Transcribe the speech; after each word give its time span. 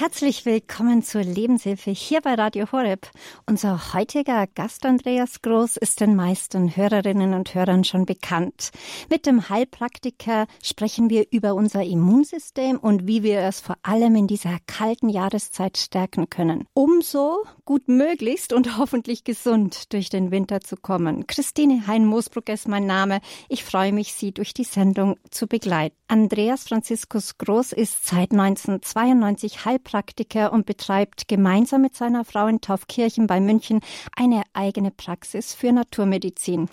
Herzlich 0.00 0.46
willkommen 0.46 1.02
zur 1.02 1.22
Lebenshilfe 1.22 1.90
hier 1.90 2.22
bei 2.22 2.32
Radio 2.32 2.72
Horeb. 2.72 3.10
Unser 3.44 3.92
heutiger 3.92 4.46
Gast 4.46 4.86
Andreas 4.86 5.42
Groß 5.42 5.76
ist 5.76 6.00
den 6.00 6.16
meisten 6.16 6.74
Hörerinnen 6.74 7.34
und 7.34 7.54
Hörern 7.54 7.84
schon 7.84 8.06
bekannt. 8.06 8.70
Mit 9.10 9.26
dem 9.26 9.50
Heilpraktiker 9.50 10.46
sprechen 10.62 11.10
wir 11.10 11.26
über 11.30 11.54
unser 11.54 11.84
Immunsystem 11.84 12.78
und 12.78 13.06
wie 13.06 13.22
wir 13.22 13.40
es 13.40 13.60
vor 13.60 13.76
allem 13.82 14.16
in 14.16 14.26
dieser 14.26 14.56
kalten 14.66 15.10
Jahreszeit 15.10 15.76
stärken 15.76 16.30
können, 16.30 16.64
um 16.72 17.02
so 17.02 17.44
gut 17.66 17.86
möglichst 17.86 18.54
und 18.54 18.78
hoffentlich 18.78 19.22
gesund 19.22 19.92
durch 19.92 20.08
den 20.08 20.30
Winter 20.30 20.62
zu 20.62 20.76
kommen. 20.76 21.26
Christine 21.26 21.86
Hein-Moosbruck 21.86 22.48
ist 22.48 22.68
mein 22.68 22.86
Name. 22.86 23.20
Ich 23.50 23.64
freue 23.64 23.92
mich, 23.92 24.14
Sie 24.14 24.32
durch 24.32 24.54
die 24.54 24.64
Sendung 24.64 25.18
zu 25.30 25.46
begleiten. 25.46 25.94
Andreas 26.08 26.64
Franziskus 26.64 27.36
Groß 27.36 27.72
ist 27.72 28.06
seit 28.06 28.32
1992 28.32 29.66
Heilpraktiker 29.66 29.89
Heilpraktiker 29.90 30.52
und 30.52 30.66
betreibt 30.66 31.28
gemeinsam 31.28 31.82
mit 31.82 31.96
seiner 31.96 32.24
Frau 32.24 32.46
in 32.46 32.60
Taufkirchen 32.60 33.26
bei 33.26 33.40
München 33.40 33.80
eine 34.16 34.42
eigene 34.52 34.90
Praxis 34.90 35.54
für 35.54 35.72
Naturmedizin. 35.72 36.68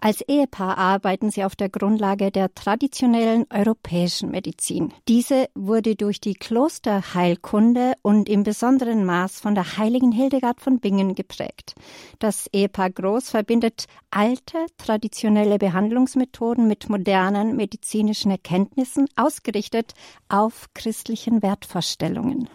Als 0.00 0.20
Ehepaar 0.22 0.78
arbeiten 0.78 1.30
sie 1.30 1.44
auf 1.44 1.56
der 1.56 1.68
Grundlage 1.68 2.30
der 2.30 2.54
traditionellen 2.54 3.46
europäischen 3.50 4.30
Medizin. 4.30 4.92
Diese 5.08 5.48
wurde 5.54 5.96
durch 5.96 6.20
die 6.20 6.34
Klosterheilkunde 6.34 7.94
und 8.02 8.28
im 8.28 8.42
besonderen 8.42 9.04
Maß 9.04 9.40
von 9.40 9.54
der 9.54 9.76
heiligen 9.76 10.12
Hildegard 10.12 10.60
von 10.60 10.80
Bingen 10.80 11.14
geprägt. 11.14 11.74
Das 12.18 12.48
Ehepaar 12.52 12.90
Groß 12.90 13.30
verbindet 13.30 13.86
alte, 14.10 14.58
traditionelle 14.78 15.58
Behandlungsmethoden 15.58 16.66
mit 16.66 16.88
modernen 16.88 17.56
medizinischen 17.56 18.30
Erkenntnissen, 18.30 19.06
ausgerichtet 19.16 19.94
auf 20.28 20.68
christlichen 20.74 21.42
Wertvorstellungen. 21.42 22.48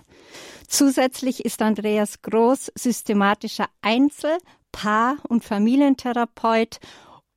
Zusätzlich 0.68 1.46
ist 1.46 1.62
Andreas 1.62 2.22
Groß 2.22 2.72
systematischer 2.76 3.68
Einzel-, 3.82 4.38
Paar- 4.76 5.18
und 5.30 5.46
Familientherapeut 5.46 6.80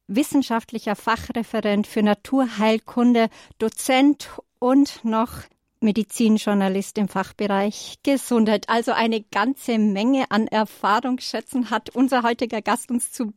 wissenschaftlicher 0.08 0.96
Fachreferent 0.96 1.86
für 1.86 2.02
Naturheilkunde, 2.02 3.28
Dozent 3.60 4.28
und 4.58 5.04
noch 5.04 5.44
Medizinjournalist 5.80 6.98
im 6.98 7.06
Fachbereich 7.06 7.98
Gesundheit. 8.02 8.68
Also 8.68 8.90
eine 8.90 9.22
ganze 9.22 9.78
Menge 9.78 10.24
an 10.32 10.48
Erfahrungsschätzen 10.48 11.70
hat 11.70 11.90
unser 11.90 12.24
heutiger 12.24 12.60
Gast 12.60 12.90
uns 12.90 13.12
zu, 13.12 13.32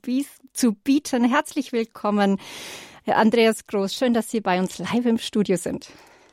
zu 0.51 0.73
bieten. 0.73 1.23
Herzlich 1.23 1.71
willkommen, 1.71 2.39
Herr 3.03 3.17
Andreas 3.17 3.67
Groß. 3.67 3.93
Schön, 3.93 4.15
dass 4.15 4.31
Sie 4.31 4.41
bei 4.41 4.59
uns 4.59 4.79
live 4.79 5.05
im 5.05 5.19
Studio 5.19 5.57
sind. 5.57 5.91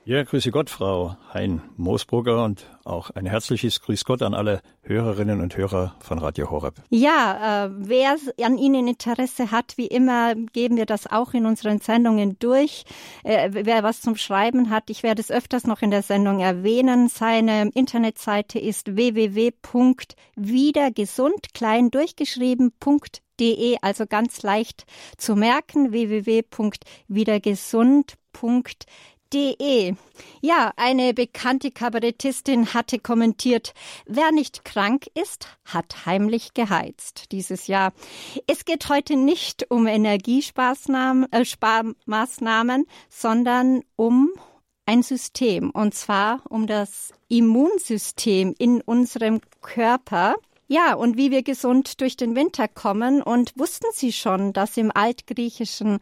Ja, 0.08 0.22
grüße 0.22 0.50
Gott, 0.52 0.70
Frau 0.70 1.16
Hein-Moosbrugger 1.34 2.42
und 2.42 2.64
auch 2.86 3.10
ein 3.10 3.26
herzliches 3.26 3.82
Grüß 3.82 4.06
Gott 4.06 4.22
an 4.22 4.32
alle 4.32 4.62
Hörerinnen 4.80 5.42
und 5.42 5.54
Hörer 5.54 5.96
von 6.00 6.18
Radio 6.18 6.50
Horeb. 6.50 6.76
Ja, 6.88 7.66
äh, 7.66 7.70
wer 7.76 8.16
an 8.42 8.56
Ihnen 8.56 8.88
Interesse 8.88 9.50
hat, 9.50 9.76
wie 9.76 9.86
immer 9.86 10.34
geben 10.34 10.78
wir 10.78 10.86
das 10.86 11.08
auch 11.08 11.34
in 11.34 11.44
unseren 11.44 11.80
Sendungen 11.80 12.38
durch. 12.38 12.86
Äh, 13.22 13.50
wer 13.52 13.82
was 13.82 14.00
zum 14.00 14.16
Schreiben 14.16 14.70
hat, 14.70 14.88
ich 14.88 15.02
werde 15.02 15.20
es 15.20 15.30
öfters 15.30 15.66
noch 15.66 15.82
in 15.82 15.90
der 15.90 16.02
Sendung 16.02 16.40
erwähnen. 16.40 17.10
Seine 17.10 17.68
Internetseite 17.74 18.58
ist 18.58 18.96
www.wiedergesund, 18.96 21.52
klein 21.52 21.90
durchgeschrieben.de, 21.90 23.76
also 23.82 24.06
ganz 24.06 24.42
leicht 24.42 24.86
zu 25.18 25.36
merken, 25.36 25.92
www.wiedergesund.de 25.92 28.16
De. 29.32 29.94
Ja, 30.40 30.72
eine 30.76 31.12
bekannte 31.12 31.70
Kabarettistin 31.70 32.72
hatte 32.72 32.98
kommentiert, 32.98 33.74
wer 34.06 34.32
nicht 34.32 34.64
krank 34.64 35.06
ist, 35.14 35.48
hat 35.66 36.06
heimlich 36.06 36.54
geheizt 36.54 37.30
dieses 37.32 37.66
Jahr. 37.66 37.92
Es 38.46 38.64
geht 38.64 38.88
heute 38.88 39.16
nicht 39.16 39.70
um 39.70 39.86
Energiesparmaßnahmen, 39.86 42.82
äh, 42.82 42.86
sondern 43.10 43.82
um 43.96 44.30
ein 44.86 45.02
System, 45.02 45.68
und 45.70 45.94
zwar 45.94 46.40
um 46.48 46.66
das 46.66 47.12
Immunsystem 47.28 48.54
in 48.58 48.80
unserem 48.80 49.42
Körper. 49.60 50.36
Ja, 50.66 50.94
und 50.94 51.18
wie 51.18 51.30
wir 51.30 51.42
gesund 51.42 52.00
durch 52.00 52.16
den 52.16 52.34
Winter 52.34 52.68
kommen. 52.68 53.20
Und 53.22 53.52
wussten 53.58 53.88
Sie 53.92 54.12
schon, 54.12 54.54
dass 54.54 54.78
im 54.78 54.90
altgriechischen 54.90 55.98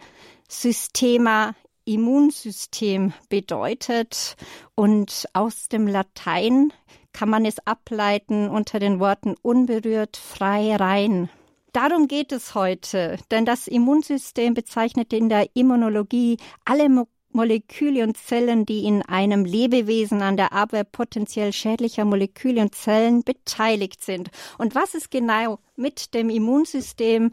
Systema 0.49 1.56
Immunsystem 1.87 3.13
bedeutet 3.29 4.37
und 4.75 5.27
aus 5.33 5.69
dem 5.69 5.87
Latein 5.87 6.73
kann 7.13 7.31
man 7.31 7.47
es 7.47 7.65
ableiten 7.65 8.49
unter 8.49 8.79
den 8.79 9.01
Worten 9.01 9.37
unberührt, 9.41 10.17
frei, 10.19 10.77
rein. 10.77 11.31
Darum 11.73 12.09
geht 12.09 12.33
es 12.33 12.55
heute, 12.55 13.19
denn 13.31 13.47
das 13.47 13.69
Immunsystem 13.69 14.53
bezeichnet 14.53 15.13
in 15.13 15.29
der 15.29 15.49
Immunologie 15.55 16.37
alle 16.65 16.89
Mo 16.89 17.07
Moleküle 17.33 18.03
und 18.03 18.17
Zellen, 18.17 18.65
die 18.65 18.85
in 18.85 19.03
einem 19.03 19.45
Lebewesen 19.45 20.23
an 20.23 20.39
der 20.39 20.55
Abwehr 20.55 20.85
potenziell 20.85 21.53
schädlicher 21.53 22.07
Moleküle 22.07 22.63
und 22.63 22.75
Zellen 22.75 23.25
beteiligt 23.25 24.03
sind. 24.03 24.31
Und 24.57 24.75
was 24.75 24.95
es 24.95 25.11
genau 25.11 25.59
mit 25.77 26.15
dem 26.15 26.31
Immunsystem 26.31 27.33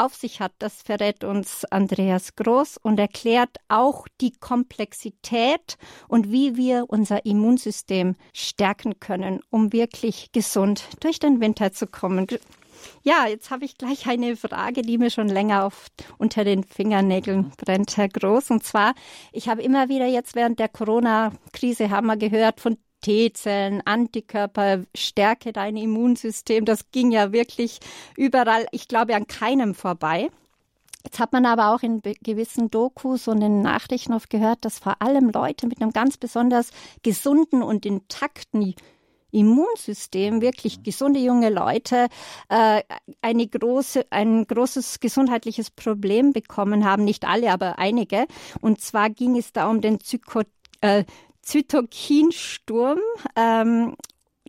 auf 0.00 0.14
sich 0.14 0.40
hat, 0.40 0.52
das 0.58 0.82
verrät 0.82 1.24
uns 1.24 1.64
Andreas 1.66 2.34
Groß 2.34 2.78
und 2.78 2.98
erklärt 2.98 3.56
auch 3.68 4.06
die 4.20 4.32
Komplexität 4.32 5.76
und 6.08 6.32
wie 6.32 6.56
wir 6.56 6.86
unser 6.88 7.26
Immunsystem 7.26 8.16
stärken 8.32 8.98
können, 8.98 9.40
um 9.50 9.72
wirklich 9.72 10.32
gesund 10.32 10.88
durch 11.00 11.18
den 11.18 11.40
Winter 11.40 11.72
zu 11.72 11.86
kommen. 11.86 12.26
Ja, 13.02 13.26
jetzt 13.26 13.50
habe 13.50 13.66
ich 13.66 13.76
gleich 13.76 14.08
eine 14.08 14.36
Frage, 14.36 14.80
die 14.80 14.96
mir 14.96 15.10
schon 15.10 15.28
länger 15.28 15.66
auf, 15.66 15.88
unter 16.16 16.44
den 16.44 16.64
Fingernägeln 16.64 17.52
brennt, 17.58 17.96
Herr 17.98 18.08
Groß. 18.08 18.50
Und 18.50 18.64
zwar, 18.64 18.94
ich 19.32 19.48
habe 19.48 19.62
immer 19.62 19.90
wieder 19.90 20.06
jetzt 20.06 20.34
während 20.34 20.58
der 20.58 20.68
Corona-Krise 20.68 21.90
haben 21.90 22.06
wir 22.06 22.16
gehört 22.16 22.60
von 22.60 22.78
T-Zellen, 23.00 23.82
Antikörper, 23.84 24.84
stärke 24.94 25.52
dein 25.52 25.76
Immunsystem. 25.76 26.64
Das 26.64 26.90
ging 26.90 27.10
ja 27.10 27.32
wirklich 27.32 27.80
überall, 28.16 28.66
ich 28.72 28.88
glaube, 28.88 29.14
an 29.14 29.26
keinem 29.26 29.74
vorbei. 29.74 30.30
Jetzt 31.04 31.18
hat 31.18 31.32
man 31.32 31.46
aber 31.46 31.74
auch 31.74 31.82
in 31.82 32.02
gewissen 32.22 32.70
Dokus 32.70 33.26
und 33.26 33.40
in 33.40 33.62
Nachrichten 33.62 34.12
oft 34.12 34.28
gehört, 34.28 34.64
dass 34.64 34.78
vor 34.78 35.00
allem 35.00 35.30
Leute 35.30 35.66
mit 35.66 35.80
einem 35.80 35.92
ganz 35.92 36.18
besonders 36.18 36.70
gesunden 37.02 37.62
und 37.62 37.86
intakten 37.86 38.74
Immunsystem, 39.32 40.40
wirklich 40.40 40.82
gesunde 40.82 41.20
junge 41.20 41.50
Leute, 41.50 42.08
äh, 42.48 42.82
eine 43.22 43.46
große, 43.46 44.06
ein 44.10 44.46
großes 44.46 45.00
gesundheitliches 45.00 45.70
Problem 45.70 46.32
bekommen 46.32 46.84
haben. 46.84 47.04
Nicht 47.04 47.26
alle, 47.26 47.52
aber 47.52 47.78
einige. 47.78 48.26
Und 48.60 48.80
zwar 48.80 49.10
ging 49.10 49.36
es 49.36 49.52
da 49.52 49.70
um 49.70 49.80
den 49.80 50.00
Zyko, 50.00 50.42
äh, 50.80 51.04
Zytokinsturm. 51.50 53.00
Ähm, 53.34 53.96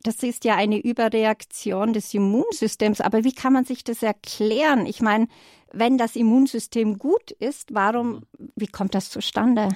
das 0.04 0.22
ist 0.24 0.46
ja 0.46 0.56
eine 0.56 0.80
Überreaktion 0.80 1.94
des 1.94 2.14
Immunsystems. 2.14 3.02
Aber 3.02 3.24
wie 3.24 3.34
kann 3.34 3.54
man 3.54 3.66
sich 3.66 3.84
das 3.84 4.04
erklären? 4.04 4.86
Ich 4.86 5.02
meine, 5.02 5.28
wenn 5.72 5.98
das 5.98 6.16
Immunsystem 6.16 6.98
gut 6.98 7.32
ist, 7.32 7.74
warum, 7.74 8.24
wie 8.56 8.68
kommt 8.68 8.94
das 8.94 9.10
zustande? 9.10 9.70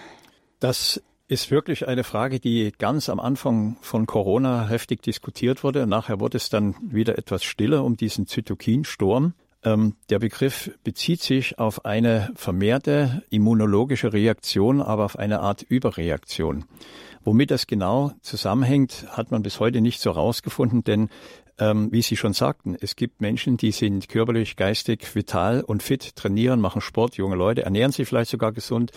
Das 0.59 1.02
ist 1.28 1.50
wirklich 1.50 1.88
eine 1.88 2.03
Frage, 2.03 2.40
die 2.40 2.72
ganz 2.78 3.09
am 3.09 3.19
Anfang 3.19 3.78
von 3.81 4.06
Corona 4.06 4.68
heftig 4.68 5.02
diskutiert 5.02 5.63
wurde. 5.63 5.88
Nachher 5.88 6.19
wurde 6.19 6.38
es 6.38 6.50
dann 6.50 6.75
wieder 6.81 7.18
etwas 7.18 7.44
stiller 7.44 7.84
um 7.84 7.97
diesen 7.97 8.28
Zytokinsturm. 8.28 9.34
Ähm, 9.63 9.96
der 10.12 10.19
Begriff 10.19 10.72
bezieht 10.84 11.22
sich 11.22 11.57
auf 11.57 11.86
eine 11.86 12.31
vermehrte 12.36 13.24
immunologische 13.31 14.13
Reaktion, 14.13 14.81
aber 14.81 15.06
auf 15.06 15.18
eine 15.18 15.40
Art 15.40 15.63
Überreaktion. 15.63 16.66
Womit 17.25 17.50
das 17.50 17.66
genau 17.66 18.12
zusammenhängt, 18.22 19.08
hat 19.09 19.31
man 19.31 19.41
bis 19.41 19.59
heute 19.59 19.81
nicht 19.81 20.00
so 20.00 20.12
rausgefunden, 20.12 20.83
denn 20.83 21.10
ähm, 21.57 21.92
wie 21.92 22.04
Sie 22.04 22.18
schon 22.18 22.33
sagten, 22.33 22.77
es 22.80 22.95
gibt 22.95 23.19
Menschen, 23.19 23.57
die 23.57 23.72
sind 23.72 24.07
körperlich, 24.10 24.56
geistig, 24.57 25.16
vital 25.16 25.62
und 25.62 25.81
fit, 25.81 26.16
trainieren, 26.16 26.62
machen 26.62 26.81
Sport, 26.81 27.16
junge 27.18 27.36
Leute, 27.36 27.63
ernähren 27.63 27.92
sich 27.92 28.07
vielleicht 28.07 28.30
sogar 28.30 28.51
gesund 28.51 28.92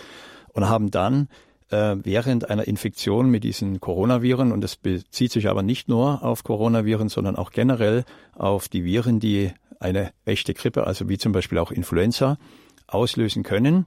und 0.53 0.69
haben 0.69 0.91
dann 0.91 1.29
äh, 1.71 1.97
während 2.03 2.51
einer 2.51 2.69
Infektion 2.69 3.31
mit 3.31 3.45
diesen 3.45 3.81
Coronaviren, 3.81 4.53
und 4.53 4.61
das 4.61 4.77
bezieht 4.77 5.33
sich 5.33 5.49
aber 5.49 5.63
nicht 5.63 5.89
nur 5.89 6.23
auf 6.23 6.45
Coronaviren, 6.45 7.09
sondern 7.09 7.35
auch 7.35 7.51
generell 7.51 8.05
auf 8.35 8.69
die 8.69 8.85
Viren, 8.85 9.21
die 9.21 9.53
eine 9.81 10.11
echte 10.27 10.53
Grippe, 10.53 10.87
also 10.87 11.09
wie 11.09 11.17
zum 11.17 11.33
Beispiel 11.33 11.57
auch 11.57 11.73
Influenza, 11.73 12.37
auslösen 12.89 13.43
können. 13.43 13.87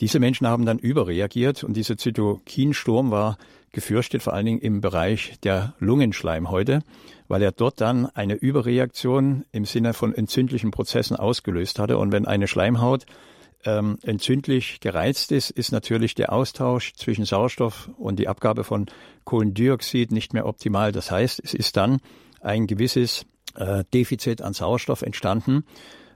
Diese 0.00 0.18
Menschen 0.18 0.46
haben 0.46 0.66
dann 0.66 0.78
überreagiert 0.78 1.62
und 1.64 1.74
dieser 1.76 1.96
Zytokinsturm 1.96 3.10
war 3.10 3.38
gefürchtet, 3.72 4.22
vor 4.22 4.32
allen 4.32 4.46
Dingen 4.46 4.60
im 4.60 4.80
Bereich 4.80 5.38
der 5.42 5.74
Lungenschleimhäute, 5.78 6.80
weil 7.28 7.42
er 7.42 7.52
dort 7.52 7.80
dann 7.80 8.06
eine 8.06 8.34
Überreaktion 8.34 9.44
im 9.52 9.64
Sinne 9.64 9.94
von 9.94 10.14
entzündlichen 10.14 10.70
Prozessen 10.70 11.16
ausgelöst 11.16 11.78
hatte. 11.78 11.98
Und 11.98 12.12
wenn 12.12 12.26
eine 12.26 12.48
Schleimhaut 12.48 13.06
ähm, 13.64 13.98
entzündlich 14.02 14.80
gereizt 14.80 15.32
ist, 15.32 15.50
ist 15.50 15.70
natürlich 15.70 16.14
der 16.14 16.32
Austausch 16.32 16.94
zwischen 16.94 17.24
Sauerstoff 17.24 17.90
und 17.96 18.18
die 18.18 18.28
Abgabe 18.28 18.64
von 18.64 18.86
Kohlendioxid 19.24 20.12
nicht 20.12 20.34
mehr 20.34 20.46
optimal. 20.46 20.92
Das 20.92 21.10
heißt, 21.10 21.40
es 21.44 21.54
ist 21.54 21.76
dann 21.76 22.00
ein 22.40 22.66
gewisses 22.66 23.26
äh, 23.54 23.84
Defizit 23.92 24.42
an 24.42 24.54
Sauerstoff 24.54 25.02
entstanden, 25.02 25.64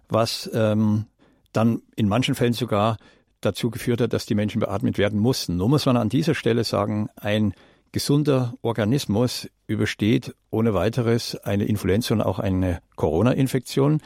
was 0.08 0.50
ähm, 0.54 1.06
dann 1.54 1.80
in 1.96 2.08
manchen 2.08 2.34
Fällen 2.34 2.52
sogar 2.52 2.98
dazu 3.40 3.70
geführt 3.70 4.00
hat, 4.00 4.12
dass 4.12 4.26
die 4.26 4.34
Menschen 4.34 4.60
beatmet 4.60 4.98
werden 4.98 5.18
mussten. 5.18 5.56
Nur 5.56 5.68
muss 5.68 5.86
man 5.86 5.96
an 5.96 6.08
dieser 6.08 6.34
Stelle 6.34 6.64
sagen, 6.64 7.08
ein 7.16 7.54
gesunder 7.92 8.54
Organismus 8.62 9.48
übersteht 9.66 10.34
ohne 10.50 10.74
weiteres 10.74 11.36
eine 11.36 11.64
Influenza 11.64 12.14
und 12.14 12.22
auch 12.22 12.38
eine 12.38 12.80
Corona-Infektion. 12.96 14.00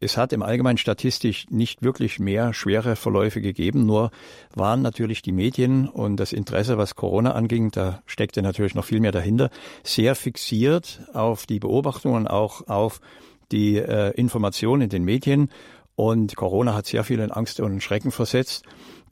Es 0.00 0.16
hat 0.16 0.32
im 0.32 0.42
Allgemeinen 0.42 0.76
statistisch 0.76 1.46
nicht 1.50 1.82
wirklich 1.82 2.18
mehr 2.18 2.52
schwere 2.52 2.94
Verläufe 2.94 3.40
gegeben, 3.40 3.86
nur 3.86 4.10
waren 4.54 4.82
natürlich 4.82 5.22
die 5.22 5.32
Medien 5.32 5.88
und 5.88 6.16
das 6.16 6.32
Interesse, 6.32 6.78
was 6.78 6.94
Corona 6.94 7.32
anging, 7.32 7.70
da 7.70 8.02
steckte 8.04 8.42
natürlich 8.42 8.74
noch 8.74 8.84
viel 8.84 9.00
mehr 9.00 9.12
dahinter, 9.12 9.50
sehr 9.82 10.14
fixiert 10.14 11.00
auf 11.14 11.46
die 11.46 11.58
Beobachtungen, 11.58 12.28
auch 12.28 12.68
auf 12.68 13.00
die 13.50 13.76
äh, 13.76 14.10
Informationen 14.10 14.82
in 14.82 14.90
den 14.90 15.04
Medien. 15.04 15.48
Und 15.96 16.34
Corona 16.34 16.74
hat 16.74 16.86
sehr 16.86 17.04
viel 17.04 17.20
in 17.20 17.30
Angst 17.30 17.60
und 17.60 17.80
Schrecken 17.80 18.10
versetzt. 18.10 18.64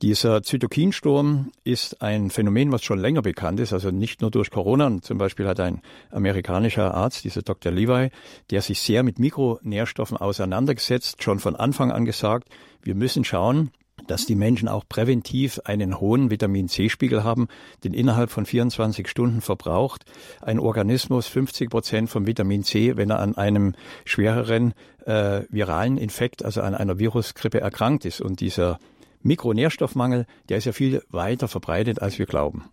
Dieser 0.03 0.43
Zytokinsturm 0.43 1.53
ist 1.63 2.03
ein 2.03 2.31
Phänomen, 2.31 2.73
was 2.73 2.83
schon 2.83 2.99
länger 2.99 3.23
bekannt 3.23 3.61
ist, 3.61 3.73
also 3.73 3.93
nicht 3.93 4.21
nur 4.21 4.33
durch 4.33 4.51
Corona. 4.51 4.89
Und 4.89 5.05
zum 5.05 5.17
Beispiel 5.17 5.47
hat 5.47 5.61
ein 5.61 5.81
amerikanischer 6.11 6.93
Arzt, 6.93 7.23
dieser 7.23 7.43
Dr. 7.43 7.71
Levi, 7.71 8.11
der 8.51 8.63
sich 8.63 8.81
sehr 8.81 9.05
mit 9.05 9.21
Mikronährstoffen 9.21 10.17
auseinandergesetzt, 10.17 11.23
schon 11.23 11.39
von 11.39 11.55
Anfang 11.55 11.93
an 11.93 12.05
gesagt, 12.05 12.49
wir 12.83 12.97
müssen 12.97 13.25
schauen, 13.25 13.71
dass 14.07 14.27
die 14.27 14.35
Menschen 14.35 14.69
auch 14.69 14.85
präventiv 14.89 15.61
einen 15.65 16.01
hohen 16.01 16.31
Vitamin 16.31 16.69
C-Spiegel 16.69 17.25
haben, 17.25 17.49
den 17.85 17.95
innerhalb 17.95 18.31
von 18.31 18.47
24 18.47 19.09
Stunden 19.09 19.41
verbraucht 19.41 20.05
ein 20.41 20.59
Organismus 20.59 21.27
50 21.27 21.71
Prozent 21.71 22.11
vom 22.11 22.27
Vitamin 22.27 22.65
C, 22.65 22.97
wenn 22.97 23.11
er 23.11 23.21
an 23.21 23.37
einem 23.37 23.75
schwereren 24.05 24.75
äh, 25.07 25.43
viralen 25.51 25.97
Infekt, 25.97 26.45
also 26.45 26.63
an 26.63 26.75
einer 26.75 26.99
Virusgrippe 26.99 27.61
erkrankt 27.61 28.05
ist. 28.05 28.21
Und 28.21 28.41
dieser 28.41 28.79
Mikronährstoffmangel, 29.23 30.27
der 30.49 30.59
ist 30.59 30.65
ja 30.65 30.73
viel 30.73 31.03
weiter 31.11 31.49
verbreitet, 31.49 32.03
als 32.03 32.19
wir 32.19 32.27
glauben. 32.27 32.65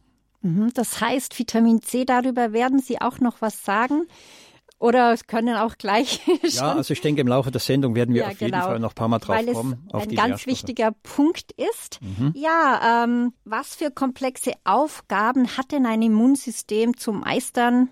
Mhm, 0.42 0.72
das 0.74 1.02
heißt, 1.02 1.38
Vitamin 1.38 1.82
C, 1.82 2.06
darüber 2.06 2.54
werden 2.54 2.80
Sie 2.80 3.02
auch 3.02 3.20
noch 3.20 3.42
was 3.42 3.64
sagen. 3.64 4.08
Oder 4.80 5.12
es 5.12 5.28
können 5.28 5.58
auch 5.58 5.78
gleich. 5.78 6.22
ja, 6.44 6.74
also 6.74 6.94
ich 6.94 7.02
denke, 7.02 7.20
im 7.22 7.28
Laufe 7.28 7.52
der 7.52 7.60
Sendung 7.60 7.96
werden 7.96 8.16
wir 8.16 8.22
ja, 8.22 8.28
auf 8.30 8.40
jeden 8.40 8.54
genau. 8.54 8.66
Fall 8.66 8.80
noch 8.80 8.92
ein 8.92 8.96
paar 8.96 9.10
Mal 9.10 9.20
drauf 9.20 9.36
Weil 9.36 9.54
kommen. 9.54 9.88
Weil 9.92 10.02
es 10.02 10.08
ein 10.08 10.16
ganz 10.16 10.48
wichtiger 10.48 10.92
Punkt 11.04 11.52
ist. 11.52 12.00
Mhm. 12.02 12.34
Ja, 12.34 13.04
ähm, 13.04 13.34
was 13.44 13.76
für 13.76 13.92
komplexe 13.92 14.54
Aufgaben 14.64 15.58
hat 15.58 15.74
denn 15.74 15.86
ein 15.86 16.02
Immunsystem 16.02 16.96
zu 16.96 17.12
meistern? 17.12 17.90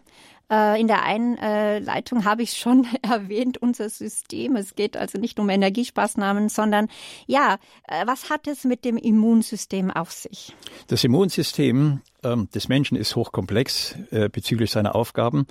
Äh, 0.50 0.80
in 0.80 0.88
der 0.88 1.04
Einleitung 1.04 2.24
habe 2.24 2.44
ich 2.44 2.54
schon 2.54 2.88
erwähnt, 3.01 3.57
unser 3.57 3.89
System. 3.89 4.56
Es 4.56 4.75
geht 4.75 4.95
also 4.95 5.19
nicht 5.19 5.39
um 5.39 5.50
Energiespaßnahmen, 5.50 6.48
sondern 6.48 6.88
ja, 7.25 7.57
äh, 7.88 8.07
was 8.07 8.30
hat 8.30 8.48
es 8.48 8.63
mit 8.63 8.86
dem 8.86 8.95
Immunsystem 8.95 9.92
auf 9.92 10.12
sich? 10.12 10.56
Das 10.88 11.04
Immunsystem 11.04 12.01
ähm, 12.24 12.50
des 12.56 12.69
Menschen 12.69 12.95
ist 12.95 13.16
hochkomplex 13.18 13.95
äh, 14.12 14.30
bezüglich 14.30 14.72
seiner 14.72 14.95
Aufgaben. 14.95 15.48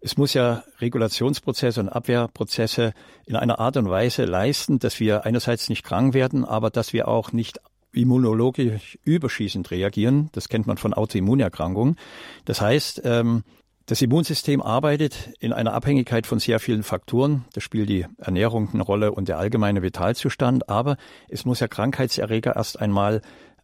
Es 0.00 0.16
muss 0.16 0.32
ja 0.32 0.64
Regulationsprozesse 0.80 1.80
und 1.80 1.90
Abwehrprozesse 1.90 2.94
in 3.26 3.36
einer 3.36 3.58
Art 3.58 3.76
und 3.76 3.90
Weise 3.90 4.24
leisten, 4.24 4.78
dass 4.78 4.98
wir 4.98 5.26
einerseits 5.26 5.68
nicht 5.68 5.84
krank 5.84 6.14
werden, 6.14 6.44
aber 6.44 6.70
dass 6.70 6.92
wir 6.94 7.06
auch 7.06 7.32
nicht 7.32 7.60
immunologisch 7.92 8.98
überschießend 9.04 9.70
reagieren. 9.70 10.30
Das 10.32 10.48
kennt 10.48 10.66
man 10.66 10.78
von 10.78 10.94
Autoimmunerkrankungen. 10.94 11.96
Das 12.44 12.60
heißt, 12.60 13.02
ähm, 13.04 13.42
das 13.90 14.00
Immunsystem 14.02 14.62
arbeitet 14.62 15.30
in 15.40 15.52
einer 15.52 15.74
Abhängigkeit 15.74 16.24
von 16.24 16.38
sehr 16.38 16.60
vielen 16.60 16.84
Faktoren. 16.84 17.44
Da 17.54 17.60
spielt 17.60 17.88
die 17.88 18.06
Ernährung 18.18 18.68
eine 18.72 18.84
Rolle 18.84 19.10
und 19.10 19.28
der 19.28 19.38
allgemeine 19.38 19.82
Vitalzustand. 19.82 20.68
Aber 20.68 20.96
es 21.28 21.44
muss 21.44 21.58
ja 21.58 21.66
Krankheitserreger 21.66 22.54
erst 22.54 22.80
einmal 22.80 23.20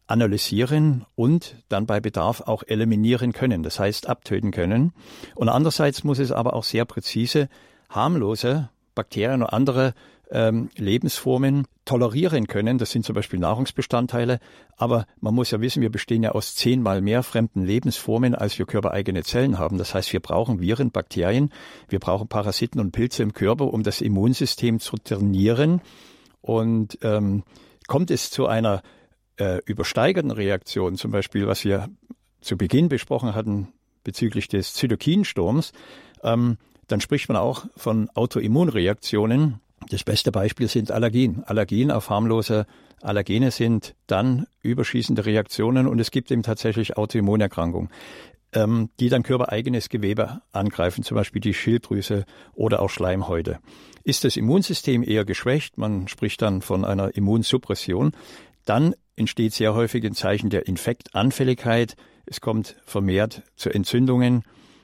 analysieren 0.07 1.05
und 1.15 1.57
dann 1.69 1.85
bei 1.85 1.99
Bedarf 1.99 2.41
auch 2.41 2.63
eliminieren 2.65 3.33
können, 3.33 3.63
das 3.63 3.79
heißt 3.79 4.07
abtöten 4.07 4.51
können. 4.51 4.93
Und 5.35 5.49
andererseits 5.49 6.03
muss 6.03 6.19
es 6.19 6.31
aber 6.31 6.53
auch 6.53 6.63
sehr 6.63 6.85
präzise 6.85 7.49
harmlose 7.89 8.69
Bakterien 8.95 9.43
oder 9.43 9.53
andere 9.53 9.93
ähm, 10.31 10.69
Lebensformen 10.75 11.67
tolerieren 11.85 12.47
können. 12.47 12.77
Das 12.77 12.91
sind 12.91 13.05
zum 13.05 13.15
Beispiel 13.15 13.39
Nahrungsbestandteile. 13.39 14.39
Aber 14.75 15.05
man 15.21 15.33
muss 15.33 15.51
ja 15.51 15.61
wissen, 15.61 15.81
wir 15.81 15.91
bestehen 15.91 16.23
ja 16.23 16.31
aus 16.31 16.55
zehnmal 16.55 17.01
mehr 17.01 17.23
fremden 17.23 17.63
Lebensformen, 17.63 18.35
als 18.35 18.59
wir 18.59 18.65
körpereigene 18.65 19.23
Zellen 19.23 19.57
haben. 19.57 19.77
Das 19.77 19.93
heißt, 19.93 20.11
wir 20.11 20.19
brauchen 20.19 20.59
Viren, 20.59 20.91
Bakterien, 20.91 21.51
wir 21.87 21.99
brauchen 21.99 22.27
Parasiten 22.27 22.81
und 22.81 22.91
Pilze 22.91 23.23
im 23.23 23.33
Körper, 23.33 23.73
um 23.73 23.83
das 23.83 24.01
Immunsystem 24.01 24.79
zu 24.79 24.97
trainieren. 24.97 25.81
Und 26.41 26.97
ähm, 27.03 27.43
kommt 27.87 28.11
es 28.11 28.29
zu 28.29 28.47
einer 28.47 28.81
äh, 29.37 29.59
übersteigerten 29.65 30.31
Reaktionen, 30.31 30.97
zum 30.97 31.11
Beispiel 31.11 31.47
was 31.47 31.63
wir 31.63 31.89
zu 32.41 32.57
Beginn 32.57 32.89
besprochen 32.89 33.35
hatten 33.35 33.69
bezüglich 34.03 34.47
des 34.47 34.73
Zytokinsturms, 34.73 35.73
ähm, 36.23 36.57
dann 36.87 37.01
spricht 37.01 37.27
man 37.27 37.37
auch 37.37 37.65
von 37.75 38.09
Autoimmunreaktionen. 38.13 39.59
Das 39.89 40.03
beste 40.03 40.31
Beispiel 40.31 40.67
sind 40.67 40.91
Allergien. 40.91 41.43
Allergien 41.45 41.91
auf 41.91 42.09
harmlose 42.09 42.65
Allergene 43.01 43.51
sind 43.51 43.95
dann 44.07 44.47
überschießende 44.61 45.25
Reaktionen 45.25 45.87
und 45.87 45.99
es 45.99 46.11
gibt 46.11 46.31
eben 46.31 46.43
tatsächlich 46.43 46.97
Autoimmunerkrankungen, 46.97 47.89
ähm, 48.53 48.89
die 48.99 49.09
dann 49.09 49.23
körpereigenes 49.23 49.89
Gewebe 49.89 50.41
angreifen, 50.51 51.03
zum 51.03 51.15
Beispiel 51.15 51.41
die 51.41 51.53
Schilddrüse 51.53 52.25
oder 52.53 52.81
auch 52.81 52.89
Schleimhäute. 52.89 53.59
Ist 54.03 54.23
das 54.23 54.37
Immunsystem 54.37 55.03
eher 55.03 55.25
geschwächt, 55.25 55.77
man 55.77 56.07
spricht 56.07 56.41
dann 56.41 56.61
von 56.61 56.85
einer 56.85 57.15
Immunsuppression, 57.15 58.13
dann 58.65 58.95
entsteht 59.17 59.53
sehr 59.53 59.73
häufig 59.73 60.05
ein 60.05 60.13
Zeichen 60.13 60.49
der 60.49 60.67
Infektanfälligkeit. 60.67 61.95
Es 62.25 62.39
kommt 62.39 62.77
vermehrt 62.85 63.43
zu 63.55 63.69
Entzündungen. 63.69 64.43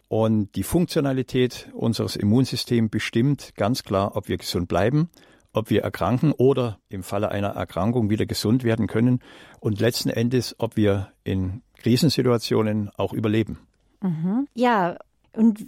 Und 0.09 0.55
die 0.55 0.63
Funktionalität 0.63 1.69
unseres 1.73 2.15
Immunsystems 2.15 2.91
bestimmt 2.91 3.55
ganz 3.55 3.83
klar, 3.83 4.15
ob 4.15 4.27
wir 4.27 4.37
gesund 4.37 4.67
bleiben, 4.67 5.09
ob 5.53 5.69
wir 5.69 5.81
erkranken 5.81 6.33
oder 6.33 6.79
im 6.89 7.03
Falle 7.03 7.29
einer 7.29 7.49
Erkrankung 7.49 8.09
wieder 8.09 8.25
gesund 8.25 8.63
werden 8.63 8.87
können 8.87 9.21
und 9.59 9.79
letzten 9.79 10.09
Endes, 10.09 10.55
ob 10.59 10.75
wir 10.75 11.13
in 11.23 11.61
Krisensituationen 11.77 12.89
auch 12.97 13.13
überleben. 13.13 13.59
Mhm. 14.01 14.47
Ja, 14.53 14.97
und 15.33 15.65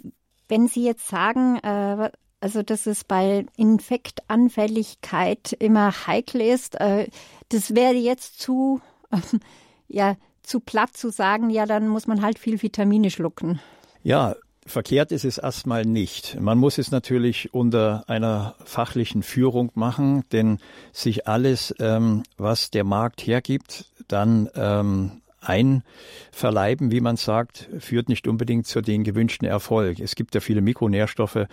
wenn 0.48 0.68
Sie 0.68 0.84
jetzt 0.84 1.08
sagen, 1.08 1.56
äh, 1.62 2.10
also 2.40 2.62
dass 2.62 2.86
es 2.86 3.02
bei 3.04 3.46
Infektanfälligkeit 3.56 5.52
immer 5.58 5.92
heikel 6.06 6.40
ist, 6.42 6.80
äh, 6.80 7.08
das 7.48 7.74
wäre 7.74 7.94
jetzt 7.94 8.40
zu, 8.40 8.80
ja, 9.88 10.16
zu 10.42 10.60
platt 10.60 10.96
zu 10.96 11.10
sagen, 11.10 11.50
ja, 11.50 11.66
dann 11.66 11.88
muss 11.88 12.06
man 12.06 12.22
halt 12.22 12.38
viel 12.38 12.60
Vitamine 12.62 13.10
schlucken. 13.10 13.60
Ja, 14.02 14.36
verkehrt 14.64 15.12
ist 15.12 15.24
es 15.24 15.38
erstmal 15.38 15.84
nicht. 15.84 16.40
Man 16.40 16.58
muss 16.58 16.78
es 16.78 16.90
natürlich 16.90 17.52
unter 17.54 18.04
einer 18.08 18.54
fachlichen 18.64 19.22
Führung 19.22 19.70
machen, 19.74 20.24
denn 20.32 20.58
sich 20.92 21.26
alles, 21.26 21.74
ähm, 21.78 22.22
was 22.36 22.70
der 22.70 22.84
Markt 22.84 23.26
hergibt, 23.26 23.86
dann 24.08 24.48
ähm, 24.54 25.22
einverleiben, 25.40 26.90
wie 26.90 27.00
man 27.00 27.16
sagt, 27.16 27.68
führt 27.78 28.08
nicht 28.08 28.26
unbedingt 28.26 28.66
zu 28.66 28.80
den 28.80 29.04
gewünschten 29.04 29.46
Erfolg. 29.46 30.00
Es 30.00 30.14
gibt 30.16 30.34
ja 30.34 30.40
viele 30.40 30.60
Mikronährstoffe, 30.60 31.46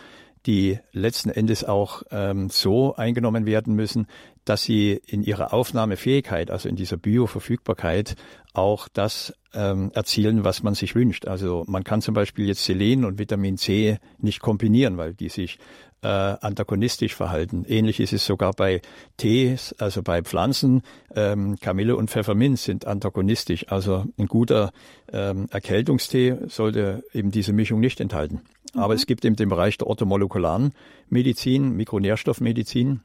die 0.45 0.79
letzten 0.91 1.29
Endes 1.29 1.63
auch 1.63 2.03
ähm, 2.11 2.49
so 2.49 2.95
eingenommen 2.95 3.45
werden 3.45 3.75
müssen, 3.75 4.07
dass 4.45 4.63
sie 4.63 4.99
in 5.05 5.23
ihrer 5.23 5.53
Aufnahmefähigkeit, 5.53 6.51
also 6.51 6.67
in 6.67 6.75
dieser 6.75 6.97
Bioverfügbarkeit, 6.97 8.15
auch 8.53 8.87
das 8.89 9.33
ähm, 9.53 9.91
erzielen, 9.93 10.43
was 10.43 10.63
man 10.63 10.75
sich 10.75 10.95
wünscht. 10.95 11.27
Also 11.27 11.63
man 11.67 11.83
kann 11.83 12.01
zum 12.01 12.13
Beispiel 12.13 12.47
jetzt 12.47 12.65
Selen 12.65 13.05
und 13.05 13.19
Vitamin 13.19 13.57
C 13.57 13.99
nicht 14.19 14.41
kombinieren, 14.41 14.97
weil 14.97 15.13
die 15.13 15.29
sich 15.29 15.59
äh, 16.03 16.07
antagonistisch 16.07 17.15
verhalten. 17.15 17.63
Ähnlich 17.67 17.99
ist 18.01 18.11
es 18.11 18.25
sogar 18.25 18.51
bei 18.51 18.81
Tees, 19.15 19.73
also 19.79 20.03
bei 20.03 20.21
Pflanzen. 20.21 20.81
Ähm, 21.15 21.55
Kamille 21.61 21.95
und 21.95 22.09
Pfefferminz 22.09 22.65
sind 22.65 22.85
antagonistisch. 22.85 23.65
Also 23.69 24.05
ein 24.17 24.27
guter 24.27 24.73
ähm, 25.11 25.47
Erkältungstee 25.51 26.35
sollte 26.47 27.03
eben 27.13 27.31
diese 27.31 27.53
Mischung 27.53 27.79
nicht 27.79 28.01
enthalten. 28.01 28.41
Mhm. 28.73 28.81
Aber 28.81 28.93
es 28.93 29.05
gibt 29.05 29.25
eben 29.25 29.35
den 29.35 29.49
Bereich 29.49 29.77
der 29.77 29.87
orthomolekularen 29.87 30.73
Medizin, 31.09 31.75
Mikronährstoffmedizin, 31.75 33.01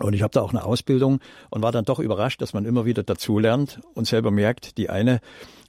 Und 0.00 0.12
ich 0.12 0.22
habe 0.22 0.30
da 0.32 0.42
auch 0.42 0.50
eine 0.50 0.64
Ausbildung 0.64 1.18
und 1.50 1.62
war 1.62 1.72
dann 1.72 1.84
doch 1.84 1.98
überrascht, 1.98 2.40
dass 2.40 2.52
man 2.52 2.64
immer 2.64 2.84
wieder 2.84 3.02
dazulernt 3.02 3.80
und 3.94 4.06
selber 4.06 4.30
merkt, 4.30 4.78
die 4.78 4.90
eine 4.90 5.20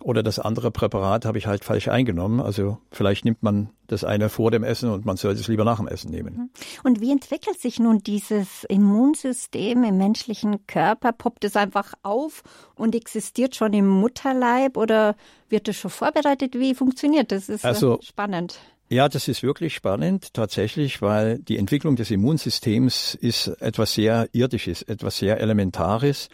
oder 0.01 0.21
das 0.23 0.37
andere 0.39 0.71
Präparat 0.71 1.25
habe 1.25 1.39
ich 1.39 1.47
halt 1.47 1.63
falsch 1.63 1.87
eingenommen. 1.87 2.39
Also 2.39 2.77
vielleicht 2.91 3.25
nimmt 3.25 3.41
man 3.41 3.69
das 3.87 4.03
eine 4.03 4.29
vor 4.29 4.51
dem 4.51 4.63
Essen 4.63 4.91
und 4.91 5.03
man 5.03 5.17
sollte 5.17 5.41
es 5.41 5.47
lieber 5.47 5.65
nach 5.65 5.77
dem 5.77 5.87
Essen 5.87 6.11
nehmen. 6.11 6.35
Mhm. 6.35 6.49
Und 6.83 7.01
wie 7.01 7.11
entwickelt 7.11 7.59
sich 7.59 7.79
nun 7.79 7.99
dieses 7.99 8.65
Immunsystem 8.65 9.83
im 9.83 9.97
menschlichen 9.97 10.67
Körper? 10.67 11.11
Poppt 11.11 11.43
es 11.43 11.55
einfach 11.55 11.93
auf 12.03 12.43
und 12.75 12.95
existiert 12.95 13.55
schon 13.55 13.73
im 13.73 13.87
Mutterleib 13.87 14.77
oder 14.77 15.15
wird 15.49 15.67
es 15.67 15.77
schon 15.77 15.91
vorbereitet? 15.91 16.53
Wie 16.53 16.75
funktioniert 16.75 17.31
das? 17.31 17.47
das 17.47 17.55
ist 17.55 17.65
also, 17.65 17.99
spannend. 18.01 18.59
Ja, 18.91 19.07
das 19.07 19.27
ist 19.27 19.43
wirklich 19.43 19.75
spannend 19.75 20.33
tatsächlich, 20.33 20.99
weil 20.99 21.37
die 21.37 21.59
Entwicklung 21.59 21.95
des 21.95 22.09
Immunsystems 22.09 23.13
ist 23.13 23.47
etwas 23.61 23.93
sehr 23.93 24.27
Irdisches, 24.31 24.81
etwas 24.81 25.19
sehr 25.19 25.39
Elementares. 25.39 26.27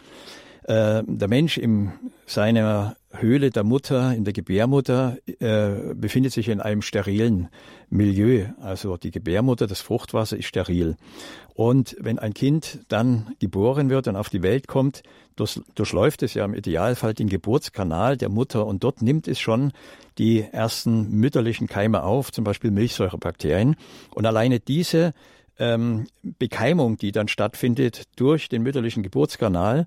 Äh, 0.64 1.02
der 1.06 1.28
Mensch 1.28 1.58
in 1.58 1.92
seiner 2.24 2.96
Höhle 3.20 3.50
der 3.50 3.64
Mutter, 3.64 4.14
in 4.14 4.24
der 4.24 4.32
Gebärmutter, 4.32 5.16
äh, 5.38 5.94
befindet 5.94 6.32
sich 6.32 6.48
in 6.48 6.60
einem 6.60 6.82
sterilen 6.82 7.48
Milieu. 7.88 8.46
Also 8.60 8.96
die 8.96 9.10
Gebärmutter, 9.10 9.66
das 9.66 9.80
Fruchtwasser 9.80 10.36
ist 10.36 10.46
steril. 10.46 10.96
Und 11.54 11.96
wenn 12.00 12.18
ein 12.18 12.34
Kind 12.34 12.80
dann 12.88 13.34
geboren 13.38 13.90
wird 13.90 14.08
und 14.08 14.16
auf 14.16 14.28
die 14.28 14.42
Welt 14.42 14.68
kommt, 14.68 15.02
durch, 15.36 15.60
durchläuft 15.74 16.22
es 16.22 16.34
ja 16.34 16.44
im 16.44 16.54
Idealfall 16.54 17.14
den 17.14 17.28
Geburtskanal 17.28 18.16
der 18.16 18.28
Mutter 18.28 18.66
und 18.66 18.84
dort 18.84 19.02
nimmt 19.02 19.28
es 19.28 19.38
schon 19.38 19.72
die 20.18 20.40
ersten 20.40 21.10
mütterlichen 21.10 21.66
Keime 21.66 22.02
auf, 22.02 22.32
zum 22.32 22.44
Beispiel 22.44 22.70
Milchsäurebakterien. 22.70 23.76
Und 24.14 24.26
alleine 24.26 24.60
diese 24.60 25.14
ähm, 25.58 26.06
Bekeimung, 26.22 26.96
die 26.96 27.12
dann 27.12 27.28
stattfindet 27.28 28.04
durch 28.16 28.48
den 28.48 28.62
mütterlichen 28.62 29.02
Geburtskanal, 29.02 29.86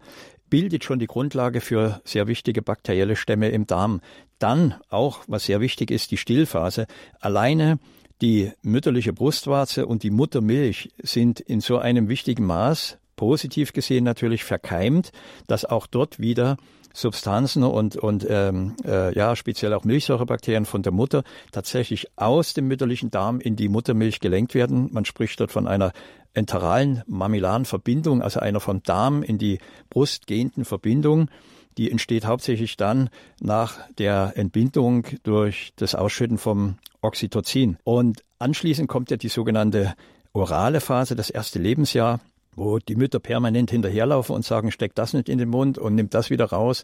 bildet 0.50 0.84
schon 0.84 1.00
die 1.00 1.08
Grundlage 1.08 1.62
für 1.62 2.02
sehr 2.04 2.28
wichtige 2.28 2.62
bakterielle 2.62 3.16
Stämme 3.16 3.50
im 3.50 3.68
Darm. 3.68 4.02
Dann 4.40 4.76
auch, 4.90 5.20
was 5.28 5.46
sehr 5.46 5.62
wichtig 5.62 5.92
ist, 5.92 6.12
die 6.12 6.18
Stillphase. 6.18 6.88
Alleine 7.20 7.80
die 8.22 8.52
mütterliche 8.62 9.14
Brustwarze 9.14 9.86
und 9.86 10.04
die 10.04 10.10
Muttermilch 10.10 10.90
sind 11.02 11.40
in 11.40 11.62
so 11.62 11.78
einem 11.78 12.10
wichtigen 12.10 12.46
Maß, 12.46 12.98
positiv 13.16 13.74
gesehen 13.74 14.04
natürlich, 14.04 14.44
verkeimt, 14.44 15.12
dass 15.48 15.66
auch 15.66 15.88
dort 15.88 16.20
wieder 16.20 16.58
Substanzen 16.94 17.64
und, 17.64 17.96
und 17.96 18.26
ähm, 18.30 18.76
äh, 18.86 19.16
ja, 19.16 19.36
speziell 19.36 19.74
auch 19.74 19.84
Milchsäurebakterien 19.84 20.66
von 20.66 20.82
der 20.82 20.92
Mutter 20.92 21.24
tatsächlich 21.52 22.08
aus 22.16 22.54
dem 22.54 22.68
mütterlichen 22.68 23.12
Darm 23.12 23.40
in 23.40 23.56
die 23.56 23.70
Muttermilch 23.70 24.20
gelenkt 24.20 24.56
werden. 24.56 24.90
Man 24.92 25.06
spricht 25.06 25.40
dort 25.40 25.52
von 25.52 25.68
einer 25.68 25.92
enteralen 26.34 27.04
mammillaren 27.08 27.66
Verbindung, 27.66 28.22
also 28.22 28.40
einer 28.40 28.60
vom 28.60 28.84
Darm 28.84 29.24
in 29.24 29.38
die 29.38 29.60
Brust 29.90 30.28
gehenden 30.28 30.66
Verbindung. 30.66 31.30
Die 31.78 31.90
entsteht 31.92 32.26
hauptsächlich 32.26 32.78
dann 32.78 33.10
nach 33.40 33.80
der 33.98 34.34
Entbindung 34.36 35.06
durch 35.24 35.72
das 35.76 35.96
Ausschütten 35.96 36.38
vom 36.38 36.78
Oxytocin. 37.02 37.78
Und 37.84 38.24
anschließend 38.40 38.90
kommt 38.90 39.12
ja 39.12 39.18
die 39.18 39.30
sogenannte 39.30 39.94
orale 40.34 40.82
Phase, 40.82 41.16
das 41.16 41.30
erste 41.30 41.60
Lebensjahr 41.60 42.20
wo 42.56 42.80
die 42.80 42.96
Mütter 42.96 43.20
permanent 43.20 43.72
hinterherlaufen 43.72 44.36
und 44.36 44.46
sagen, 44.46 44.72
steck 44.72 44.96
das 44.96 45.14
nicht 45.14 45.30
in 45.30 45.38
den 45.38 45.50
Mund 45.50 45.78
und 45.78 45.96
nimm 45.96 46.10
das 46.10 46.30
wieder 46.30 46.46
raus. 46.46 46.84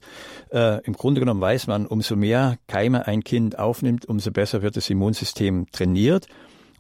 Äh, 0.52 0.84
Im 0.86 0.94
Grunde 0.94 1.20
genommen 1.20 1.42
weiß 1.42 1.68
man, 1.68 1.86
umso 1.86 2.16
mehr 2.16 2.58
Keime 2.68 3.08
ein 3.08 3.24
Kind 3.24 3.60
aufnimmt, 3.60 4.06
umso 4.06 4.32
besser 4.32 4.62
wird 4.62 4.78
das 4.78 4.90
Immunsystem 4.90 5.68
trainiert. 5.72 6.28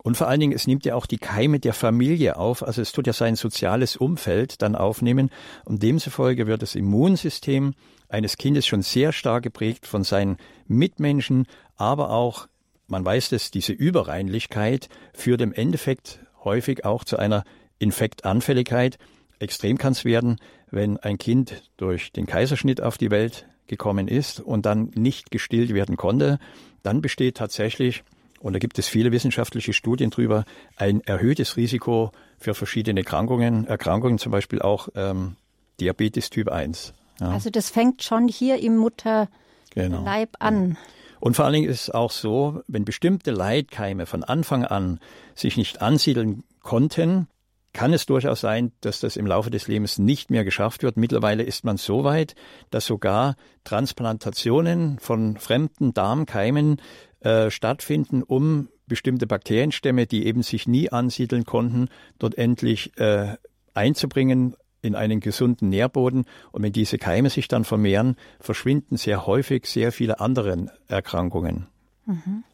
Und 0.05 0.17
vor 0.17 0.27
allen 0.27 0.39
Dingen, 0.39 0.53
es 0.53 0.67
nimmt 0.67 0.85
ja 0.85 0.93
auch 0.93 1.07
die 1.07 1.17
Keime 1.17 1.59
der 1.59 1.73
Familie 1.73 2.37
auf. 2.37 2.61
Also 2.61 2.79
es 2.79 2.91
tut 2.91 3.07
ja 3.07 3.13
sein 3.13 3.35
soziales 3.35 3.95
Umfeld 3.95 4.61
dann 4.61 4.75
aufnehmen. 4.75 5.31
Und 5.63 5.81
demzufolge 5.81 6.45
wird 6.45 6.61
das 6.61 6.75
Immunsystem 6.75 7.73
eines 8.07 8.37
Kindes 8.37 8.67
schon 8.67 8.83
sehr 8.83 9.11
stark 9.11 9.43
geprägt 9.43 9.87
von 9.87 10.03
seinen 10.03 10.37
Mitmenschen, 10.67 11.47
aber 11.75 12.11
auch, 12.11 12.47
man 12.87 13.03
weiß 13.03 13.29
das, 13.29 13.49
diese 13.49 13.73
Überreinlichkeit 13.73 14.89
führt 15.13 15.41
im 15.41 15.53
Endeffekt 15.53 16.19
häufig 16.43 16.85
auch 16.85 17.03
zu 17.03 17.17
einer 17.17 17.43
Infektanfälligkeit. 17.79 18.97
Extrem 19.39 19.77
kann 19.77 19.93
es 19.93 20.05
werden, 20.05 20.37
wenn 20.71 20.97
ein 20.97 21.17
Kind 21.17 21.63
durch 21.77 22.11
den 22.11 22.25
Kaiserschnitt 22.25 22.81
auf 22.81 22.97
die 22.97 23.11
Welt 23.11 23.47
gekommen 23.67 24.07
ist 24.07 24.39
und 24.39 24.65
dann 24.65 24.91
nicht 24.95 25.31
gestillt 25.31 25.73
werden 25.73 25.97
konnte. 25.97 26.39
Dann 26.83 27.01
besteht 27.01 27.37
tatsächlich, 27.37 28.03
und 28.39 28.53
da 28.53 28.59
gibt 28.59 28.77
es 28.77 28.87
viele 28.87 29.11
wissenschaftliche 29.11 29.73
Studien 29.73 30.11
drüber, 30.11 30.45
ein 30.75 31.01
erhöhtes 31.01 31.57
Risiko 31.57 32.11
für 32.37 32.53
verschiedene 32.53 33.01
Erkrankungen, 33.01 33.65
Erkrankungen 33.67 34.19
zum 34.19 34.31
Beispiel 34.31 34.61
auch 34.61 34.89
ähm, 34.95 35.35
Diabetes 35.79 36.29
Typ 36.29 36.49
1. 36.49 36.93
Ja. 37.19 37.29
Also 37.29 37.49
das 37.49 37.69
fängt 37.69 38.03
schon 38.03 38.27
hier 38.27 38.59
im 38.61 38.77
Mutterleib 38.77 39.29
genau. 39.73 40.05
an. 40.39 40.77
Und 41.19 41.35
vor 41.35 41.45
allen 41.45 41.53
Dingen 41.53 41.69
ist 41.69 41.83
es 41.83 41.89
auch 41.89 42.11
so, 42.11 42.61
wenn 42.67 42.85
bestimmte 42.85 43.31
Leitkeime 43.31 44.05
von 44.05 44.23
Anfang 44.23 44.63
an 44.63 44.99
sich 45.33 45.57
nicht 45.57 45.81
ansiedeln 45.81 46.43
konnten, 46.61 47.27
kann 47.75 47.93
es 47.93 48.05
durchaus 48.05 48.39
sein, 48.39 48.71
dass 48.79 49.01
das 49.01 49.17
im 49.17 49.27
Laufe 49.27 49.51
des 49.51 49.67
Lebens 49.67 49.99
nicht 49.99 50.31
mehr 50.31 50.45
geschafft 50.45 50.81
wird. 50.81 50.95
Mittlerweile 50.95 51.43
ist 51.43 51.65
man 51.65 51.75
so 51.77 52.05
weit, 52.05 52.33
dass 52.71 52.85
sogar 52.85 53.35
Transplantationen 53.65 54.97
von 54.97 55.37
fremden 55.37 55.93
Darmkeimen 55.93 56.81
äh, 57.19 57.51
stattfinden, 57.51 58.23
um 58.23 58.69
bestimmte 58.87 59.27
Bakterienstämme, 59.27 60.07
die 60.07 60.25
eben 60.25 60.41
sich 60.41 60.67
nie 60.67 60.89
ansiedeln 60.89 61.43
konnten, 61.43 61.89
dort 62.17 62.37
endlich 62.37 62.97
äh, 62.97 63.35
einzubringen 63.73 64.55
in 64.81 64.95
einen 64.95 65.19
gesunden 65.19 65.67
Nährboden. 65.67 66.25
Und 66.53 66.63
wenn 66.63 66.71
diese 66.71 66.97
Keime 66.97 67.29
sich 67.29 67.49
dann 67.49 67.65
vermehren, 67.65 68.15
verschwinden 68.39 68.95
sehr 68.95 69.25
häufig 69.25 69.65
sehr 69.65 69.91
viele 69.91 70.21
andere 70.21 70.67
Erkrankungen. 70.87 71.67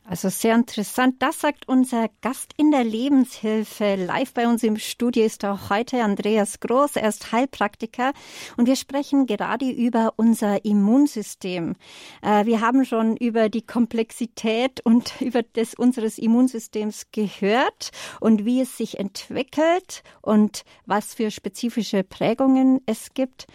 Also 0.05 0.29
sehr 0.29 0.55
interessant. 0.55 1.15
Das 1.19 1.41
sagt 1.41 1.67
unser 1.67 2.09
Gast 2.21 2.53
in 2.55 2.71
der 2.71 2.85
Lebenshilfe. 2.85 3.95
Live 3.95 4.33
bei 4.33 4.47
uns 4.47 4.63
im 4.63 4.77
Studio 4.77 5.25
ist 5.25 5.43
auch 5.43 5.69
heute 5.69 6.03
Andreas 6.03 6.61
Groß. 6.61 6.95
Er 6.95 7.09
ist 7.09 7.33
Heilpraktiker 7.33 8.13
und 8.55 8.67
wir 8.67 8.77
sprechen 8.77 9.25
gerade 9.25 9.69
über 9.69 10.13
unser 10.15 10.63
Immunsystem. 10.63 11.75
Äh, 12.21 12.45
wir 12.45 12.61
haben 12.61 12.85
schon 12.85 13.17
über 13.17 13.49
die 13.49 13.61
Komplexität 13.61 14.79
und 14.85 15.13
über 15.21 15.43
das 15.43 15.73
unseres 15.73 16.17
Immunsystems 16.17 17.07
gehört 17.11 17.91
und 18.21 18.45
wie 18.45 18.61
es 18.61 18.77
sich 18.77 18.99
entwickelt 18.99 20.03
und 20.21 20.63
was 20.85 21.13
für 21.13 21.29
spezifische 21.29 22.03
Prägungen 22.03 22.79
es 22.85 23.13
gibt. 23.13 23.47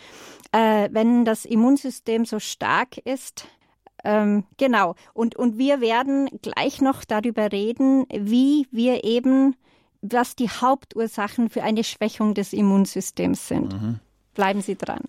Äh, 0.53 0.91
wenn 0.93 1.25
das 1.25 1.45
Immunsystem 1.45 2.25
so 2.25 2.39
stark 2.39 2.99
ist, 2.99 3.47
ähm, 4.07 4.45
genau. 4.57 4.95
Und, 5.15 5.35
und 5.35 5.59
wir 5.59 5.81
werden 5.81 6.29
gleich 6.41 6.81
noch 6.81 7.05
darüber 7.05 7.51
reden, 7.51 8.07
wie 8.09 8.69
wir 8.71 9.03
eben, 9.03 9.57
was 10.01 10.37
die 10.37 10.49
Hauptursachen 10.49 11.51
für 11.51 11.65
eine 11.65 11.83
Schwächung 11.83 12.35
des 12.35 12.53
Immunsystems 12.53 13.49
sind. 13.49 13.73
Mhm. 13.73 13.99
Bleiben 14.35 14.61
Sie 14.61 14.77
dran. 14.77 15.03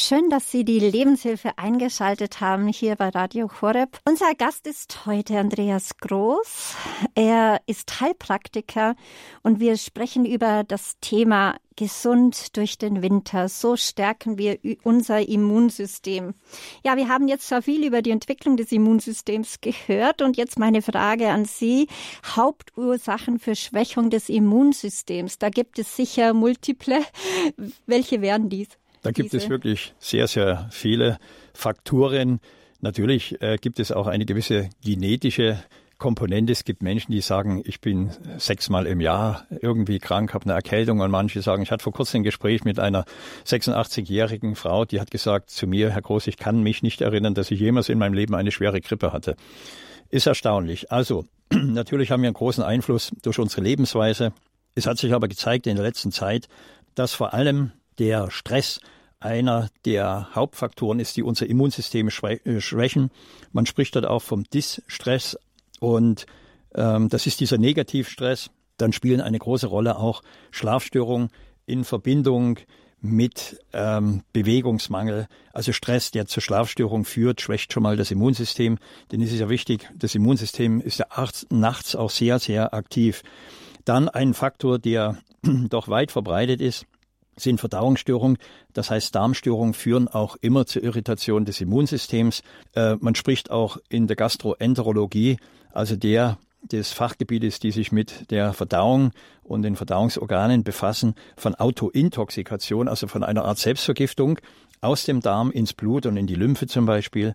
Schön, 0.00 0.30
dass 0.30 0.52
Sie 0.52 0.64
die 0.64 0.78
Lebenshilfe 0.78 1.58
eingeschaltet 1.58 2.40
haben 2.40 2.68
hier 2.68 2.94
bei 2.94 3.08
Radio 3.08 3.50
Horeb. 3.60 3.98
Unser 4.04 4.32
Gast 4.36 4.68
ist 4.68 5.06
heute 5.06 5.36
Andreas 5.40 5.96
Groß. 5.96 6.76
Er 7.16 7.60
ist 7.66 8.00
Heilpraktiker 8.00 8.94
und 9.42 9.58
wir 9.58 9.76
sprechen 9.76 10.24
über 10.24 10.62
das 10.62 11.00
Thema 11.00 11.56
gesund 11.74 12.56
durch 12.56 12.78
den 12.78 13.02
Winter. 13.02 13.48
So 13.48 13.74
stärken 13.74 14.38
wir 14.38 14.60
unser 14.84 15.28
Immunsystem. 15.28 16.34
Ja, 16.84 16.96
wir 16.96 17.08
haben 17.08 17.26
jetzt 17.26 17.48
zwar 17.48 17.62
viel 17.62 17.84
über 17.84 18.00
die 18.00 18.12
Entwicklung 18.12 18.56
des 18.56 18.70
Immunsystems 18.70 19.60
gehört 19.60 20.22
und 20.22 20.36
jetzt 20.36 20.60
meine 20.60 20.80
Frage 20.80 21.30
an 21.30 21.44
Sie. 21.44 21.88
Hauptursachen 22.24 23.40
für 23.40 23.56
Schwächung 23.56 24.10
des 24.10 24.28
Immunsystems. 24.28 25.40
Da 25.40 25.48
gibt 25.48 25.76
es 25.80 25.96
sicher 25.96 26.34
multiple. 26.34 27.02
Welche 27.86 28.22
wären 28.22 28.48
dies? 28.48 28.68
Da 29.02 29.10
gibt 29.10 29.34
es 29.34 29.48
wirklich 29.48 29.94
sehr, 29.98 30.26
sehr 30.26 30.68
viele 30.70 31.18
Faktoren. 31.54 32.40
Natürlich 32.80 33.40
äh, 33.40 33.56
gibt 33.60 33.80
es 33.80 33.92
auch 33.92 34.06
eine 34.06 34.26
gewisse 34.26 34.70
genetische 34.82 35.58
Komponente. 35.98 36.52
Es 36.52 36.64
gibt 36.64 36.82
Menschen, 36.82 37.10
die 37.10 37.20
sagen, 37.20 37.60
ich 37.64 37.80
bin 37.80 38.10
sechsmal 38.38 38.86
im 38.86 39.00
Jahr 39.00 39.46
irgendwie 39.60 39.98
krank, 39.98 40.32
habe 40.32 40.44
eine 40.44 40.54
Erkältung 40.54 41.00
und 41.00 41.10
manche 41.10 41.42
sagen, 41.42 41.62
ich 41.62 41.72
hatte 41.72 41.82
vor 41.82 41.92
kurzem 41.92 42.20
ein 42.20 42.24
Gespräch 42.24 42.64
mit 42.64 42.78
einer 42.78 43.04
86-jährigen 43.44 44.54
Frau, 44.54 44.84
die 44.84 45.00
hat 45.00 45.10
gesagt 45.10 45.50
zu 45.50 45.66
mir, 45.66 45.90
Herr 45.90 46.02
Groß, 46.02 46.28
ich 46.28 46.36
kann 46.36 46.62
mich 46.62 46.82
nicht 46.82 47.00
erinnern, 47.00 47.34
dass 47.34 47.50
ich 47.50 47.58
jemals 47.58 47.88
in 47.88 47.98
meinem 47.98 48.14
Leben 48.14 48.34
eine 48.36 48.52
schwere 48.52 48.80
Grippe 48.80 49.12
hatte. 49.12 49.34
Ist 50.08 50.26
erstaunlich. 50.26 50.92
Also, 50.92 51.24
natürlich 51.52 52.12
haben 52.12 52.22
wir 52.22 52.28
einen 52.28 52.34
großen 52.34 52.62
Einfluss 52.62 53.10
durch 53.22 53.40
unsere 53.40 53.62
Lebensweise. 53.62 54.32
Es 54.76 54.86
hat 54.86 54.98
sich 54.98 55.12
aber 55.12 55.26
gezeigt 55.26 55.66
in 55.66 55.74
der 55.74 55.84
letzten 55.84 56.12
Zeit, 56.12 56.46
dass 56.94 57.12
vor 57.12 57.34
allem 57.34 57.72
der 57.98 58.30
Stress 58.30 58.80
einer 59.20 59.68
der 59.84 60.34
Hauptfaktoren 60.34 61.00
ist, 61.00 61.16
die 61.16 61.22
unser 61.22 61.46
Immunsystem 61.46 62.08
äh, 62.08 62.60
schwächen. 62.60 63.10
Man 63.52 63.66
spricht 63.66 63.96
dort 63.96 64.06
auch 64.06 64.22
vom 64.22 64.44
Distress 64.44 65.38
und 65.80 66.26
ähm, 66.74 67.08
das 67.08 67.26
ist 67.26 67.40
dieser 67.40 67.58
Negativstress. 67.58 68.50
Dann 68.76 68.92
spielen 68.92 69.20
eine 69.20 69.38
große 69.38 69.66
Rolle 69.66 69.96
auch 69.98 70.22
Schlafstörungen 70.50 71.30
in 71.66 71.84
Verbindung 71.84 72.58
mit 73.00 73.60
ähm, 73.72 74.22
Bewegungsmangel, 74.32 75.28
also 75.52 75.72
Stress, 75.72 76.10
der 76.10 76.26
zur 76.26 76.42
Schlafstörung 76.42 77.04
führt, 77.04 77.40
schwächt 77.40 77.72
schon 77.72 77.82
mal 77.82 77.96
das 77.96 78.10
Immunsystem. 78.10 78.78
Denn 79.12 79.20
es 79.20 79.32
ist 79.32 79.40
ja 79.40 79.48
wichtig, 79.48 79.88
das 79.96 80.14
Immunsystem 80.14 80.80
ist 80.80 80.98
ja 80.98 81.06
nachts 81.50 81.94
auch 81.94 82.10
sehr, 82.10 82.38
sehr 82.38 82.74
aktiv. 82.74 83.22
Dann 83.84 84.08
ein 84.08 84.34
Faktor, 84.34 84.78
der 84.78 85.18
doch 85.42 85.88
weit 85.88 86.10
verbreitet 86.10 86.60
ist, 86.60 86.86
sind 87.40 87.60
Verdauungsstörungen. 87.60 88.38
Das 88.72 88.90
heißt, 88.90 89.14
Darmstörungen 89.14 89.74
führen 89.74 90.08
auch 90.08 90.36
immer 90.40 90.66
zur 90.66 90.82
Irritation 90.82 91.44
des 91.44 91.60
Immunsystems. 91.60 92.42
Äh, 92.74 92.96
man 93.00 93.14
spricht 93.14 93.50
auch 93.50 93.78
in 93.88 94.06
der 94.06 94.16
Gastroenterologie, 94.16 95.38
also 95.72 95.96
der 95.96 96.38
des 96.62 96.92
Fachgebietes, 96.92 97.60
die 97.60 97.70
sich 97.70 97.92
mit 97.92 98.30
der 98.30 98.52
Verdauung 98.52 99.12
und 99.44 99.62
den 99.62 99.76
Verdauungsorganen 99.76 100.64
befassen, 100.64 101.14
von 101.36 101.54
Autointoxikation, 101.54 102.88
also 102.88 103.06
von 103.06 103.22
einer 103.22 103.44
Art 103.44 103.58
Selbstvergiftung 103.58 104.38
aus 104.80 105.04
dem 105.04 105.20
Darm 105.20 105.50
ins 105.50 105.72
Blut 105.72 106.06
und 106.06 106.16
in 106.16 106.26
die 106.26 106.34
Lymphe 106.34 106.66
zum 106.66 106.86
Beispiel. 106.86 107.34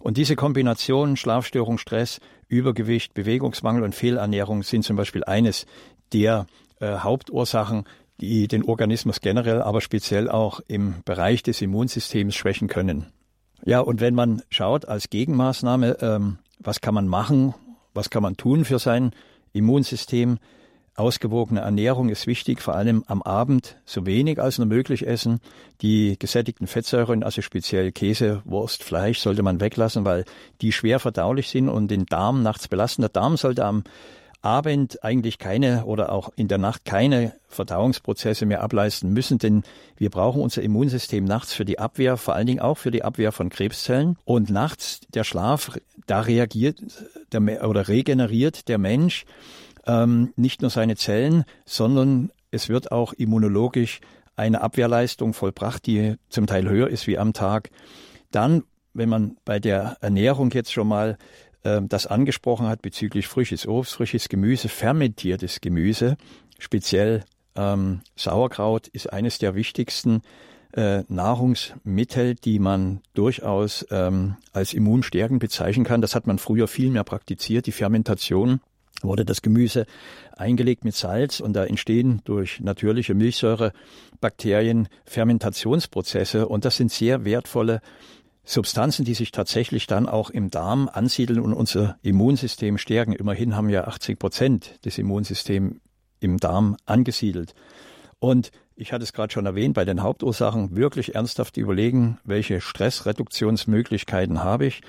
Und 0.00 0.16
diese 0.16 0.36
Kombination 0.36 1.16
Schlafstörung, 1.16 1.78
Stress, 1.78 2.20
Übergewicht, 2.48 3.14
Bewegungsmangel 3.14 3.82
und 3.82 3.94
Fehlernährung 3.94 4.62
sind 4.62 4.84
zum 4.84 4.96
Beispiel 4.96 5.24
eines 5.24 5.66
der 6.12 6.46
äh, 6.80 6.98
Hauptursachen, 6.98 7.84
die 8.20 8.48
den 8.48 8.64
Organismus 8.64 9.20
generell, 9.20 9.62
aber 9.62 9.80
speziell 9.80 10.30
auch 10.30 10.60
im 10.68 11.02
Bereich 11.04 11.42
des 11.42 11.60
Immunsystems 11.60 12.34
schwächen 12.34 12.68
können. 12.68 13.06
Ja, 13.64 13.80
und 13.80 14.00
wenn 14.00 14.14
man 14.14 14.42
schaut 14.50 14.86
als 14.86 15.10
Gegenmaßnahme, 15.10 15.98
ähm, 16.00 16.38
was 16.58 16.80
kann 16.80 16.94
man 16.94 17.08
machen, 17.08 17.54
was 17.94 18.10
kann 18.10 18.22
man 18.22 18.36
tun 18.36 18.64
für 18.64 18.78
sein 18.78 19.12
Immunsystem? 19.52 20.38
Ausgewogene 20.96 21.60
Ernährung 21.60 22.08
ist 22.08 22.28
wichtig, 22.28 22.62
vor 22.62 22.76
allem 22.76 23.02
am 23.08 23.20
Abend 23.22 23.76
so 23.84 24.06
wenig 24.06 24.40
als 24.40 24.58
nur 24.58 24.68
möglich 24.68 25.04
essen. 25.04 25.40
Die 25.82 26.16
gesättigten 26.20 26.68
Fettsäuren, 26.68 27.24
also 27.24 27.42
speziell 27.42 27.90
Käse, 27.90 28.42
Wurst, 28.44 28.84
Fleisch, 28.84 29.18
sollte 29.18 29.42
man 29.42 29.60
weglassen, 29.60 30.04
weil 30.04 30.24
die 30.60 30.70
schwer 30.70 31.00
verdaulich 31.00 31.48
sind 31.48 31.68
und 31.68 31.90
den 31.90 32.06
Darm 32.06 32.44
nachts 32.44 32.68
belasten. 32.68 33.02
Der 33.02 33.08
Darm 33.08 33.36
sollte 33.36 33.64
am 33.64 33.82
Abend 34.44 35.02
eigentlich 35.02 35.38
keine 35.38 35.86
oder 35.86 36.12
auch 36.12 36.30
in 36.36 36.48
der 36.48 36.58
Nacht 36.58 36.84
keine 36.84 37.32
Verdauungsprozesse 37.48 38.46
mehr 38.46 38.62
ableisten 38.62 39.12
müssen, 39.12 39.38
denn 39.38 39.62
wir 39.96 40.10
brauchen 40.10 40.42
unser 40.42 40.62
Immunsystem 40.62 41.24
nachts 41.24 41.52
für 41.52 41.64
die 41.64 41.78
Abwehr, 41.78 42.16
vor 42.16 42.34
allen 42.34 42.46
Dingen 42.46 42.60
auch 42.60 42.76
für 42.76 42.90
die 42.90 43.02
Abwehr 43.02 43.32
von 43.32 43.48
Krebszellen. 43.48 44.16
Und 44.24 44.50
nachts 44.50 45.00
der 45.14 45.24
Schlaf, 45.24 45.78
da 46.06 46.20
reagiert 46.20 46.82
der, 47.32 47.68
oder 47.68 47.88
regeneriert 47.88 48.68
der 48.68 48.78
Mensch 48.78 49.24
ähm, 49.86 50.32
nicht 50.36 50.62
nur 50.62 50.70
seine 50.70 50.96
Zellen, 50.96 51.44
sondern 51.64 52.30
es 52.50 52.68
wird 52.68 52.92
auch 52.92 53.12
immunologisch 53.12 54.00
eine 54.36 54.60
Abwehrleistung 54.60 55.32
vollbracht, 55.32 55.86
die 55.86 56.16
zum 56.28 56.46
Teil 56.46 56.68
höher 56.68 56.88
ist 56.88 57.06
wie 57.06 57.18
am 57.18 57.32
Tag. 57.32 57.70
Dann, 58.30 58.64
wenn 58.92 59.08
man 59.08 59.36
bei 59.44 59.60
der 59.60 59.96
Ernährung 60.00 60.50
jetzt 60.50 60.72
schon 60.72 60.88
mal 60.88 61.18
das 61.64 62.06
angesprochen 62.06 62.66
hat 62.66 62.82
bezüglich 62.82 63.26
frisches 63.26 63.66
Obst, 63.66 63.94
frisches 63.94 64.28
Gemüse, 64.28 64.68
fermentiertes 64.68 65.60
Gemüse, 65.60 66.16
speziell 66.58 67.24
ähm, 67.56 68.00
Sauerkraut 68.16 68.88
ist 68.88 69.12
eines 69.12 69.38
der 69.38 69.54
wichtigsten 69.54 70.22
äh, 70.72 71.04
Nahrungsmittel, 71.08 72.34
die 72.34 72.58
man 72.58 73.00
durchaus 73.14 73.86
ähm, 73.90 74.36
als 74.52 74.74
immunstärkend 74.74 75.40
bezeichnen 75.40 75.84
kann. 75.84 76.00
Das 76.00 76.14
hat 76.14 76.26
man 76.26 76.38
früher 76.38 76.68
viel 76.68 76.90
mehr 76.90 77.04
praktiziert, 77.04 77.66
die 77.66 77.72
Fermentation 77.72 78.60
wurde 79.02 79.24
das 79.24 79.42
Gemüse 79.42 79.86
eingelegt 80.36 80.84
mit 80.84 80.94
Salz 80.94 81.40
und 81.40 81.52
da 81.52 81.64
entstehen 81.64 82.22
durch 82.24 82.60
natürliche 82.60 83.14
Milchsäurebakterien 83.14 84.88
Fermentationsprozesse 85.04 86.48
und 86.48 86.64
das 86.64 86.76
sind 86.76 86.90
sehr 86.90 87.24
wertvolle 87.24 87.80
Substanzen, 88.44 89.04
die 89.04 89.14
sich 89.14 89.32
tatsächlich 89.32 89.86
dann 89.86 90.08
auch 90.08 90.30
im 90.30 90.50
Darm 90.50 90.90
ansiedeln 90.92 91.40
und 91.40 91.54
unser 91.54 91.96
Immunsystem 92.02 92.78
stärken. 92.78 93.12
Immerhin 93.12 93.56
haben 93.56 93.70
ja 93.70 93.84
80 93.84 94.18
Prozent 94.18 94.84
des 94.84 94.98
Immunsystems 94.98 95.76
im 96.20 96.38
Darm 96.38 96.76
angesiedelt. 96.86 97.54
Und 98.18 98.50
ich 98.76 98.92
hatte 98.92 99.04
es 99.04 99.12
gerade 99.12 99.32
schon 99.32 99.46
erwähnt, 99.46 99.74
bei 99.74 99.84
den 99.84 100.02
Hauptursachen 100.02 100.76
wirklich 100.76 101.14
ernsthaft 101.14 101.56
überlegen, 101.56 102.18
welche 102.24 102.60
Stressreduktionsmöglichkeiten 102.60 104.42
habe 104.42 104.66
ich. 104.66 104.82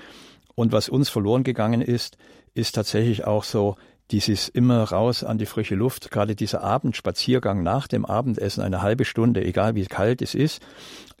Und 0.54 0.72
was 0.72 0.88
uns 0.88 1.08
verloren 1.08 1.44
gegangen 1.44 1.82
ist, 1.82 2.16
ist 2.54 2.74
tatsächlich 2.74 3.24
auch 3.24 3.44
so 3.44 3.76
dieses 4.10 4.48
immer 4.48 4.82
raus 4.84 5.24
an 5.24 5.38
die 5.38 5.46
frische 5.46 5.74
Luft, 5.74 6.10
gerade 6.10 6.36
dieser 6.36 6.62
Abendspaziergang 6.62 7.62
nach 7.62 7.88
dem 7.88 8.04
Abendessen, 8.04 8.62
eine 8.62 8.82
halbe 8.82 9.04
Stunde, 9.04 9.44
egal 9.44 9.74
wie 9.74 9.84
kalt 9.86 10.22
es 10.22 10.34
ist, 10.34 10.62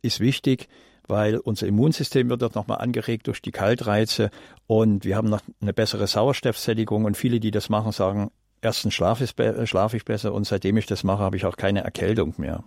ist 0.02 0.20
wichtig 0.20 0.68
weil 1.08 1.36
unser 1.38 1.66
Immunsystem 1.66 2.28
wird 2.28 2.42
dort 2.42 2.54
nochmal 2.54 2.78
angeregt 2.78 3.26
durch 3.26 3.42
die 3.42 3.52
Kaltreize 3.52 4.30
und 4.66 5.04
wir 5.04 5.16
haben 5.16 5.28
noch 5.28 5.40
eine 5.60 5.72
bessere 5.72 6.06
Sauerstoffsättigung 6.06 7.04
und 7.04 7.16
viele, 7.16 7.40
die 7.40 7.50
das 7.50 7.68
machen, 7.68 7.92
sagen, 7.92 8.30
erstens 8.62 8.94
schlafe 8.94 9.24
ich, 9.24 9.68
schlafe 9.68 9.96
ich 9.96 10.04
besser 10.04 10.32
und 10.32 10.46
seitdem 10.46 10.76
ich 10.76 10.86
das 10.86 11.04
mache, 11.04 11.22
habe 11.22 11.36
ich 11.36 11.44
auch 11.44 11.56
keine 11.56 11.82
Erkältung 11.82 12.34
mehr. 12.38 12.64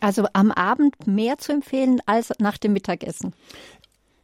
Also 0.00 0.26
am 0.32 0.50
Abend 0.50 1.06
mehr 1.06 1.38
zu 1.38 1.52
empfehlen 1.52 2.00
als 2.06 2.32
nach 2.40 2.58
dem 2.58 2.72
Mittagessen. 2.72 3.34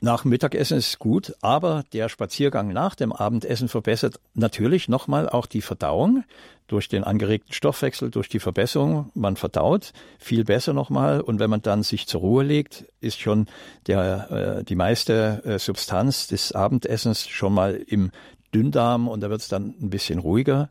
Nach 0.01 0.23
dem 0.23 0.31
Mittagessen 0.31 0.79
ist 0.79 1.01
gut, 1.01 1.35
aber 1.41 1.85
der 1.93 2.09
Spaziergang 2.09 2.73
nach 2.73 2.95
dem 2.95 3.13
Abendessen 3.13 3.69
verbessert 3.69 4.21
natürlich 4.35 4.89
nochmal 4.89 5.29
auch 5.29 5.47
die 5.47 5.61
Verdauung 5.61 6.23
durch 6.69 6.89
den 6.89 7.03
angeregten 7.03 7.53
Stoffwechsel, 7.53 8.11
durch 8.11 8.29
die 8.29 8.39
Verbesserung. 8.39 9.11
Man 9.15 9.35
verdaut 9.35 9.93
viel 10.19 10.45
besser 10.45 10.73
nochmal 10.73 11.21
und 11.21 11.41
wenn 11.41 11.51
man 11.51 11.63
dann 11.63 11.83
sich 11.83 12.07
zur 12.07 12.21
Ruhe 12.21 12.45
legt, 12.45 12.85
ist 13.01 13.19
schon 13.19 13.47
der, 13.89 14.59
äh, 14.61 14.65
die 14.65 14.77
meiste 14.77 15.43
äh, 15.45 15.59
Substanz 15.59 16.29
des 16.29 16.53
Abendessens 16.53 17.27
schon 17.27 17.53
mal 17.53 17.75
im 17.75 18.13
Dünndarm 18.55 19.09
und 19.09 19.21
da 19.21 19.31
wird 19.31 19.41
es 19.41 19.49
dann 19.49 19.75
ein 19.81 19.91
bisschen 19.91 20.21
ruhiger. 20.21 20.71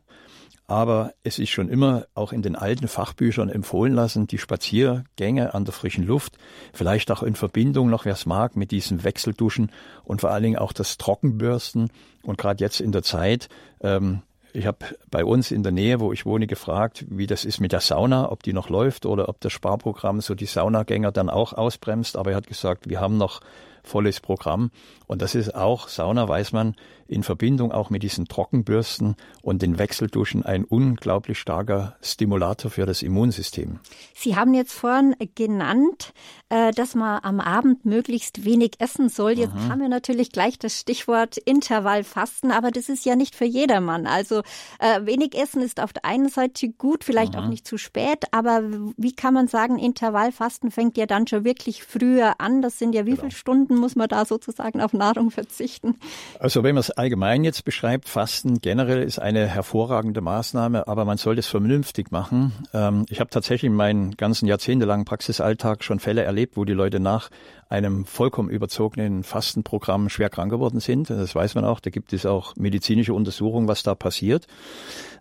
Aber 0.68 1.14
es 1.24 1.38
ist 1.38 1.48
schon 1.48 1.70
immer 1.70 2.06
auch 2.14 2.30
in 2.30 2.42
den 2.42 2.54
alten 2.54 2.88
Fachbüchern 2.88 3.48
empfohlen 3.48 3.94
lassen, 3.94 4.26
die 4.26 4.36
Spaziergänge 4.36 5.54
an 5.54 5.64
der 5.64 5.72
frischen 5.72 6.04
Luft, 6.04 6.36
vielleicht 6.74 7.10
auch 7.10 7.22
in 7.22 7.34
Verbindung 7.34 7.88
noch, 7.88 8.04
wer 8.04 8.12
es 8.12 8.26
mag, 8.26 8.54
mit 8.54 8.70
diesen 8.70 9.02
Wechselduschen 9.02 9.72
und 10.04 10.20
vor 10.20 10.30
allen 10.30 10.42
Dingen 10.42 10.58
auch 10.58 10.74
das 10.74 10.98
Trockenbürsten. 10.98 11.90
Und 12.22 12.36
gerade 12.36 12.62
jetzt 12.62 12.82
in 12.82 12.92
der 12.92 13.02
Zeit, 13.02 13.48
ähm, 13.80 14.20
ich 14.52 14.66
habe 14.66 14.78
bei 15.10 15.24
uns 15.24 15.50
in 15.50 15.62
der 15.62 15.72
Nähe, 15.72 16.00
wo 16.00 16.12
ich 16.12 16.26
wohne, 16.26 16.46
gefragt, 16.46 17.06
wie 17.08 17.26
das 17.26 17.46
ist 17.46 17.60
mit 17.60 17.72
der 17.72 17.80
Sauna, 17.80 18.30
ob 18.30 18.42
die 18.42 18.52
noch 18.52 18.68
läuft 18.68 19.06
oder 19.06 19.30
ob 19.30 19.40
das 19.40 19.54
Sparprogramm 19.54 20.20
so 20.20 20.34
die 20.34 20.46
Saunagänger 20.46 21.12
dann 21.12 21.30
auch 21.30 21.54
ausbremst. 21.54 22.14
Aber 22.16 22.32
er 22.32 22.36
hat 22.36 22.46
gesagt, 22.46 22.90
wir 22.90 23.00
haben 23.00 23.16
noch 23.16 23.40
volles 23.84 24.20
Programm. 24.20 24.70
Und 25.06 25.22
das 25.22 25.34
ist 25.34 25.54
auch, 25.54 25.88
Sauna 25.88 26.28
weiß 26.28 26.52
man, 26.52 26.76
in 27.08 27.22
Verbindung 27.22 27.72
auch 27.72 27.90
mit 27.90 28.02
diesen 28.02 28.28
Trockenbürsten 28.28 29.16
und 29.42 29.62
den 29.62 29.78
Wechselduschen 29.78 30.44
ein 30.44 30.64
unglaublich 30.64 31.38
starker 31.38 31.96
Stimulator 32.02 32.70
für 32.70 32.86
das 32.86 33.02
Immunsystem. 33.02 33.80
Sie 34.14 34.36
haben 34.36 34.54
jetzt 34.54 34.72
vorhin 34.72 35.16
genannt, 35.34 36.12
äh, 36.50 36.70
dass 36.72 36.94
man 36.94 37.22
am 37.22 37.40
Abend 37.40 37.84
möglichst 37.84 38.44
wenig 38.44 38.72
essen 38.78 39.08
soll. 39.08 39.32
Jetzt 39.32 39.54
mhm. 39.54 39.68
haben 39.68 39.80
wir 39.80 39.88
natürlich 39.88 40.32
gleich 40.32 40.58
das 40.58 40.78
Stichwort 40.78 41.38
Intervallfasten, 41.38 42.52
aber 42.52 42.70
das 42.70 42.88
ist 42.88 43.06
ja 43.06 43.16
nicht 43.16 43.34
für 43.34 43.46
jedermann. 43.46 44.06
Also 44.06 44.42
äh, 44.78 45.04
wenig 45.04 45.34
essen 45.34 45.62
ist 45.62 45.80
auf 45.80 45.92
der 45.92 46.04
einen 46.04 46.28
Seite 46.28 46.68
gut, 46.68 47.04
vielleicht 47.04 47.32
mhm. 47.32 47.40
auch 47.40 47.48
nicht 47.48 47.66
zu 47.66 47.78
spät, 47.78 48.26
aber 48.32 48.62
wie 48.96 49.12
kann 49.12 49.32
man 49.32 49.48
sagen, 49.48 49.78
Intervallfasten 49.78 50.70
fängt 50.70 50.98
ja 50.98 51.06
dann 51.06 51.26
schon 51.26 51.44
wirklich 51.44 51.82
früher 51.82 52.34
an. 52.38 52.60
Das 52.60 52.78
sind 52.78 52.94
ja 52.94 53.06
wie 53.06 53.10
genau. 53.10 53.22
viele 53.22 53.32
Stunden 53.32 53.76
muss 53.76 53.96
man 53.96 54.08
da 54.08 54.24
sozusagen 54.24 54.80
auf 54.80 54.92
Nahrung 54.92 55.30
verzichten? 55.30 55.96
Also 56.38 56.62
wenn 56.62 56.74
man 56.74 56.80
es 56.80 56.97
allgemein 56.98 57.44
jetzt 57.44 57.64
beschreibt, 57.64 58.08
Fasten 58.08 58.60
generell 58.60 59.02
ist 59.02 59.18
eine 59.18 59.46
hervorragende 59.46 60.20
Maßnahme, 60.20 60.88
aber 60.88 61.04
man 61.04 61.16
sollte 61.16 61.40
es 61.40 61.46
vernünftig 61.46 62.10
machen. 62.10 62.52
Ähm, 62.74 63.06
ich 63.08 63.20
habe 63.20 63.30
tatsächlich 63.30 63.70
in 63.70 63.76
meinem 63.76 64.16
ganzen 64.16 64.46
jahrzehntelangen 64.46 65.04
Praxisalltag 65.04 65.84
schon 65.84 66.00
Fälle 66.00 66.22
erlebt, 66.22 66.56
wo 66.56 66.64
die 66.64 66.72
Leute 66.72 67.00
nach 67.00 67.30
einem 67.68 68.04
vollkommen 68.04 68.48
überzogenen 68.48 69.22
Fastenprogramm 69.22 70.08
schwer 70.08 70.30
krank 70.30 70.50
geworden 70.50 70.80
sind. 70.80 71.10
Das 71.10 71.34
weiß 71.34 71.54
man 71.54 71.64
auch. 71.64 71.80
Da 71.80 71.90
gibt 71.90 72.12
es 72.12 72.26
auch 72.26 72.56
medizinische 72.56 73.14
Untersuchungen, 73.14 73.68
was 73.68 73.82
da 73.82 73.94
passiert. 73.94 74.46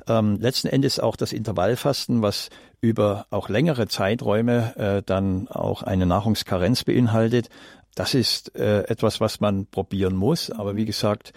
Ähm, 0.07 0.37
letzten 0.39 0.67
Endes 0.67 0.99
auch 0.99 1.15
das 1.15 1.33
Intervallfasten, 1.33 2.21
was 2.21 2.49
über 2.79 3.25
auch 3.31 3.49
längere 3.49 3.87
Zeiträume 3.87 4.75
äh, 4.77 5.03
dann 5.05 5.47
auch 5.47 5.83
eine 5.83 6.05
Nahrungskarenz 6.05 6.83
beinhaltet, 6.83 7.49
das 7.97 8.13
ist 8.13 8.55
äh, 8.55 8.83
etwas, 8.83 9.19
was 9.19 9.39
man 9.39 9.65
probieren 9.65 10.15
muss. 10.15 10.51
Aber 10.51 10.75
wie 10.75 10.85
gesagt, 10.85 11.33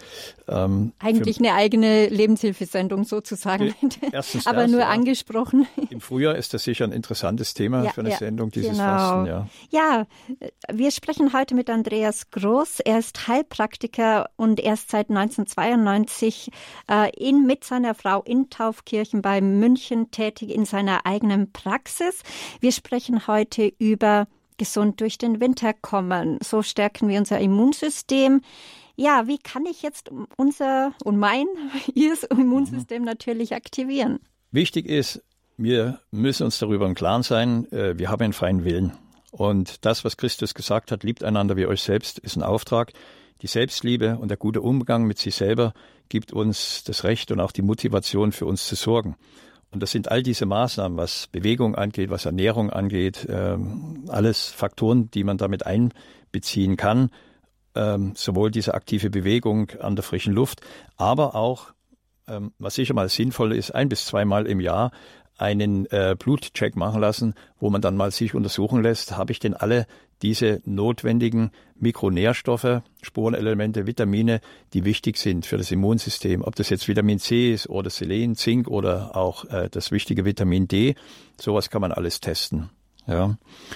ähm, 0.47 0.93
eigentlich 0.99 1.39
eine 1.39 1.55
eigene 1.55 2.07
Lebenshilfesendung 2.07 3.03
sozusagen. 3.03 3.73
Erstens 4.11 4.45
aber 4.45 4.63
das, 4.63 4.71
nur 4.71 4.81
ja. 4.81 4.89
angesprochen. 4.89 5.67
Im 5.89 6.01
Frühjahr 6.01 6.35
ist 6.35 6.53
das 6.53 6.63
sicher 6.63 6.85
ein 6.85 6.91
interessantes 6.91 7.55
Thema 7.55 7.85
ja, 7.85 7.91
für 7.91 8.01
eine 8.01 8.11
ja, 8.11 8.17
Sendung, 8.17 8.51
dieses 8.51 8.71
genau. 8.73 8.83
Fasten. 8.83 9.25
Ja. 9.25 9.47
ja, 9.71 10.07
wir 10.71 10.91
sprechen 10.91 11.33
heute 11.33 11.55
mit 11.55 11.67
Andreas 11.67 12.29
Groß. 12.29 12.81
Er 12.81 12.99
ist 12.99 13.27
Heilpraktiker 13.27 14.29
und 14.35 14.59
erst 14.59 14.91
seit 14.91 15.09
1992 15.09 16.51
äh, 16.91 17.09
in, 17.17 17.47
mit 17.47 17.63
seiner 17.63 17.95
Frau 17.95 18.21
in 18.21 18.51
Taufkirchen 18.51 19.23
bei 19.23 19.41
München 19.41 20.11
tätig 20.11 20.53
in 20.53 20.65
seiner 20.65 21.07
eigenen 21.07 21.51
Praxis. 21.51 22.21
Wir 22.59 22.71
sprechen 22.71 23.25
heute 23.25 23.73
über 23.79 24.27
gesund 24.61 25.01
durch 25.01 25.17
den 25.17 25.41
Winter 25.41 25.73
kommen. 25.73 26.37
So 26.43 26.61
stärken 26.61 27.09
wir 27.09 27.17
unser 27.17 27.39
Immunsystem. 27.39 28.41
Ja, 28.95 29.25
wie 29.25 29.39
kann 29.39 29.65
ich 29.65 29.81
jetzt 29.81 30.11
unser 30.37 30.93
und 31.03 31.17
mein, 31.17 31.47
ihr 31.95 32.13
Immunsystem 32.29 33.03
natürlich 33.03 33.55
aktivieren? 33.55 34.19
Wichtig 34.51 34.85
ist, 34.85 35.23
wir 35.57 35.99
müssen 36.11 36.43
uns 36.43 36.59
darüber 36.59 36.85
im 36.85 36.93
Klaren 36.93 37.23
sein, 37.23 37.71
äh, 37.71 37.97
wir 37.97 38.11
haben 38.11 38.21
einen 38.21 38.33
freien 38.33 38.63
Willen. 38.63 38.93
Und 39.31 39.83
das, 39.83 40.05
was 40.05 40.15
Christus 40.15 40.53
gesagt 40.53 40.91
hat, 40.91 41.03
liebt 41.03 41.23
einander 41.23 41.57
wie 41.57 41.65
euch 41.65 41.81
selbst, 41.81 42.19
ist 42.19 42.35
ein 42.35 42.43
Auftrag. 42.43 42.93
Die 43.41 43.47
Selbstliebe 43.47 44.19
und 44.19 44.27
der 44.27 44.37
gute 44.37 44.61
Umgang 44.61 45.05
mit 45.05 45.17
sich 45.17 45.33
selber 45.33 45.73
gibt 46.07 46.33
uns 46.33 46.83
das 46.83 47.03
Recht 47.03 47.31
und 47.31 47.39
auch 47.39 47.51
die 47.51 47.63
Motivation 47.63 48.31
für 48.31 48.45
uns 48.45 48.67
zu 48.67 48.75
sorgen. 48.75 49.15
Und 49.71 49.81
das 49.81 49.91
sind 49.91 50.11
all 50.11 50.21
diese 50.21 50.45
Maßnahmen, 50.45 50.97
was 50.97 51.27
Bewegung 51.27 51.75
angeht, 51.75 52.09
was 52.09 52.25
Ernährung 52.25 52.69
angeht, 52.69 53.25
ähm, 53.29 54.03
alles 54.09 54.49
Faktoren, 54.49 55.09
die 55.11 55.23
man 55.23 55.37
damit 55.37 55.65
einbeziehen 55.65 56.75
kann. 56.75 57.09
Ähm, 57.73 58.11
sowohl 58.15 58.51
diese 58.51 58.73
aktive 58.73 59.09
Bewegung 59.09 59.69
an 59.79 59.95
der 59.95 60.03
frischen 60.03 60.33
Luft, 60.33 60.59
aber 60.97 61.35
auch, 61.35 61.73
ähm, 62.27 62.51
was 62.59 62.75
sicher 62.75 62.93
mal 62.93 63.07
sinnvoll 63.07 63.53
ist, 63.53 63.71
ein 63.71 63.87
bis 63.87 64.05
zweimal 64.05 64.45
im 64.45 64.59
Jahr 64.59 64.91
einen 65.41 65.87
äh, 65.87 66.15
Blutcheck 66.17 66.75
machen 66.75 67.01
lassen, 67.01 67.33
wo 67.59 67.69
man 67.69 67.81
dann 67.81 67.97
mal 67.97 68.11
sich 68.11 68.35
untersuchen 68.35 68.83
lässt, 68.83 69.17
habe 69.17 69.31
ich 69.31 69.39
denn 69.39 69.53
alle 69.53 69.87
diese 70.21 70.61
notwendigen 70.65 71.49
Mikronährstoffe, 71.79 72.81
Spurenelemente, 73.01 73.87
Vitamine, 73.87 74.39
die 74.73 74.85
wichtig 74.85 75.17
sind 75.17 75.47
für 75.47 75.57
das 75.57 75.71
Immunsystem. 75.71 76.43
Ob 76.43 76.55
das 76.55 76.69
jetzt 76.69 76.87
Vitamin 76.87 77.17
C 77.17 77.51
ist 77.51 77.67
oder 77.67 77.89
Selen, 77.89 78.35
Zink 78.35 78.67
oder 78.67 79.15
auch 79.15 79.45
äh, 79.45 79.67
das 79.71 79.91
wichtige 79.91 80.23
Vitamin 80.23 80.67
D, 80.67 80.93
sowas 81.39 81.71
kann 81.71 81.81
man 81.81 81.91
alles 81.91 82.19
testen. 82.19 82.69
Ja. 83.07 83.35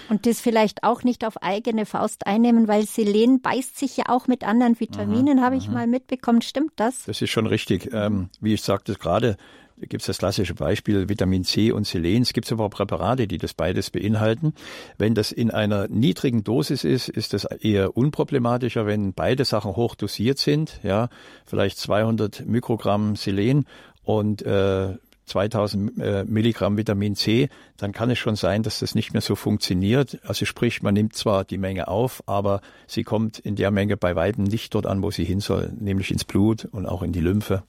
Und 0.10 0.28
das 0.28 0.40
vielleicht 0.40 0.84
auch 0.84 1.02
nicht 1.02 1.26
auf 1.26 1.42
eigene 1.42 1.88
Faust 1.88 2.28
einnehmen, 2.28 2.68
weil 2.68 2.86
Selen 2.86 3.42
beißt 3.42 3.78
sich 3.78 3.98
ja 3.98 4.06
auch 4.08 4.28
mit 4.28 4.44
anderen 4.44 4.80
Vitaminen, 4.80 5.42
habe 5.42 5.56
ich 5.56 5.68
mal 5.68 5.88
mitbekommen. 5.88 6.44
Stimmt 6.44 6.74
das? 6.76 7.06
Das 7.06 7.24
ist 7.24 7.32
schon 7.32 7.48
richtig. 7.48 7.90
Ähm, 7.92 8.30
wie 8.40 8.54
ich 8.54 8.62
sagte 8.62 8.94
gerade, 8.94 9.36
da 9.78 9.88
gibt 9.88 10.02
es 10.02 10.08
das 10.08 10.20
klassische 10.20 10.54
Beispiel 10.54 11.10
Vitamin 11.10 11.44
C 11.44 11.72
und 11.72 11.86
Selen. 11.86 12.22
Es 12.22 12.32
gibt 12.32 12.50
aber 12.52 12.66
auch 12.66 12.70
Präparate, 12.70 13.28
die 13.28 13.38
das 13.38 13.54
beides 13.54 13.90
beinhalten. 13.90 14.54
Wenn 14.98 15.16
das 15.16 15.34
in 15.34 15.52
einer 15.52 15.90
niedrigen 15.90 16.46
Dosis 16.46 16.86
ist, 16.86 17.10
ist 17.10 17.34
das 17.34 17.44
eher 17.44 17.98
unproblematischer. 17.98 18.86
Wenn 18.86 19.14
beide 19.14 19.44
Sachen 19.44 19.76
hoch 19.76 19.96
dosiert 19.96 20.38
sind, 20.38 20.80
ja, 20.84 21.10
vielleicht 21.46 21.78
200 21.78 22.46
Mikrogramm 22.46 23.18
Selen 23.18 23.66
und 24.04 24.44
äh, 24.44 24.96
2000 25.26 25.98
äh, 26.00 26.24
Milligramm 26.24 26.78
Vitamin 26.78 27.16
C, 27.16 27.50
dann 27.78 27.92
kann 27.92 28.10
es 28.12 28.20
schon 28.20 28.36
sein, 28.36 28.64
dass 28.64 28.80
das 28.80 28.96
nicht 28.96 29.12
mehr 29.12 29.22
so 29.22 29.36
funktioniert. 29.36 30.20
Also 30.24 30.46
sprich, 30.46 30.84
man 30.84 30.94
nimmt 30.94 31.16
zwar 31.16 31.44
die 31.44 31.58
Menge 31.58 31.88
auf, 31.88 32.24
aber 32.28 32.62
sie 32.88 33.04
kommt 33.04 33.40
in 33.40 33.56
der 33.56 33.72
Menge 33.72 33.98
bei 33.98 34.16
weitem 34.16 34.46
nicht 34.46 34.74
dort 34.74 34.86
an, 34.86 35.02
wo 35.02 35.12
sie 35.12 35.26
hin 35.26 35.40
soll, 35.42 35.74
nämlich 35.78 36.12
ins 36.12 36.24
Blut 36.24 36.66
und 36.66 36.86
auch 36.86 37.02
in 37.02 37.12
die 37.12 37.22
Lymphe. 37.22 37.64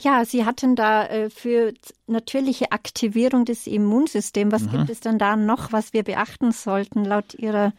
Ja, 0.00 0.24
Sie 0.24 0.44
hatten 0.44 0.76
da 0.76 1.06
äh, 1.06 1.30
für 1.30 1.72
natürliche 2.06 2.72
Aktivierung 2.72 3.44
des 3.44 3.66
Immunsystems, 3.66 4.52
was 4.52 4.62
mhm. 4.62 4.70
gibt 4.70 4.90
es 4.90 5.00
denn 5.00 5.18
da 5.18 5.36
noch, 5.36 5.72
was 5.72 5.92
wir 5.92 6.02
beachten 6.02 6.52
sollten 6.52 7.04
laut 7.04 7.34
Ihrer, 7.34 7.72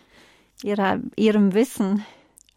Ihrer 0.63 0.99
Ihrem 1.15 1.53
Wissen? 1.53 2.05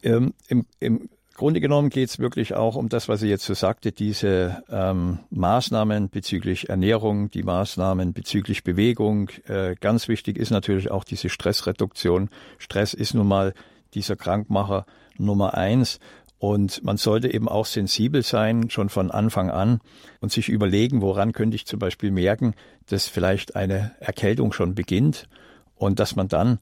Ähm, 0.03 0.35
im, 0.49 0.67
Im 0.81 1.09
Grunde 1.35 1.61
genommen 1.61 1.91
geht 1.91 2.11
es 2.11 2.19
wirklich 2.21 2.55
auch 2.55 2.77
um 2.77 2.89
das, 2.89 3.09
was 3.09 3.21
Sie 3.21 3.29
jetzt 3.29 3.45
so 3.45 3.55
sagte, 3.55 3.91
diese 3.91 4.63
ähm, 4.71 5.19
Maßnahmen 5.31 6.09
bezüglich 6.09 6.69
Ernährung, 6.69 7.29
die 7.31 7.43
Maßnahmen 7.43 8.13
bezüglich 8.13 8.63
Bewegung. 8.63 9.31
Äh, 9.49 9.75
ganz 9.81 10.07
wichtig 10.07 10.39
ist 10.39 10.51
natürlich 10.51 10.93
auch 10.93 11.03
diese 11.03 11.29
Stressreduktion. 11.29 12.31
Stress 12.59 12.95
ist 12.95 13.15
nun 13.15 13.27
mal 13.27 13.53
dieser 13.95 14.15
Krankmacher 14.15 14.87
Nummer 15.19 15.55
eins. 15.55 15.99
Und 16.45 16.85
man 16.85 16.99
sollte 16.99 17.33
eben 17.33 17.49
auch 17.49 17.65
sensibel 17.65 18.23
sein, 18.23 18.69
schon 18.69 18.91
von 18.91 19.11
Anfang 19.11 19.49
an, 19.49 19.81
und 20.21 20.31
sich 20.31 20.51
überlegen, 20.51 21.01
woran 21.01 21.33
könnte 21.33 21.55
ich 21.55 21.65
zum 21.65 21.79
Beispiel 21.79 22.11
merken, 22.11 22.53
dass 22.91 23.09
vielleicht 23.09 23.57
eine 23.57 23.93
Erkältung 23.99 24.53
schon 24.53 24.75
beginnt 24.75 25.27
und 25.75 26.01
dass 26.01 26.17
man 26.17 26.29
dann 26.29 26.59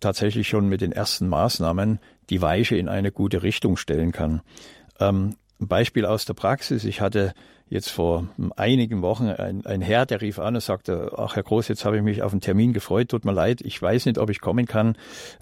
tatsächlich 0.00 0.48
schon 0.48 0.68
mit 0.68 0.80
den 0.80 0.90
ersten 0.90 1.28
Maßnahmen 1.28 2.00
die 2.28 2.42
Weiche 2.42 2.74
in 2.74 2.88
eine 2.88 3.12
gute 3.12 3.44
Richtung 3.44 3.76
stellen 3.76 4.10
kann. 4.10 4.42
Ähm, 4.98 5.36
ein 5.60 5.68
Beispiel 5.68 6.06
aus 6.06 6.24
der 6.24 6.34
Praxis. 6.34 6.84
Ich 6.84 7.00
hatte 7.00 7.34
jetzt 7.70 7.90
vor 7.90 8.26
einigen 8.56 9.00
Wochen 9.00 9.28
ein, 9.28 9.64
ein 9.64 9.80
Herr, 9.80 10.04
der 10.04 10.20
rief 10.20 10.40
an 10.40 10.56
und 10.56 10.60
sagte, 10.60 11.12
ach 11.16 11.36
Herr 11.36 11.44
Groß, 11.44 11.68
jetzt 11.68 11.84
habe 11.84 11.96
ich 11.96 12.02
mich 12.02 12.22
auf 12.22 12.32
einen 12.32 12.40
Termin 12.40 12.72
gefreut, 12.72 13.08
tut 13.08 13.24
mir 13.24 13.32
leid, 13.32 13.60
ich 13.60 13.80
weiß 13.80 14.06
nicht, 14.06 14.18
ob 14.18 14.28
ich 14.28 14.40
kommen 14.40 14.66
kann. 14.66 14.96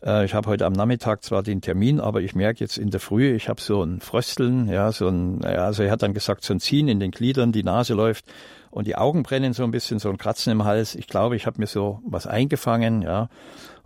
Äh, 0.04 0.26
ich 0.26 0.34
habe 0.34 0.50
heute 0.50 0.66
am 0.66 0.74
Nachmittag 0.74 1.24
zwar 1.24 1.42
den 1.42 1.62
Termin, 1.62 2.00
aber 2.00 2.20
ich 2.20 2.34
merke 2.34 2.60
jetzt 2.60 2.76
in 2.76 2.90
der 2.90 3.00
Früh, 3.00 3.34
ich 3.34 3.48
habe 3.48 3.62
so 3.62 3.82
ein 3.82 4.00
Frösteln, 4.00 4.68
ja, 4.68 4.92
so 4.92 5.08
ein, 5.08 5.40
ja, 5.42 5.64
also 5.64 5.82
er 5.82 5.90
hat 5.90 6.02
dann 6.02 6.12
gesagt, 6.12 6.44
so 6.44 6.52
ein 6.52 6.60
Ziehen 6.60 6.88
in 6.88 7.00
den 7.00 7.12
Gliedern, 7.12 7.50
die 7.50 7.62
Nase 7.62 7.94
läuft 7.94 8.26
und 8.70 8.86
die 8.86 8.96
Augen 8.96 9.22
brennen 9.22 9.54
so 9.54 9.64
ein 9.64 9.70
bisschen, 9.70 9.98
so 9.98 10.10
ein 10.10 10.18
Kratzen 10.18 10.52
im 10.52 10.64
Hals. 10.64 10.94
Ich 10.94 11.06
glaube, 11.06 11.34
ich 11.34 11.46
habe 11.46 11.58
mir 11.58 11.66
so 11.66 12.00
was 12.04 12.26
eingefangen, 12.26 13.00
ja. 13.00 13.30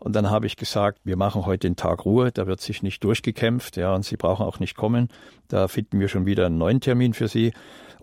Und 0.02 0.14
dann 0.16 0.30
habe 0.30 0.46
ich 0.46 0.56
gesagt, 0.56 0.98
wir 1.04 1.16
machen 1.16 1.46
heute 1.46 1.68
den 1.68 1.76
Tag 1.76 2.04
Ruhe, 2.04 2.32
da 2.32 2.48
wird 2.48 2.60
sich 2.60 2.82
nicht 2.82 3.04
durchgekämpft, 3.04 3.76
ja, 3.76 3.94
und 3.94 4.04
Sie 4.04 4.16
brauchen 4.16 4.44
auch 4.44 4.58
nicht 4.58 4.74
kommen. 4.76 5.08
Da 5.46 5.68
finden 5.68 6.00
wir 6.00 6.08
schon 6.08 6.26
wieder 6.26 6.46
einen 6.46 6.58
neuen 6.58 6.80
Termin 6.80 7.14
für 7.14 7.28
Sie. 7.28 7.52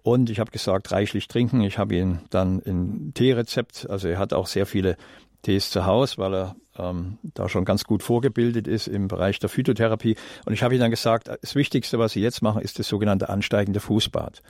Und 0.01 0.29
ich 0.29 0.39
habe 0.39 0.49
gesagt, 0.49 0.93
reichlich 0.93 1.27
trinken. 1.27 1.59
Ich 1.59 1.77
habe 1.77 1.95
ihn 1.95 2.21
dann 2.29 2.61
ein 2.65 3.11
Teerezept, 3.15 3.89
also 3.89 4.07
er 4.07 4.17
hat 4.17 4.31
auch 4.31 4.47
sehr 4.47 4.65
viele 4.65 4.95
Tees 5.41 5.71
zu 5.71 5.85
Hause, 5.85 6.19
weil 6.19 6.35
er 6.35 6.55
ähm, 6.77 7.17
da 7.33 7.49
schon 7.49 7.65
ganz 7.65 7.83
gut 7.83 8.01
vorgebildet 8.01 8.65
ist 8.65 8.87
im 8.87 9.09
Bereich 9.09 9.39
der 9.39 9.49
Phytotherapie. 9.49 10.15
Und 10.45 10.53
ich 10.53 10.63
habe 10.63 10.75
ihm 10.75 10.79
dann 10.79 10.91
gesagt, 10.91 11.27
das 11.27 11.55
Wichtigste, 11.55 11.99
was 11.99 12.13
Sie 12.13 12.21
jetzt 12.21 12.41
machen, 12.41 12.61
ist 12.61 12.79
das 12.79 12.87
sogenannte 12.87 13.27
ansteigende 13.27 13.81
Fußbad. 13.81 14.41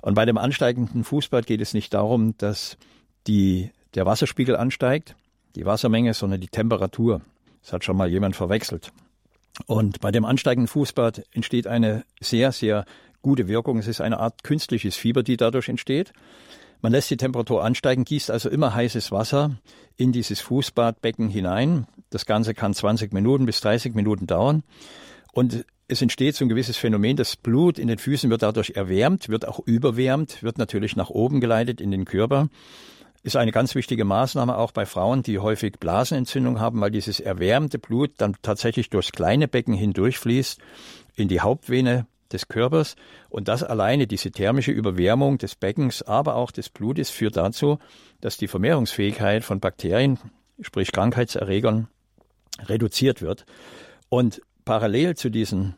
Und 0.00 0.14
bei 0.14 0.24
dem 0.24 0.38
ansteigenden 0.38 1.04
Fußbad 1.04 1.44
geht 1.44 1.60
es 1.60 1.74
nicht 1.74 1.92
darum, 1.92 2.34
dass 2.38 2.78
die, 3.26 3.72
der 3.94 4.06
Wasserspiegel 4.06 4.56
ansteigt, 4.56 5.16
die 5.56 5.64
Wassermenge, 5.64 6.14
sondern 6.14 6.40
die 6.40 6.48
Temperatur. 6.48 7.20
Das 7.62 7.72
hat 7.72 7.84
schon 7.84 7.96
mal 7.96 8.08
jemand 8.08 8.36
verwechselt. 8.36 8.92
Und 9.66 10.00
bei 10.00 10.10
dem 10.10 10.24
ansteigenden 10.24 10.68
Fußbad 10.68 11.24
entsteht 11.32 11.66
eine 11.66 12.04
sehr, 12.20 12.52
sehr 12.52 12.84
gute 13.22 13.48
Wirkung. 13.48 13.78
Es 13.78 13.86
ist 13.86 14.00
eine 14.00 14.18
Art 14.18 14.42
künstliches 14.44 14.96
Fieber, 14.96 15.22
die 15.22 15.36
dadurch 15.36 15.68
entsteht. 15.68 16.12
Man 16.82 16.92
lässt 16.92 17.10
die 17.10 17.16
Temperatur 17.16 17.64
ansteigen, 17.64 18.04
gießt 18.04 18.30
also 18.30 18.50
immer 18.50 18.74
heißes 18.74 19.10
Wasser 19.10 19.56
in 19.96 20.12
dieses 20.12 20.40
Fußbadbecken 20.40 21.28
hinein. 21.30 21.86
Das 22.10 22.26
Ganze 22.26 22.52
kann 22.52 22.74
20 22.74 23.12
Minuten 23.12 23.46
bis 23.46 23.60
30 23.60 23.94
Minuten 23.94 24.26
dauern. 24.26 24.64
Und 25.32 25.64
es 25.88 26.02
entsteht 26.02 26.36
so 26.36 26.44
ein 26.44 26.48
gewisses 26.48 26.76
Phänomen, 26.76 27.16
das 27.16 27.36
Blut 27.36 27.78
in 27.78 27.88
den 27.88 27.98
Füßen 27.98 28.30
wird 28.30 28.42
dadurch 28.42 28.72
erwärmt, 28.74 29.28
wird 29.28 29.46
auch 29.46 29.60
überwärmt, 29.60 30.42
wird 30.42 30.58
natürlich 30.58 30.96
nach 30.96 31.10
oben 31.10 31.40
geleitet 31.40 31.80
in 31.80 31.90
den 31.90 32.04
Körper. 32.04 32.48
Ist 33.24 33.36
eine 33.36 33.52
ganz 33.52 33.74
wichtige 33.74 34.04
Maßnahme 34.04 34.58
auch 34.58 34.70
bei 34.70 34.84
Frauen, 34.84 35.22
die 35.22 35.38
häufig 35.38 35.80
Blasenentzündung 35.80 36.60
haben, 36.60 36.82
weil 36.82 36.90
dieses 36.90 37.20
erwärmte 37.20 37.78
Blut 37.78 38.12
dann 38.18 38.36
tatsächlich 38.42 38.90
durchs 38.90 39.12
kleine 39.12 39.48
Becken 39.48 39.72
hindurchfließt 39.72 40.60
in 41.16 41.28
die 41.28 41.40
Hauptvene 41.40 42.06
des 42.30 42.48
Körpers. 42.48 42.96
Und 43.30 43.48
das 43.48 43.62
alleine, 43.62 44.06
diese 44.06 44.30
thermische 44.30 44.72
Überwärmung 44.72 45.38
des 45.38 45.54
Beckens, 45.54 46.02
aber 46.02 46.34
auch 46.36 46.50
des 46.50 46.68
Blutes, 46.68 47.08
führt 47.08 47.38
dazu, 47.38 47.78
dass 48.20 48.36
die 48.36 48.46
Vermehrungsfähigkeit 48.46 49.42
von 49.42 49.58
Bakterien, 49.58 50.18
sprich 50.60 50.92
Krankheitserregern, 50.92 51.88
reduziert 52.66 53.22
wird. 53.22 53.46
Und 54.10 54.42
parallel 54.66 55.16
zu 55.16 55.30
diesem 55.30 55.76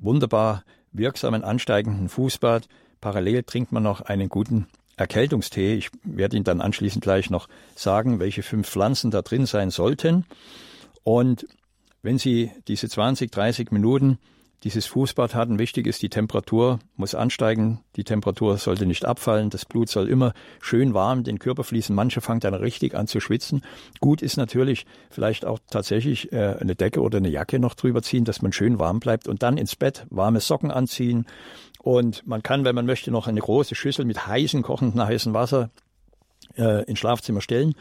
wunderbar 0.00 0.64
wirksamen 0.92 1.44
ansteigenden 1.44 2.08
Fußbad, 2.08 2.66
parallel 3.02 3.42
trinkt 3.42 3.72
man 3.72 3.82
noch 3.82 4.00
einen 4.00 4.30
guten 4.30 4.68
Erkältungstee. 4.98 5.74
Ich 5.74 5.90
werde 6.02 6.36
Ihnen 6.36 6.44
dann 6.44 6.60
anschließend 6.60 7.02
gleich 7.02 7.30
noch 7.30 7.48
sagen, 7.74 8.18
welche 8.20 8.42
fünf 8.42 8.68
Pflanzen 8.68 9.10
da 9.10 9.22
drin 9.22 9.46
sein 9.46 9.70
sollten. 9.70 10.26
Und 11.04 11.46
wenn 12.02 12.18
Sie 12.18 12.52
diese 12.66 12.88
20, 12.88 13.30
30 13.30 13.70
Minuten 13.70 14.18
dieses 14.64 14.86
Fußbad 14.86 15.34
hatten. 15.34 15.58
Wichtig 15.58 15.86
ist, 15.86 16.02
die 16.02 16.08
Temperatur 16.08 16.80
muss 16.96 17.14
ansteigen. 17.14 17.80
Die 17.96 18.04
Temperatur 18.04 18.58
sollte 18.58 18.86
nicht 18.86 19.04
abfallen. 19.04 19.50
Das 19.50 19.64
Blut 19.64 19.88
soll 19.88 20.08
immer 20.08 20.32
schön 20.60 20.94
warm 20.94 21.22
den 21.22 21.38
Körper 21.38 21.62
fließen. 21.62 21.94
Manche 21.94 22.20
fangen 22.20 22.40
dann 22.40 22.54
richtig 22.54 22.94
an 22.94 23.06
zu 23.06 23.20
schwitzen. 23.20 23.62
Gut 24.00 24.20
ist 24.20 24.36
natürlich 24.36 24.84
vielleicht 25.10 25.44
auch 25.44 25.60
tatsächlich 25.70 26.32
äh, 26.32 26.56
eine 26.58 26.74
Decke 26.74 27.00
oder 27.00 27.18
eine 27.18 27.28
Jacke 27.28 27.58
noch 27.58 27.74
drüber 27.74 28.02
ziehen, 28.02 28.24
dass 28.24 28.42
man 28.42 28.52
schön 28.52 28.78
warm 28.78 28.98
bleibt 28.98 29.28
und 29.28 29.42
dann 29.42 29.58
ins 29.58 29.76
Bett 29.76 30.06
warme 30.10 30.40
Socken 30.40 30.70
anziehen. 30.70 31.26
Und 31.82 32.26
man 32.26 32.42
kann, 32.42 32.64
wenn 32.64 32.74
man 32.74 32.86
möchte, 32.86 33.10
noch 33.10 33.26
eine 33.26 33.40
große 33.40 33.74
Schüssel 33.74 34.04
mit 34.04 34.26
heißem, 34.26 34.62
kochenden 34.62 35.04
heißem 35.04 35.34
Wasser 35.34 35.70
äh, 36.56 36.84
ins 36.84 36.98
Schlafzimmer 36.98 37.40
stellen, 37.40 37.74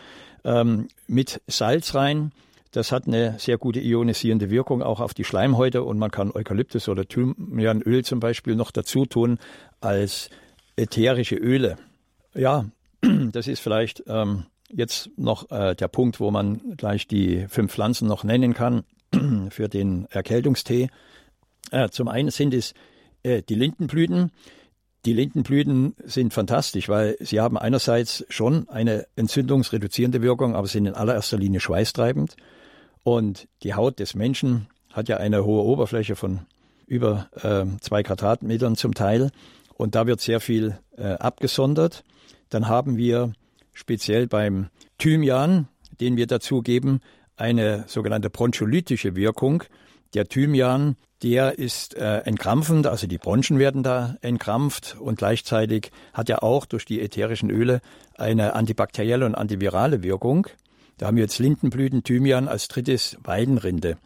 ähm, 0.43 0.87
mit 1.07 1.41
Salz 1.47 1.95
rein 1.95 2.31
das 2.71 2.91
hat 2.91 3.07
eine 3.07 3.39
sehr 3.39 3.57
gute 3.57 3.79
ionisierende 3.79 4.49
Wirkung 4.49 4.81
auch 4.83 4.99
auf 4.99 5.13
die 5.13 5.23
Schleimhäute 5.23 5.83
und 5.83 5.97
man 5.97 6.11
kann 6.11 6.31
Eukalyptus 6.31 6.89
oder 6.89 7.07
Thymianöl 7.07 8.03
zum 8.03 8.19
Beispiel 8.19 8.55
noch 8.55 8.71
dazu 8.71 9.05
tun 9.05 9.39
als 9.79 10.29
ätherische 10.75 11.35
Öle. 11.35 11.77
Ja, 12.35 12.65
das 13.31 13.47
ist 13.47 13.61
vielleicht 13.61 14.03
ähm, 14.07 14.45
jetzt 14.71 15.09
noch 15.17 15.49
äh, 15.49 15.75
der 15.75 15.87
Punkt, 15.87 16.19
wo 16.19 16.29
man 16.29 16.75
gleich 16.77 17.07
die 17.07 17.47
fünf 17.47 17.73
Pflanzen 17.73 18.07
noch 18.07 18.23
nennen 18.23 18.53
kann 18.53 18.83
für 19.49 19.69
den 19.69 20.05
Erkältungstee. 20.09 20.89
Äh, 21.71 21.89
zum 21.89 22.07
einen 22.09 22.29
sind 22.29 22.53
es 22.53 22.73
äh, 23.23 23.41
die 23.41 23.55
Lindenblüten. 23.55 24.31
Die 25.05 25.13
Lindenblüten 25.13 25.95
sind 26.03 26.33
fantastisch, 26.33 26.89
weil 26.89 27.15
sie 27.19 27.39
haben 27.39 27.57
einerseits 27.57 28.25
schon 28.29 28.67
eine 28.67 29.05
entzündungsreduzierende 29.15 30.21
Wirkung, 30.21 30.55
aber 30.55 30.67
sind 30.67 30.85
in 30.85 30.95
allererster 30.95 31.37
Linie 31.37 31.59
schweißtreibend. 31.59 32.35
Und 33.03 33.47
die 33.63 33.73
Haut 33.73 33.99
des 33.99 34.15
Menschen 34.15 34.67
hat 34.91 35.07
ja 35.07 35.17
eine 35.17 35.45
hohe 35.45 35.63
Oberfläche 35.63 36.15
von 36.15 36.41
über 36.87 37.29
äh, 37.41 37.65
zwei 37.79 38.03
Quadratmetern 38.03 38.75
zum 38.75 38.93
Teil. 38.93 39.31
Und 39.75 39.95
da 39.95 40.07
wird 40.07 40.19
sehr 40.19 40.39
viel 40.39 40.77
äh, 40.97 41.13
abgesondert. 41.13 42.03
Dann 42.49 42.67
haben 42.67 42.97
wir 42.97 43.33
speziell 43.73 44.27
beim 44.27 44.67
Thymian, 44.97 45.67
den 46.01 46.17
wir 46.17 46.27
dazugeben, 46.27 47.01
eine 47.35 47.85
sogenannte 47.87 48.29
broncholytische 48.29 49.15
Wirkung. 49.15 49.63
Der 50.13 50.27
Thymian, 50.27 50.95
der 51.23 51.57
ist 51.57 51.95
äh, 51.95 52.19
entkrampfend, 52.19 52.85
also 52.85 53.07
die 53.07 53.17
Bronchen 53.17 53.57
werden 53.57 53.81
da 53.81 54.17
entkrampft 54.21 54.97
und 54.99 55.17
gleichzeitig 55.17 55.91
hat 56.13 56.29
er 56.29 56.43
auch 56.43 56.65
durch 56.65 56.85
die 56.85 57.01
ätherischen 57.01 57.49
Öle 57.49 57.81
eine 58.17 58.53
antibakterielle 58.53 59.25
und 59.25 59.35
antivirale 59.35 60.03
Wirkung. 60.03 60.47
Da 60.97 61.07
haben 61.07 61.17
wir 61.17 61.23
jetzt 61.23 61.39
Lindenblüten, 61.39 62.03
Thymian 62.03 62.47
als 62.47 62.67
drittes 62.67 63.17
Weidenrinde. 63.23 63.97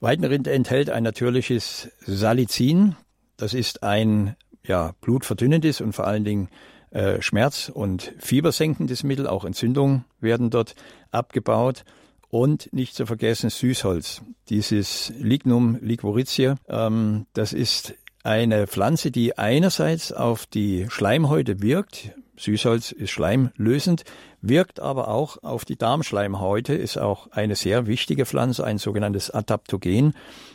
Weidenrinde 0.00 0.52
enthält 0.52 0.90
ein 0.90 1.04
natürliches 1.04 1.90
Salicin. 2.00 2.96
Das 3.36 3.54
ist 3.54 3.82
ein 3.84 4.36
ja, 4.64 4.94
blutverdünnendes 5.00 5.80
und 5.80 5.92
vor 5.92 6.06
allen 6.06 6.24
Dingen 6.24 6.48
äh, 6.90 7.22
Schmerz- 7.22 7.70
und 7.72 8.12
Fiebersenkendes 8.18 9.04
Mittel. 9.04 9.26
Auch 9.26 9.44
Entzündungen 9.44 10.04
werden 10.20 10.50
dort 10.50 10.74
abgebaut. 11.10 11.84
Und 12.32 12.72
nicht 12.72 12.94
zu 12.94 13.04
vergessen 13.04 13.50
Süßholz. 13.50 14.22
Dieses 14.48 15.12
Lignum 15.18 15.78
liquoritia, 15.82 16.56
ähm, 16.66 17.26
das 17.34 17.52
ist 17.52 17.94
eine 18.22 18.66
Pflanze, 18.66 19.10
die 19.10 19.36
einerseits 19.36 20.14
auf 20.14 20.46
die 20.46 20.86
Schleimhäute 20.88 21.60
wirkt. 21.60 22.12
Süßholz 22.38 22.90
ist 22.92 23.10
schleimlösend, 23.10 24.04
wirkt 24.40 24.80
aber 24.80 25.08
auch 25.08 25.42
auf 25.42 25.66
die 25.66 25.76
Darmschleimhäute, 25.76 26.72
ist 26.72 26.96
auch 26.96 27.30
eine 27.32 27.54
sehr 27.54 27.86
wichtige 27.86 28.24
Pflanze, 28.24 28.64
ein 28.64 28.78
sogenanntes 28.78 29.30
Adaptogen 29.30 30.14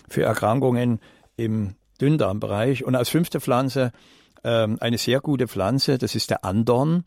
für 0.10 0.24
Erkrankungen 0.24 1.00
im 1.36 1.76
Dünndarmbereich. 2.02 2.86
Und 2.86 2.96
als 2.96 3.10
fünfte 3.10 3.40
Pflanze 3.40 3.92
ähm, 4.44 4.78
eine 4.80 4.98
sehr 4.98 5.20
gute 5.20 5.48
Pflanze, 5.48 6.00
das 6.00 6.16
ist 6.16 6.32
der 6.32 6.44
Andorn. 6.44 7.04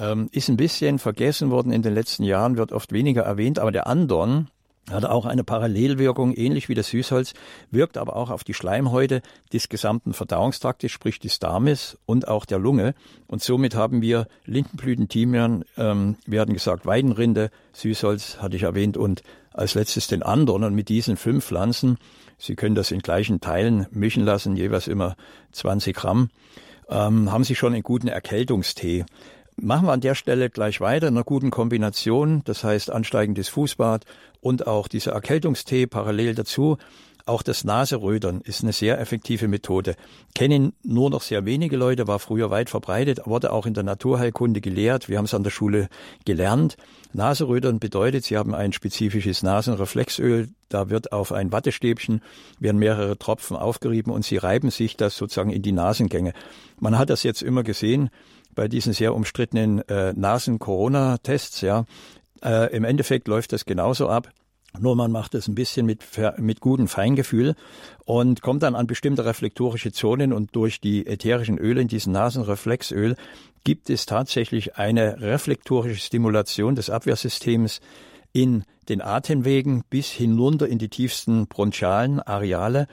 Ähm, 0.00 0.28
ist 0.32 0.48
ein 0.48 0.56
bisschen 0.56 0.98
vergessen 0.98 1.50
worden 1.50 1.72
in 1.72 1.82
den 1.82 1.94
letzten 1.94 2.24
Jahren, 2.24 2.56
wird 2.56 2.72
oft 2.72 2.92
weniger 2.92 3.22
erwähnt, 3.22 3.58
aber 3.58 3.70
der 3.70 3.86
Andorn 3.86 4.48
hat 4.90 5.04
auch 5.04 5.26
eine 5.26 5.44
Parallelwirkung, 5.44 6.32
ähnlich 6.34 6.68
wie 6.68 6.74
das 6.74 6.88
Süßholz, 6.88 7.34
wirkt 7.70 7.96
aber 7.96 8.16
auch 8.16 8.30
auf 8.30 8.42
die 8.44 8.54
Schleimhäute 8.54 9.22
des 9.52 9.68
gesamten 9.68 10.12
Verdauungstraktes, 10.12 10.90
sprich 10.90 11.18
des 11.18 11.38
Darmes 11.38 11.98
und 12.06 12.28
auch 12.28 12.44
der 12.44 12.58
Lunge. 12.58 12.94
Und 13.26 13.42
somit 13.42 13.74
haben 13.74 14.02
wir 14.02 14.26
Lindenblüten, 14.46 15.08
Thymian, 15.08 15.64
ähm, 15.76 16.16
wir 16.26 16.40
hatten 16.40 16.54
gesagt 16.54 16.86
Weidenrinde, 16.86 17.50
Süßholz 17.72 18.38
hatte 18.40 18.56
ich 18.56 18.64
erwähnt 18.64 18.96
und 18.96 19.22
als 19.52 19.74
letztes 19.74 20.06
den 20.06 20.22
Andorn. 20.22 20.64
Und 20.64 20.74
mit 20.74 20.88
diesen 20.88 21.16
fünf 21.16 21.44
Pflanzen, 21.44 21.98
Sie 22.38 22.56
können 22.56 22.74
das 22.74 22.90
in 22.90 23.00
gleichen 23.00 23.40
Teilen 23.40 23.86
mischen 23.90 24.24
lassen, 24.24 24.56
jeweils 24.56 24.88
immer 24.88 25.14
20 25.52 25.94
Gramm, 25.94 26.30
ähm, 26.88 27.30
haben 27.30 27.44
Sie 27.44 27.54
schon 27.54 27.74
einen 27.74 27.82
guten 27.82 28.08
Erkältungstee. 28.08 29.04
Machen 29.62 29.88
wir 29.88 29.92
an 29.92 30.00
der 30.00 30.14
Stelle 30.14 30.48
gleich 30.48 30.80
weiter 30.80 31.08
in 31.08 31.14
einer 31.14 31.24
guten 31.24 31.50
Kombination, 31.50 32.40
das 32.44 32.64
heißt 32.64 32.90
ansteigendes 32.90 33.50
Fußbad 33.50 34.06
und 34.40 34.66
auch 34.66 34.88
dieser 34.88 35.12
Erkältungstee 35.12 35.86
parallel 35.86 36.34
dazu. 36.34 36.78
Auch 37.26 37.42
das 37.42 37.64
Naserödern 37.64 38.40
ist 38.40 38.62
eine 38.62 38.72
sehr 38.72 38.98
effektive 38.98 39.48
Methode. 39.48 39.96
Kennen 40.34 40.72
nur 40.82 41.10
noch 41.10 41.20
sehr 41.20 41.44
wenige 41.44 41.76
Leute, 41.76 42.08
war 42.08 42.18
früher 42.20 42.48
weit 42.48 42.70
verbreitet, 42.70 43.20
wurde 43.26 43.52
auch 43.52 43.66
in 43.66 43.74
der 43.74 43.82
Naturheilkunde 43.82 44.62
gelehrt. 44.62 45.10
Wir 45.10 45.18
haben 45.18 45.26
es 45.26 45.34
an 45.34 45.44
der 45.44 45.50
Schule 45.50 45.90
gelernt. 46.24 46.78
Naserödern 47.12 47.80
bedeutet, 47.80 48.24
Sie 48.24 48.38
haben 48.38 48.54
ein 48.54 48.72
spezifisches 48.72 49.42
Nasenreflexöl. 49.42 50.48
Da 50.70 50.88
wird 50.88 51.12
auf 51.12 51.32
ein 51.32 51.52
Wattestäbchen, 51.52 52.22
werden 52.58 52.78
mehrere 52.78 53.18
Tropfen 53.18 53.58
aufgerieben 53.58 54.10
und 54.10 54.24
Sie 54.24 54.38
reiben 54.38 54.70
sich 54.70 54.96
das 54.96 55.18
sozusagen 55.18 55.50
in 55.50 55.60
die 55.60 55.72
Nasengänge. 55.72 56.32
Man 56.78 56.96
hat 56.96 57.10
das 57.10 57.24
jetzt 57.24 57.42
immer 57.42 57.62
gesehen 57.62 58.08
bei 58.60 58.68
diesen 58.68 58.92
sehr 58.92 59.14
umstrittenen 59.14 59.78
äh, 59.88 60.12
Nasen-Corona-Tests, 60.12 61.62
ja. 61.62 61.86
Äh, 62.44 62.76
Im 62.76 62.84
Endeffekt 62.84 63.26
läuft 63.26 63.54
das 63.54 63.64
genauso 63.64 64.10
ab. 64.10 64.28
Nur 64.78 64.96
man 64.96 65.10
macht 65.10 65.34
es 65.34 65.48
ein 65.48 65.54
bisschen 65.54 65.86
mit, 65.86 66.04
mit 66.36 66.60
gutem 66.60 66.86
Feingefühl 66.86 67.54
und 68.04 68.42
kommt 68.42 68.62
dann 68.62 68.74
an 68.74 68.86
bestimmte 68.86 69.24
reflektorische 69.24 69.92
Zonen 69.92 70.34
und 70.34 70.54
durch 70.54 70.78
die 70.78 71.06
ätherischen 71.06 71.56
Öle 71.56 71.80
in 71.80 71.88
diesem 71.88 72.12
Nasenreflexöl 72.12 73.16
gibt 73.64 73.88
es 73.88 74.04
tatsächlich 74.04 74.76
eine 74.76 75.22
reflektorische 75.22 75.98
Stimulation 75.98 76.74
des 76.74 76.90
Abwehrsystems 76.90 77.80
in 78.34 78.64
den 78.90 79.00
Atemwegen 79.00 79.84
bis 79.88 80.10
hinunter 80.10 80.68
in 80.68 80.76
die 80.76 80.90
tiefsten 80.90 81.46
bronchialen 81.46 82.20
Areale 82.20 82.88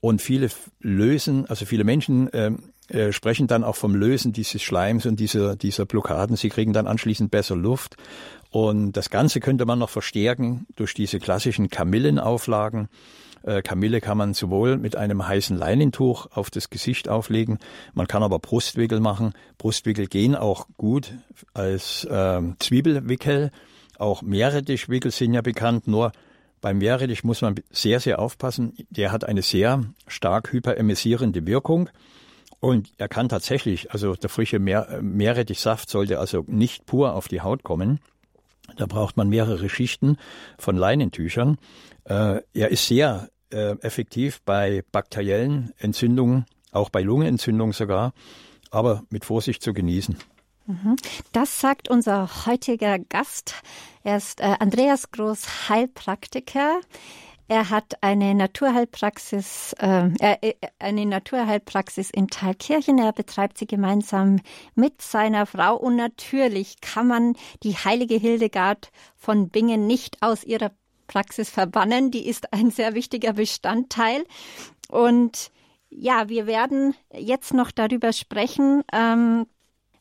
und 0.00 0.22
viele 0.22 0.48
lösen, 0.78 1.44
also 1.46 1.66
viele 1.66 1.82
Menschen 1.82 2.32
äh, 2.32 2.52
äh, 2.88 3.12
sprechen 3.12 3.46
dann 3.46 3.64
auch 3.64 3.76
vom 3.76 3.94
Lösen 3.94 4.32
dieses 4.32 4.62
Schleims 4.62 5.06
und 5.06 5.20
dieser, 5.20 5.56
dieser 5.56 5.86
Blockaden. 5.86 6.36
Sie 6.36 6.48
kriegen 6.48 6.72
dann 6.72 6.86
anschließend 6.86 7.30
besser 7.30 7.56
Luft. 7.56 7.96
Und 8.50 8.92
das 8.92 9.10
Ganze 9.10 9.40
könnte 9.40 9.66
man 9.66 9.78
noch 9.78 9.90
verstärken 9.90 10.66
durch 10.76 10.94
diese 10.94 11.18
klassischen 11.18 11.68
Kamillenauflagen. 11.68 12.88
Äh, 13.42 13.62
Kamille 13.62 14.00
kann 14.00 14.18
man 14.18 14.34
sowohl 14.34 14.76
mit 14.76 14.96
einem 14.96 15.26
heißen 15.26 15.56
Leinentuch 15.56 16.28
auf 16.32 16.50
das 16.50 16.70
Gesicht 16.70 17.08
auflegen, 17.08 17.58
man 17.94 18.08
kann 18.08 18.22
aber 18.22 18.38
Brustwickel 18.38 19.00
machen. 19.00 19.32
Brustwickel 19.58 20.06
gehen 20.06 20.34
auch 20.34 20.66
gut 20.76 21.12
als 21.54 22.04
äh, 22.04 22.40
Zwiebelwickel. 22.58 23.50
Auch 23.98 24.22
Meerrettichwickel 24.22 25.10
sind 25.10 25.34
ja 25.34 25.40
bekannt, 25.40 25.88
nur 25.88 26.12
beim 26.60 26.78
Meerrettich 26.78 27.22
muss 27.22 27.40
man 27.40 27.54
sehr, 27.70 28.00
sehr 28.00 28.18
aufpassen. 28.18 28.74
Der 28.90 29.12
hat 29.12 29.24
eine 29.24 29.42
sehr 29.42 29.84
stark 30.08 30.52
hyperemissierende 30.52 31.46
Wirkung. 31.46 31.88
Und 32.60 32.92
er 32.98 33.08
kann 33.08 33.28
tatsächlich, 33.28 33.92
also 33.92 34.14
der 34.14 34.30
frische 34.30 34.58
Meer, 34.58 35.00
Meerrettichsaft 35.00 35.88
sollte 35.88 36.18
also 36.18 36.44
nicht 36.46 36.86
pur 36.86 37.14
auf 37.14 37.28
die 37.28 37.40
Haut 37.40 37.62
kommen. 37.62 38.00
Da 38.76 38.86
braucht 38.86 39.16
man 39.16 39.28
mehrere 39.28 39.68
Schichten 39.68 40.18
von 40.58 40.76
Leinentüchern. 40.76 41.58
Äh, 42.04 42.42
er 42.52 42.68
ist 42.68 42.86
sehr 42.86 43.28
äh, 43.50 43.76
effektiv 43.80 44.42
bei 44.42 44.82
bakteriellen 44.92 45.72
Entzündungen, 45.78 46.46
auch 46.72 46.90
bei 46.90 47.02
Lungenentzündungen 47.02 47.72
sogar, 47.72 48.12
aber 48.70 49.04
mit 49.10 49.24
Vorsicht 49.24 49.62
zu 49.62 49.72
genießen. 49.72 50.16
Mhm. 50.66 50.96
Das 51.32 51.60
sagt 51.60 51.88
unser 51.88 52.46
heutiger 52.46 52.98
Gast. 52.98 53.54
Er 54.02 54.18
ist 54.18 54.40
äh, 54.40 54.56
Andreas 54.58 55.10
Groß, 55.10 55.68
Heilpraktiker. 55.70 56.80
Er 57.50 57.70
hat 57.70 58.02
eine 58.02 58.34
Naturheilpraxis, 58.34 59.74
äh, 59.80 60.10
äh, 60.20 60.54
eine 60.78 61.06
Naturheilpraxis 61.06 62.10
in 62.10 62.28
Thalkirchen. 62.28 62.98
Er 62.98 63.12
betreibt 63.12 63.56
sie 63.56 63.66
gemeinsam 63.66 64.40
mit 64.74 65.00
seiner 65.00 65.46
Frau 65.46 65.74
und 65.76 65.96
natürlich 65.96 66.82
kann 66.82 67.06
man 67.06 67.36
die 67.62 67.72
heilige 67.72 68.16
Hildegard 68.16 68.90
von 69.16 69.48
Bingen 69.48 69.86
nicht 69.86 70.22
aus 70.22 70.44
ihrer 70.44 70.72
Praxis 71.06 71.48
verbannen. 71.48 72.10
Die 72.10 72.28
ist 72.28 72.52
ein 72.52 72.70
sehr 72.70 72.94
wichtiger 72.94 73.32
Bestandteil 73.32 74.24
und 74.90 75.50
ja, 75.88 76.28
wir 76.28 76.46
werden 76.46 76.94
jetzt 77.14 77.54
noch 77.54 77.70
darüber 77.70 78.12
sprechen, 78.12 78.84
ähm, 78.92 79.46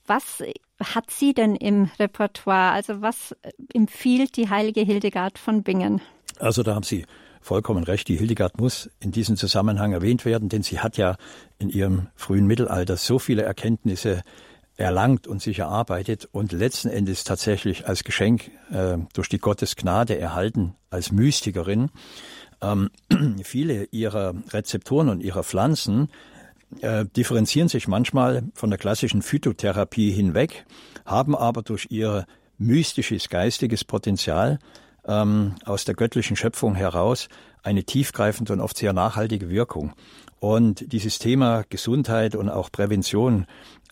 was 0.06 0.44
hat 0.84 1.12
sie 1.12 1.34
denn 1.34 1.56
im 1.56 1.90
Repertoire? 1.98 2.72
Also 2.72 3.02
was 3.02 3.34
empfiehlt 3.74 4.36
die 4.36 4.50
heilige 4.50 4.82
Hildegard 4.82 5.40
von 5.40 5.64
Bingen? 5.64 6.02
Also 6.40 6.62
da 6.62 6.76
haben 6.76 6.84
Sie 6.84 7.06
vollkommen 7.41 7.84
recht. 7.84 8.08
Die 8.08 8.17
Hildegard 8.17 8.60
muss 8.60 8.89
in 9.00 9.12
diesem 9.12 9.38
Zusammenhang 9.38 9.93
erwähnt 9.93 10.26
werden, 10.26 10.50
denn 10.50 10.63
sie 10.63 10.80
hat 10.80 10.97
ja 10.97 11.17
in 11.60 11.69
ihrem 11.69 12.08
frühen 12.15 12.47
Mittelalter 12.47 12.97
so 12.97 13.19
viele 13.19 13.43
Erkenntnisse 13.43 14.23
erlangt 14.78 15.28
und 15.28 15.41
sich 15.41 15.60
erarbeitet 15.60 16.30
und 16.32 16.52
letzten 16.52 16.89
Endes 16.89 17.23
tatsächlich 17.23 17.88
als 17.88 18.04
Geschenk 18.04 18.52
äh, 18.71 18.97
durch 19.13 19.28
die 19.28 19.39
Gottesgnade 19.39 20.17
erhalten, 20.17 20.76
als 20.91 21.12
Mystikerin. 21.12 21.89
Ähm, 22.62 22.89
viele 23.43 23.86
ihrer 23.86 24.36
Rezeptoren 24.50 25.10
und 25.10 25.21
ihrer 25.21 25.43
Pflanzen 25.43 26.10
äh, 26.82 27.06
differenzieren 27.06 27.69
sich 27.69 27.88
manchmal 27.88 28.43
von 28.54 28.69
der 28.69 28.78
klassischen 28.78 29.21
Phytotherapie 29.21 30.12
hinweg, 30.12 30.65
haben 31.06 31.36
aber 31.36 31.63
durch 31.63 31.88
ihr 31.89 32.26
mystisches 32.58 33.30
geistiges 33.30 33.84
Potenzial 33.84 34.60
ähm, 35.08 35.56
aus 35.65 35.86
der 35.86 35.96
göttlichen 35.96 36.36
Schöpfung 36.36 36.76
heraus 36.76 37.30
eine 37.63 37.84
tiefgreifende 37.84 38.54
und 38.54 38.62
oft 38.62 38.78
sehr 38.78 38.93
nachhaltige 38.93 39.50
Wirkung. 39.50 39.93
Und 40.39 40.91
dieses 40.93 41.20
Thema 41.20 41.63
Gesundheit 41.70 42.36
und 42.36 42.50
auch 42.50 42.72
Prävention 42.72 43.48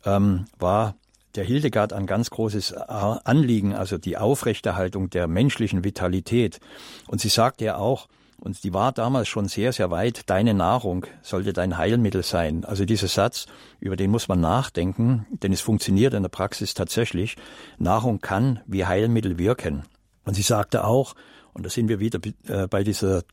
ähm, 0.06 0.45
war 0.60 0.95
der 1.36 1.43
Hildegard 1.43 1.91
ein 1.91 2.06
ganz 2.06 2.30
großes 2.30 2.73
Anliegen, 2.73 3.75
also 3.75 3.97
die 3.97 4.17
Aufrechterhaltung 4.17 5.10
der 5.10 5.28
menschlichen 5.28 5.84
Vitalität. 5.84 6.60
Und 7.08 7.19
sie 7.19 7.30
sagte 7.30 7.65
ja 7.65 7.78
auch, 7.78 8.08
und 8.39 8.63
die 8.63 8.73
war 8.73 8.91
damals 8.91 9.28
schon 9.28 9.47
sehr, 9.47 9.73
sehr 9.73 9.91
weit, 9.91 10.30
deine 10.30 10.54
Nahrung 10.54 11.06
sollte 11.21 11.54
dein 11.54 11.78
Heilmittel 11.78 12.21
sein. 12.21 12.63
Also 12.65 12.86
dieser 12.86 13.08
Satz, 13.08 13.47
über 13.80 13.95
den 13.95 14.12
muss 14.12 14.28
man 14.28 14.39
nachdenken, 14.39 15.25
denn 15.32 15.51
es 15.51 15.62
funktioniert 15.62 16.13
in 16.13 16.21
der 16.21 16.30
Praxis 16.30 16.73
tatsächlich. 16.73 17.38
Nahrung 17.78 18.19
kann 18.19 18.60
wie 18.65 18.86
Heilmittel 18.86 19.38
wirken. 19.38 19.84
Und 20.25 20.33
sie 20.33 20.41
sagte 20.41 20.83
auch, 20.83 21.15
und 21.53 21.65
da 21.65 21.69
sind 21.69 21.88
wir 21.88 21.99
wieder 21.99 22.19
äh, 22.47 22.67
bei 22.67 22.83
dieser 22.83 23.23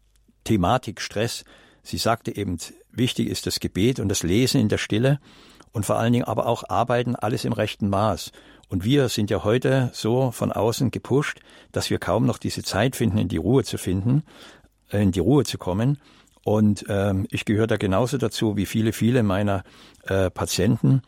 Thematik 0.45 1.01
Stress, 1.01 1.45
sie 1.83 1.99
sagte 1.99 2.37
eben, 2.37 2.59
wichtig 2.91 3.29
ist 3.29 3.47
das 3.47 3.59
Gebet 3.59 3.99
und 3.99 4.09
das 4.09 4.23
Lesen 4.23 4.61
in 4.61 4.69
der 4.69 4.79
Stille 4.79 5.19
und 5.73 5.87
vor 5.87 5.99
allen 5.99 6.13
Dingen 6.13 6.25
aber 6.25 6.47
auch 6.47 6.65
arbeiten, 6.69 7.17
alles 7.17 7.45
im 7.45 7.53
rechten 7.53 7.89
Maß. 7.89 8.31
Und 8.69 8.85
wir 8.85 9.09
sind 9.09 9.31
ja 9.31 9.45
heute 9.45 9.91
so 9.93 10.31
von 10.31 10.53
außen 10.53 10.91
gepusht, 10.91 11.41
dass 11.73 11.91
wir 11.91 11.99
kaum 11.99 12.27
noch 12.27 12.39
diese 12.39 12.63
Zeit 12.63 12.97
finden, 12.97 13.19
in 13.19 13.29
die 13.29 13.37
Ruhe 13.37 13.65
zu 13.65 13.77
finden, 13.77 14.23
äh, 14.91 15.03
in 15.03 15.13
die 15.13 15.21
Ruhe 15.21 15.45
zu 15.45 15.59
kommen. 15.59 15.99
Und 16.45 16.85
ähm, 16.89 17.27
ich 17.31 17.45
gehöre 17.45 17.67
da 17.67 17.77
genauso 17.77 18.19
dazu 18.19 18.57
wie 18.57 18.67
viele, 18.67 18.93
viele 18.93 19.23
meiner 19.23 19.63
äh, 20.05 20.31
Patienten, 20.31 21.03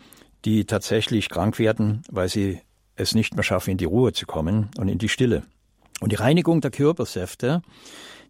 die 0.44 0.64
tatsächlich 0.64 1.28
krank 1.28 1.58
werden, 1.58 2.02
weil 2.10 2.28
sie 2.28 2.60
es 2.96 3.14
nicht 3.14 3.34
mehr 3.34 3.42
schaffen, 3.42 3.70
in 3.70 3.78
die 3.78 3.86
Ruhe 3.86 4.12
zu 4.12 4.26
kommen 4.26 4.70
und 4.78 4.88
in 4.88 4.98
die 4.98 5.08
Stille. 5.08 5.42
Und 6.00 6.12
die 6.12 6.16
Reinigung 6.16 6.61
der 6.61 6.70
Körpersäfte, 6.70 7.62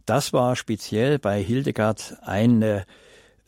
das 0.06 0.32
war 0.32 0.56
speziell 0.56 1.18
bei 1.18 1.42
Hildegard 1.42 2.16
eine 2.22 2.84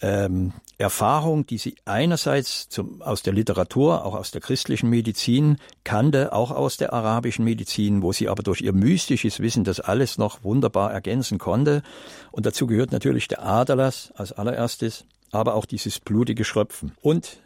ähm, 0.01 0.53
Erfahrung, 0.79 1.47
die 1.47 1.59
sie 1.59 1.77
einerseits 1.87 2.69
zum, 2.69 3.01
aus 3.01 3.23
der 3.23 3.33
Literatur, 3.33 4.05
auch 4.05 4.15
aus 4.15 4.31
der 4.31 4.43
christlichen 4.43 4.91
Medizin 4.91 5.57
kannte, 5.85 6.33
auch 6.33 6.51
aus 6.51 6.77
der 6.77 6.93
arabischen 6.93 7.45
Medizin, 7.45 8.03
wo 8.03 8.13
sie 8.13 8.29
aber 8.29 8.43
durch 8.43 8.61
ihr 8.61 8.75
mystisches 8.75 9.41
Wissen 9.41 9.65
das 9.65 9.81
alles 9.81 10.19
noch 10.19 10.45
wunderbar 10.45 10.93
ergänzen 10.93 11.39
konnte. 11.39 11.83
Und 12.31 12.45
dazu 12.45 12.67
gehört 12.67 12.93
natürlich 12.93 13.29
der 13.29 13.43
Aderlass 13.43 14.13
als 14.17 14.33
allererstes, 14.33 15.07
aber 15.31 15.55
auch 15.55 15.65
dieses 15.65 15.99
blutige 15.99 16.45
Schröpfen 16.45 16.93
und 17.01 17.39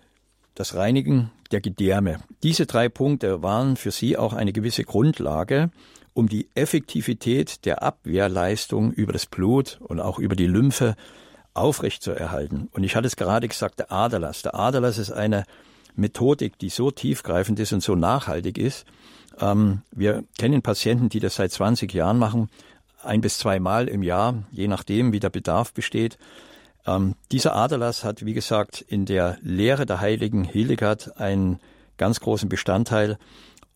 das 0.57 0.75
Reinigen 0.75 1.31
der 1.53 1.61
Gedärme. 1.61 2.21
Diese 2.43 2.67
drei 2.67 2.89
Punkte 2.89 3.43
waren 3.43 3.77
für 3.77 3.93
sie 3.93 4.17
auch 4.17 4.33
eine 4.33 4.53
gewisse 4.53 4.85
Grundlage, 4.85 5.71
um 6.15 6.29
die 6.29 6.49
Effektivität 6.55 7.65
der 7.65 7.83
Abwehrleistung 7.83 8.93
über 8.93 9.13
das 9.13 9.27
Blut 9.27 9.79
und 9.83 10.01
auch 10.01 10.19
über 10.19 10.37
die 10.37 10.47
Lymphe 10.47 10.97
aufrechtzuerhalten. 11.55 12.69
Und 12.73 12.85
ich 12.85 12.97
hatte 12.97 13.07
es 13.07 13.17
gerade 13.17 13.49
gesagt, 13.49 13.79
der 13.79 13.93
Aderlass. 13.93 14.43
Der 14.43 14.55
Aderlass 14.55 14.99
ist 14.99 15.13
eine 15.13 15.45
Methodik, 15.95 16.59
die 16.59 16.69
so 16.69 16.91
tiefgreifend 16.91 17.59
ist 17.59 17.73
und 17.73 17.83
so 17.83 17.95
nachhaltig 17.95 18.59
ist. 18.59 18.87
Ähm, 19.41 19.83
wir 19.91 20.25
kennen 20.39 20.63
Patienten, 20.63 21.09
die 21.09 21.21
das 21.21 21.37
seit 21.37 21.53
20 21.53 21.93
Jahren 21.93 22.19
machen, 22.19 22.49
ein 23.03 23.21
bis 23.21 23.39
zweimal 23.39 23.89
im 23.89 24.03
Jahr, 24.03 24.45
je 24.51 24.69
nachdem, 24.69 25.13
wie 25.13 25.21
der 25.21 25.31
Bedarf 25.31 25.73
besteht. 25.73 26.19
Ähm, 26.87 27.15
dieser 27.33 27.55
Aderlass 27.55 28.05
hat, 28.05 28.25
wie 28.25 28.35
gesagt, 28.35 28.81
in 28.81 29.07
der 29.07 29.39
Lehre 29.43 29.87
der 29.87 30.01
heiligen 30.01 30.45
Hildegard 30.45 31.19
einen 31.19 31.61
ganz 31.97 32.21
großen 32.21 32.49
Bestandteil 32.49 33.19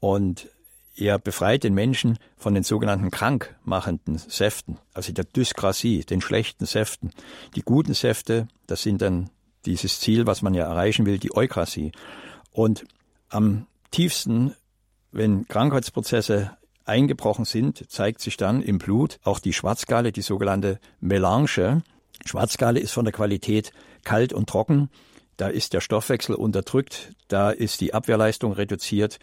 und 0.01 0.49
er 0.97 1.19
befreit 1.19 1.65
den 1.65 1.75
Menschen 1.75 2.19
von 2.37 2.55
den 2.55 2.63
sogenannten 2.63 3.11
krankmachenden 3.11 4.19
Säften, 4.19 4.79
also 4.93 5.13
der 5.13 5.25
Dyskrasie, 5.25 6.05
den 6.05 6.21
schlechten 6.21 6.67
Säften. 6.67 7.11
Die 7.57 7.63
guten 7.63 7.95
Säfte, 7.95 8.49
das 8.67 8.83
sind 8.83 9.03
dann 9.03 9.31
dieses 9.67 10.01
Ziel, 10.01 10.27
was 10.27 10.43
man 10.43 10.55
ja 10.55 10.65
erreichen 10.65 11.07
will, 11.07 11.19
die 11.19 11.35
Eukrasie. 11.35 11.93
Und 12.53 12.85
am 13.29 13.67
tiefsten, 13.91 14.55
wenn 15.11 15.49
Krankheitsprozesse 15.49 16.57
eingebrochen 16.85 17.45
sind, 17.45 17.91
zeigt 17.91 18.21
sich 18.21 18.37
dann 18.37 18.63
im 18.63 18.79
Blut 18.79 19.19
auch 19.25 19.41
die 19.41 19.53
Schwarzgalle, 19.53 20.13
die 20.13 20.23
sogenannte 20.23 20.79
Melange. 21.01 21.83
Schwarzgalle 22.25 22.81
ist 22.81 22.93
von 22.93 23.05
der 23.05 23.13
Qualität 23.13 23.73
kalt 24.05 24.33
und 24.33 24.49
trocken. 24.49 24.91
Da 25.37 25.49
ist 25.49 25.73
der 25.73 25.81
Stoffwechsel 25.81 26.37
unterdrückt, 26.37 27.13
da 27.27 27.51
ist 27.51 27.81
die 27.81 27.95
Abwehrleistung 27.95 28.53
reduziert 28.53 29.19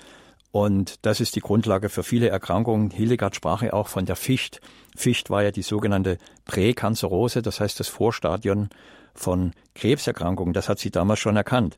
und 0.52 1.06
das 1.06 1.22
ist 1.22 1.36
die 1.36 1.42
Grundlage 1.42 1.90
für 1.90 2.04
viele 2.04 2.30
Erkrankungen. 2.30 2.92
Hildegard 2.92 3.36
sprach 3.36 3.62
ja 3.62 3.74
auch 3.74 3.88
von 3.88 4.06
der 4.06 4.18
Ficht. 4.18 4.60
Ficht 4.96 5.30
war 5.30 5.44
ja 5.44 5.52
die 5.52 5.62
sogenannte 5.62 6.18
Präkanzerose, 6.46 7.42
das 7.42 7.60
heißt 7.60 7.80
das 7.80 7.88
Vorstadion 7.88 8.70
von 9.14 9.54
Krebserkrankungen. 9.76 10.54
Das 10.54 10.68
hat 10.68 10.80
sie 10.80 10.92
damals 10.92 11.20
schon 11.20 11.38
erkannt. 11.38 11.78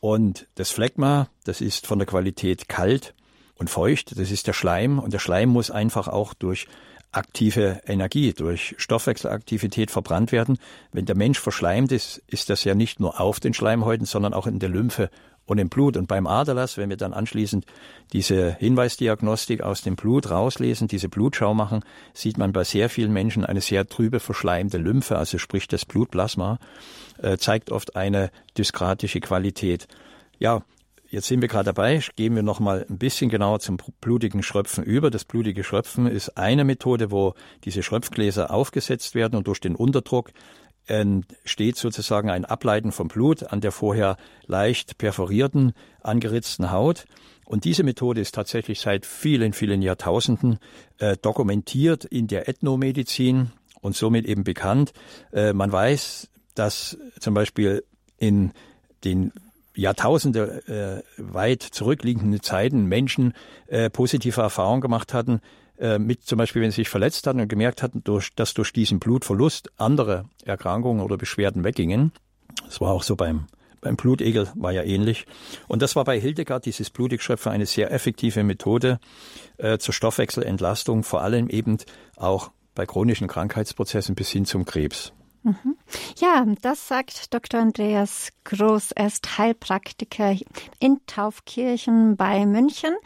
Und 0.00 0.46
das 0.54 0.70
Phlegma, 0.70 1.28
das 1.44 1.60
ist 1.60 1.86
von 1.86 1.98
der 1.98 2.06
Qualität 2.06 2.68
kalt 2.68 3.14
und 3.58 3.68
feucht. 3.68 4.18
Das 4.18 4.30
ist 4.30 4.46
der 4.46 4.52
Schleim. 4.52 4.98
Und 4.98 5.12
der 5.12 5.18
Schleim 5.18 5.50
muss 5.50 5.70
einfach 5.70 6.08
auch 6.08 6.32
durch 6.32 6.68
aktive 7.12 7.80
Energie, 7.86 8.32
durch 8.32 8.74
Stoffwechselaktivität 8.78 9.90
verbrannt 9.90 10.32
werden. 10.32 10.58
Wenn 10.92 11.06
der 11.06 11.16
Mensch 11.16 11.40
verschleimt 11.40 11.92
ist, 11.92 12.22
ist 12.26 12.50
das 12.50 12.64
ja 12.64 12.74
nicht 12.74 13.00
nur 13.00 13.20
auf 13.20 13.40
den 13.40 13.54
Schleimhäuten, 13.54 14.06
sondern 14.06 14.34
auch 14.34 14.46
in 14.46 14.58
der 14.58 14.68
Lymphe 14.68 15.10
und 15.46 15.58
im 15.58 15.68
Blut. 15.68 15.96
Und 15.96 16.06
beim 16.08 16.26
Aderlass, 16.26 16.76
wenn 16.76 16.90
wir 16.90 16.96
dann 16.96 17.12
anschließend 17.12 17.64
diese 18.12 18.54
Hinweisdiagnostik 18.54 19.62
aus 19.62 19.82
dem 19.82 19.96
Blut 19.96 20.30
rauslesen, 20.30 20.88
diese 20.88 21.08
Blutschau 21.08 21.54
machen, 21.54 21.80
sieht 22.12 22.36
man 22.36 22.52
bei 22.52 22.64
sehr 22.64 22.90
vielen 22.90 23.12
Menschen 23.12 23.44
eine 23.44 23.60
sehr 23.60 23.88
trübe 23.88 24.20
verschleimte 24.20 24.78
Lymphe, 24.78 25.16
also 25.16 25.38
sprich 25.38 25.68
das 25.68 25.84
Blutplasma, 25.84 26.58
äh, 27.22 27.38
zeigt 27.38 27.70
oft 27.70 27.96
eine 27.96 28.30
dyskratische 28.56 29.20
Qualität. 29.20 29.88
Ja, 30.38 30.62
Jetzt 31.08 31.28
sind 31.28 31.40
wir 31.40 31.48
gerade 31.48 31.66
dabei, 31.66 32.02
gehen 32.16 32.34
wir 32.34 32.42
noch 32.42 32.58
mal 32.58 32.84
ein 32.90 32.98
bisschen 32.98 33.30
genauer 33.30 33.60
zum 33.60 33.78
blutigen 34.00 34.42
Schröpfen 34.42 34.82
über. 34.82 35.08
Das 35.08 35.24
blutige 35.24 35.62
Schröpfen 35.62 36.08
ist 36.08 36.36
eine 36.36 36.64
Methode, 36.64 37.12
wo 37.12 37.34
diese 37.64 37.84
Schröpfgläser 37.84 38.50
aufgesetzt 38.50 39.14
werden 39.14 39.36
und 39.36 39.46
durch 39.46 39.60
den 39.60 39.76
Unterdruck 39.76 40.32
entsteht 40.86 41.76
sozusagen 41.76 42.30
ein 42.30 42.44
Ableiten 42.44 42.92
vom 42.92 43.08
Blut 43.08 43.42
an 43.44 43.60
der 43.60 43.72
vorher 43.72 44.16
leicht 44.46 44.98
perforierten, 44.98 45.72
angeritzten 46.00 46.70
Haut. 46.70 47.06
Und 47.44 47.64
diese 47.64 47.84
Methode 47.84 48.20
ist 48.20 48.34
tatsächlich 48.34 48.80
seit 48.80 49.06
vielen, 49.06 49.52
vielen 49.52 49.82
Jahrtausenden 49.82 50.58
äh, 50.98 51.16
dokumentiert 51.16 52.04
in 52.04 52.26
der 52.26 52.48
Ethnomedizin 52.48 53.52
und 53.80 53.94
somit 53.94 54.26
eben 54.26 54.44
bekannt. 54.44 54.92
Äh, 55.32 55.52
man 55.52 55.70
weiß, 55.70 56.28
dass 56.54 56.98
zum 57.20 57.34
Beispiel 57.34 57.84
in 58.18 58.52
den 59.04 59.32
Jahrtausende 59.76 61.04
äh, 61.18 61.22
weit 61.22 61.62
zurückliegenden 61.62 62.42
Zeiten 62.42 62.86
Menschen 62.86 63.34
äh, 63.68 63.90
positive 63.90 64.40
Erfahrungen 64.40 64.80
gemacht 64.80 65.14
hatten, 65.14 65.40
äh, 65.78 65.98
mit 65.98 66.24
zum 66.24 66.38
Beispiel, 66.38 66.62
wenn 66.62 66.70
sie 66.70 66.76
sich 66.82 66.88
verletzt 66.88 67.26
hatten 67.26 67.40
und 67.40 67.48
gemerkt 67.48 67.82
hatten, 67.82 68.02
durch, 68.04 68.34
dass 68.34 68.54
durch 68.54 68.72
diesen 68.72 68.98
Blutverlust 68.98 69.70
andere 69.76 70.24
Erkrankungen 70.44 71.02
oder 71.02 71.16
Beschwerden 71.16 71.64
weggingen. 71.64 72.12
Das 72.64 72.80
war 72.80 72.92
auch 72.92 73.02
so 73.02 73.16
beim 73.16 73.46
beim 73.82 73.96
Blutegel 73.96 74.48
war 74.56 74.72
ja 74.72 74.82
ähnlich. 74.82 75.26
Und 75.68 75.80
das 75.80 75.94
war 75.94 76.02
bei 76.04 76.18
Hildegard, 76.18 76.66
dieses 76.66 76.90
Blutigschöpfer, 76.90 77.52
eine 77.52 77.66
sehr 77.66 77.92
effektive 77.92 78.42
Methode 78.42 78.98
äh, 79.58 79.78
zur 79.78 79.94
Stoffwechselentlastung, 79.94 81.04
vor 81.04 81.22
allem 81.22 81.48
eben 81.48 81.78
auch 82.16 82.50
bei 82.74 82.84
chronischen 82.84 83.28
Krankheitsprozessen 83.28 84.16
bis 84.16 84.30
hin 84.30 84.44
zum 84.44 84.64
Krebs. 84.64 85.12
Mhm. 85.46 85.76
Ja, 86.18 86.44
das 86.60 86.88
sagt 86.88 87.32
Dr. 87.32 87.60
Andreas 87.60 88.30
Groß. 88.42 88.90
Er 88.90 89.06
ist 89.06 89.38
Heilpraktiker 89.38 90.34
in 90.80 90.98
Taufkirchen 91.06 92.16
bei 92.16 92.44
München. 92.44 92.96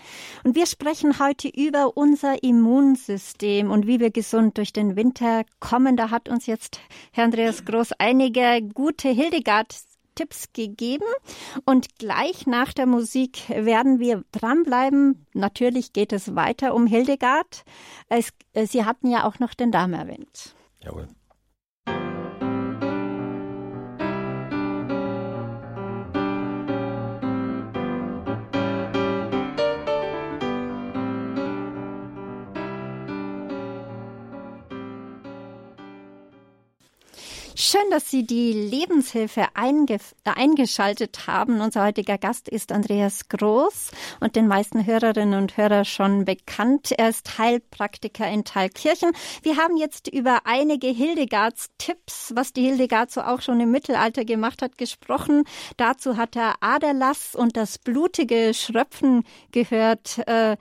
Und 0.43 0.55
wir 0.55 0.65
sprechen 0.65 1.19
heute 1.19 1.49
über 1.49 1.99
unser 1.99 2.43
Immunsystem 2.43 3.71
und 3.71 3.87
wie 3.87 4.01
wir 4.01 4.11
gesund 4.11 4.57
durch 4.57 4.73
den 4.73 4.97
Winter 4.97 5.45
kommen. 5.61 5.99
Da 5.99 6.09
hat 6.09 6.31
uns 6.31 6.47
jetzt 6.47 6.81
Herr 7.13 7.25
Andreas 7.25 7.67
Groß 7.67 7.93
einige 7.99 8.63
gute 8.73 9.11
Hildegard 9.11 9.77
Tipps 10.15 10.55
gegeben. 10.55 11.05
Und 11.67 11.99
gleich 11.99 12.47
nach 12.47 12.73
der 12.73 12.87
Musik 12.87 13.51
werden 13.51 13.99
wir 13.99 14.25
dranbleiben. 14.33 15.27
Natürlich 15.35 15.93
geht 15.93 16.15
es 16.15 16.35
weiter 16.35 16.75
um 16.75 16.87
Hildegard. 16.87 17.65
Es, 18.09 18.31
Sie 18.55 18.87
hatten 18.87 19.11
ja 19.11 19.25
auch 19.25 19.41
noch 19.41 19.53
den 19.53 19.73
Darm 19.73 19.93
erwähnt. 19.93 20.55
Jawohl. 20.83 21.07
Schön, 37.63 37.91
dass 37.91 38.11
Sie 38.11 38.25
die 38.25 38.55
Lebenshilfe 38.55 39.49
einge 39.53 39.99
eingeschaltet 40.25 41.27
haben. 41.27 41.61
Unser 41.61 41.85
heutiger 41.85 42.17
Gast 42.17 42.49
ist 42.49 42.73
Andreas 42.73 43.29
Groß 43.29 43.91
und 44.21 44.35
den 44.35 44.49
meisten 44.49 44.87
Hörerinnen 44.87 45.39
und 45.39 45.59
Hörern 45.59 45.85
schon 45.85 46.25
bekannt. 46.25 46.91
Er 46.97 47.11
ist 47.11 47.37
Heilpraktiker 47.37 48.27
in 48.27 48.45
Thalkirchen. 48.45 49.13
Wir 49.43 49.59
haben 49.59 49.77
jetzt 49.77 50.09
über 50.09 50.47
einige 50.47 50.87
Hildegards 50.87 51.69
Tipps, 51.77 52.33
was 52.35 52.55
die 52.55 52.63
Hildegard 52.63 53.11
so 53.11 53.21
auch 53.21 53.43
schon 53.43 53.61
im 53.61 53.71
Mittelalter 53.71 54.25
gemacht 54.25 54.63
hat, 54.63 54.79
gesprochen. 54.79 55.45
Dazu 55.77 56.17
hat 56.17 56.37
er 56.37 56.55
Aderlass 56.61 57.35
und 57.35 57.59
das 57.59 57.77
blutige 57.77 58.55
Schröpfen 58.55 59.23
gehört. 59.53 60.27
Äh, 60.27 60.57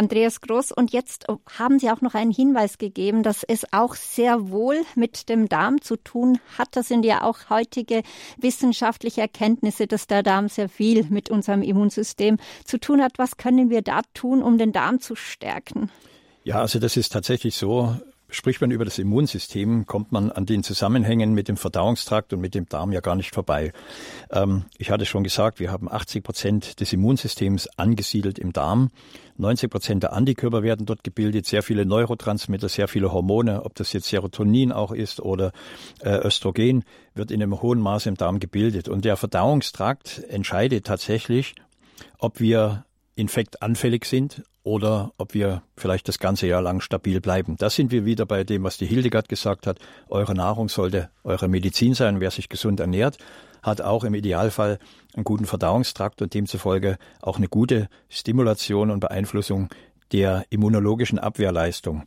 Andreas 0.00 0.40
Groß. 0.40 0.72
Und 0.72 0.92
jetzt 0.92 1.26
haben 1.58 1.78
Sie 1.78 1.90
auch 1.90 2.00
noch 2.00 2.14
einen 2.14 2.30
Hinweis 2.30 2.78
gegeben, 2.78 3.22
dass 3.22 3.44
es 3.44 3.70
auch 3.72 3.94
sehr 3.94 4.48
wohl 4.48 4.82
mit 4.94 5.28
dem 5.28 5.48
Darm 5.48 5.82
zu 5.82 5.96
tun 5.96 6.38
hat. 6.56 6.68
Das 6.72 6.88
sind 6.88 7.04
ja 7.04 7.22
auch 7.22 7.50
heutige 7.50 8.02
wissenschaftliche 8.38 9.20
Erkenntnisse, 9.20 9.86
dass 9.86 10.06
der 10.06 10.22
Darm 10.22 10.48
sehr 10.48 10.70
viel 10.70 11.04
mit 11.10 11.28
unserem 11.28 11.60
Immunsystem 11.60 12.38
zu 12.64 12.80
tun 12.80 13.02
hat. 13.02 13.18
Was 13.18 13.36
können 13.36 13.68
wir 13.68 13.82
da 13.82 14.00
tun, 14.14 14.42
um 14.42 14.56
den 14.56 14.72
Darm 14.72 15.00
zu 15.00 15.14
stärken? 15.14 15.90
Ja, 16.44 16.60
also 16.60 16.78
das 16.78 16.96
ist 16.96 17.12
tatsächlich 17.12 17.54
so. 17.54 17.94
Spricht 18.30 18.60
man 18.60 18.70
über 18.70 18.84
das 18.84 18.98
Immunsystem, 18.98 19.86
kommt 19.86 20.12
man 20.12 20.30
an 20.30 20.46
den 20.46 20.62
Zusammenhängen 20.62 21.34
mit 21.34 21.48
dem 21.48 21.56
Verdauungstrakt 21.56 22.32
und 22.32 22.40
mit 22.40 22.54
dem 22.54 22.68
Darm 22.68 22.92
ja 22.92 23.00
gar 23.00 23.16
nicht 23.16 23.34
vorbei. 23.34 23.72
Ähm, 24.30 24.64
ich 24.78 24.90
hatte 24.90 25.06
schon 25.06 25.24
gesagt, 25.24 25.60
wir 25.60 25.72
haben 25.72 25.90
80 25.90 26.22
Prozent 26.22 26.80
des 26.80 26.92
Immunsystems 26.92 27.68
angesiedelt 27.76 28.38
im 28.38 28.52
Darm. 28.52 28.90
90 29.36 29.70
Prozent 29.70 30.02
der 30.02 30.12
Antikörper 30.12 30.62
werden 30.62 30.86
dort 30.86 31.02
gebildet, 31.02 31.46
sehr 31.46 31.62
viele 31.62 31.86
Neurotransmitter, 31.86 32.68
sehr 32.68 32.88
viele 32.88 33.12
Hormone, 33.12 33.64
ob 33.64 33.74
das 33.74 33.92
jetzt 33.92 34.08
Serotonin 34.08 34.70
auch 34.70 34.92
ist 34.92 35.20
oder 35.20 35.52
äh, 36.00 36.18
Östrogen, 36.26 36.84
wird 37.14 37.30
in 37.30 37.42
einem 37.42 37.60
hohen 37.62 37.80
Maße 37.80 38.08
im 38.08 38.16
Darm 38.16 38.38
gebildet. 38.38 38.88
Und 38.88 39.04
der 39.04 39.16
Verdauungstrakt 39.16 40.22
entscheidet 40.28 40.86
tatsächlich, 40.86 41.54
ob 42.18 42.38
wir 42.38 42.84
infektanfällig 43.16 44.04
sind 44.04 44.42
oder 44.62 45.12
ob 45.16 45.34
wir 45.34 45.62
vielleicht 45.76 46.08
das 46.08 46.18
ganze 46.18 46.46
Jahr 46.46 46.62
lang 46.62 46.80
stabil 46.80 47.20
bleiben. 47.20 47.56
Da 47.56 47.70
sind 47.70 47.90
wir 47.90 48.04
wieder 48.04 48.26
bei 48.26 48.44
dem, 48.44 48.62
was 48.64 48.76
die 48.76 48.86
Hildegard 48.86 49.28
gesagt 49.28 49.66
hat. 49.66 49.78
Eure 50.08 50.34
Nahrung 50.34 50.68
sollte 50.68 51.10
eure 51.24 51.48
Medizin 51.48 51.94
sein. 51.94 52.20
Wer 52.20 52.30
sich 52.30 52.48
gesund 52.48 52.80
ernährt, 52.80 53.18
hat 53.62 53.80
auch 53.80 54.04
im 54.04 54.14
Idealfall 54.14 54.78
einen 55.14 55.24
guten 55.24 55.46
Verdauungstrakt 55.46 56.22
und 56.22 56.34
demzufolge 56.34 56.98
auch 57.20 57.38
eine 57.38 57.48
gute 57.48 57.88
Stimulation 58.08 58.90
und 58.90 59.00
Beeinflussung 59.00 59.68
der 60.12 60.44
immunologischen 60.50 61.18
Abwehrleistung. 61.18 62.04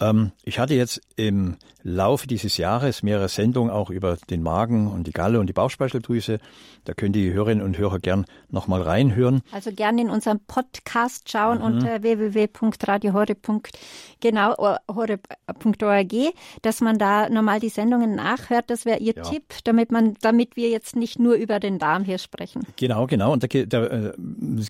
Ähm, 0.00 0.32
ich 0.44 0.58
hatte 0.58 0.74
jetzt 0.74 1.00
im 1.16 1.56
Laufe 1.82 2.26
dieses 2.26 2.56
Jahres 2.56 3.02
mehrere 3.02 3.28
Sendungen 3.28 3.70
auch 3.70 3.90
über 3.90 4.16
den 4.28 4.42
Magen 4.42 4.86
und 4.88 5.06
die 5.06 5.12
Galle 5.12 5.40
und 5.40 5.46
die 5.46 5.52
Bauchspeicheldrüse. 5.52 6.38
Da 6.84 6.94
können 6.94 7.12
die 7.12 7.32
Hörerinnen 7.32 7.64
und 7.64 7.78
Hörer 7.78 7.98
gern 7.98 8.24
nochmal 8.48 8.82
reinhören. 8.82 9.42
Also 9.52 9.70
gern 9.72 9.98
in 9.98 10.08
unserem 10.10 10.40
Podcast 10.40 11.30
schauen 11.30 11.58
mhm. 11.58 11.64
unter 11.64 12.02
www.radiohore.org, 12.02 13.68
genau, 14.20 14.54
dass 16.62 16.80
man 16.80 16.98
da 16.98 17.28
nochmal 17.28 17.60
die 17.60 17.68
Sendungen 17.68 18.14
nachhört. 18.14 18.70
Das 18.70 18.84
wäre 18.84 18.98
Ihr 18.98 19.14
ja. 19.16 19.22
Tipp, 19.22 19.44
damit 19.64 19.92
man, 19.92 20.14
damit 20.20 20.56
wir 20.56 20.70
jetzt 20.70 20.96
nicht 20.96 21.18
nur 21.18 21.34
über 21.34 21.60
den 21.60 21.78
Darm 21.78 22.04
hier 22.04 22.18
sprechen. 22.18 22.62
Genau, 22.76 23.06
genau. 23.06 23.32
Und 23.32 23.42
da, 23.42 23.46
da 23.46 23.86
äh, 23.86 24.12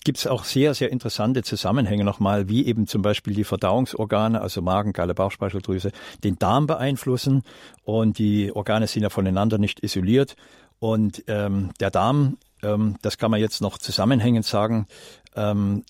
gibt 0.04 0.18
es 0.18 0.26
auch 0.26 0.44
sehr, 0.44 0.74
sehr 0.74 0.90
interessante 0.90 1.42
Zusammenhänge 1.42 2.04
nochmal, 2.04 2.48
wie 2.48 2.66
eben 2.66 2.86
zum 2.86 3.02
Beispiel 3.02 3.34
die 3.34 3.44
Verdauungsorgane, 3.44 4.40
also 4.40 4.62
Magen, 4.62 4.92
Galle, 4.92 5.14
Bauchspeicheldrüse, 5.20 5.92
den 6.24 6.38
Darm 6.38 6.66
beeinflussen. 6.66 7.42
Und 7.84 8.18
die 8.18 8.50
Organe 8.52 8.86
sind 8.86 9.02
ja 9.02 9.10
voneinander 9.10 9.58
nicht 9.58 9.80
isoliert. 9.84 10.34
Und 10.78 11.24
ähm, 11.26 11.70
der 11.78 11.90
Darm, 11.90 12.38
ähm, 12.62 12.96
das 13.02 13.18
kann 13.18 13.30
man 13.30 13.38
jetzt 13.38 13.60
noch 13.60 13.76
zusammenhängend 13.76 14.46
sagen, 14.46 14.86
ähm, 15.36 15.84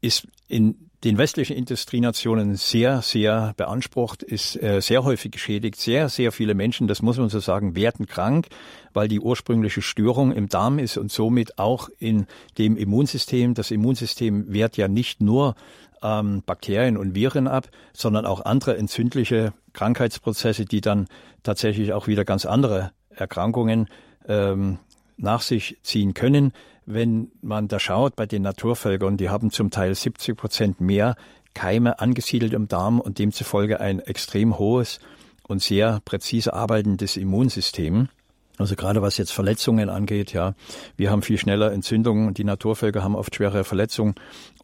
ist 0.00 0.28
in 0.46 0.88
den 1.04 1.16
westlichen 1.16 1.56
Industrienationen 1.56 2.56
sehr, 2.56 3.02
sehr 3.02 3.52
beansprucht, 3.56 4.22
ist 4.24 4.60
äh, 4.60 4.80
sehr 4.80 5.04
häufig 5.04 5.30
geschädigt. 5.30 5.76
Sehr, 5.76 6.08
sehr 6.08 6.32
viele 6.32 6.54
Menschen, 6.54 6.88
das 6.88 7.02
muss 7.02 7.18
man 7.18 7.28
so 7.28 7.38
sagen, 7.38 7.76
werden 7.76 8.06
krank, 8.06 8.48
weil 8.94 9.06
die 9.06 9.20
ursprüngliche 9.20 9.80
Störung 9.80 10.32
im 10.32 10.48
Darm 10.48 10.80
ist 10.80 10.96
und 10.96 11.12
somit 11.12 11.58
auch 11.58 11.88
in 11.98 12.26
dem 12.58 12.76
Immunsystem. 12.76 13.54
Das 13.54 13.70
Immunsystem 13.70 14.52
wehrt 14.52 14.76
ja 14.76 14.88
nicht 14.88 15.20
nur 15.20 15.54
ähm, 16.02 16.42
Bakterien 16.44 16.96
und 16.96 17.14
Viren 17.14 17.48
ab, 17.48 17.68
sondern 17.92 18.26
auch 18.26 18.44
andere 18.44 18.76
entzündliche 18.76 19.52
Krankheitsprozesse, 19.72 20.64
die 20.64 20.80
dann 20.80 21.06
tatsächlich 21.42 21.92
auch 21.92 22.06
wieder 22.06 22.24
ganz 22.24 22.46
andere 22.46 22.92
Erkrankungen 23.10 23.88
ähm, 24.26 24.78
nach 25.16 25.42
sich 25.42 25.78
ziehen 25.82 26.14
können. 26.14 26.52
Wenn 26.86 27.30
man 27.42 27.68
da 27.68 27.78
schaut 27.78 28.16
bei 28.16 28.26
den 28.26 28.42
Naturvölkern, 28.42 29.16
die 29.16 29.28
haben 29.28 29.50
zum 29.50 29.70
Teil 29.70 29.94
70 29.94 30.36
Prozent 30.36 30.80
mehr 30.80 31.16
Keime 31.54 31.98
angesiedelt 31.98 32.52
im 32.52 32.68
Darm 32.68 33.00
und 33.00 33.18
demzufolge 33.18 33.80
ein 33.80 34.00
extrem 34.00 34.58
hohes 34.58 35.00
und 35.46 35.60
sehr 35.60 36.00
präzise 36.04 36.54
arbeitendes 36.54 37.16
Immunsystem. 37.16 38.08
Also 38.58 38.76
gerade 38.76 39.02
was 39.02 39.16
jetzt 39.16 39.32
Verletzungen 39.32 39.88
angeht, 39.88 40.32
ja, 40.32 40.54
wir 40.96 41.10
haben 41.10 41.22
viel 41.22 41.38
schneller 41.38 41.72
Entzündungen 41.72 42.26
und 42.26 42.38
die 42.38 42.44
Naturvölker 42.44 43.02
haben 43.02 43.14
oft 43.14 43.34
schwere 43.34 43.64
Verletzungen 43.64 44.14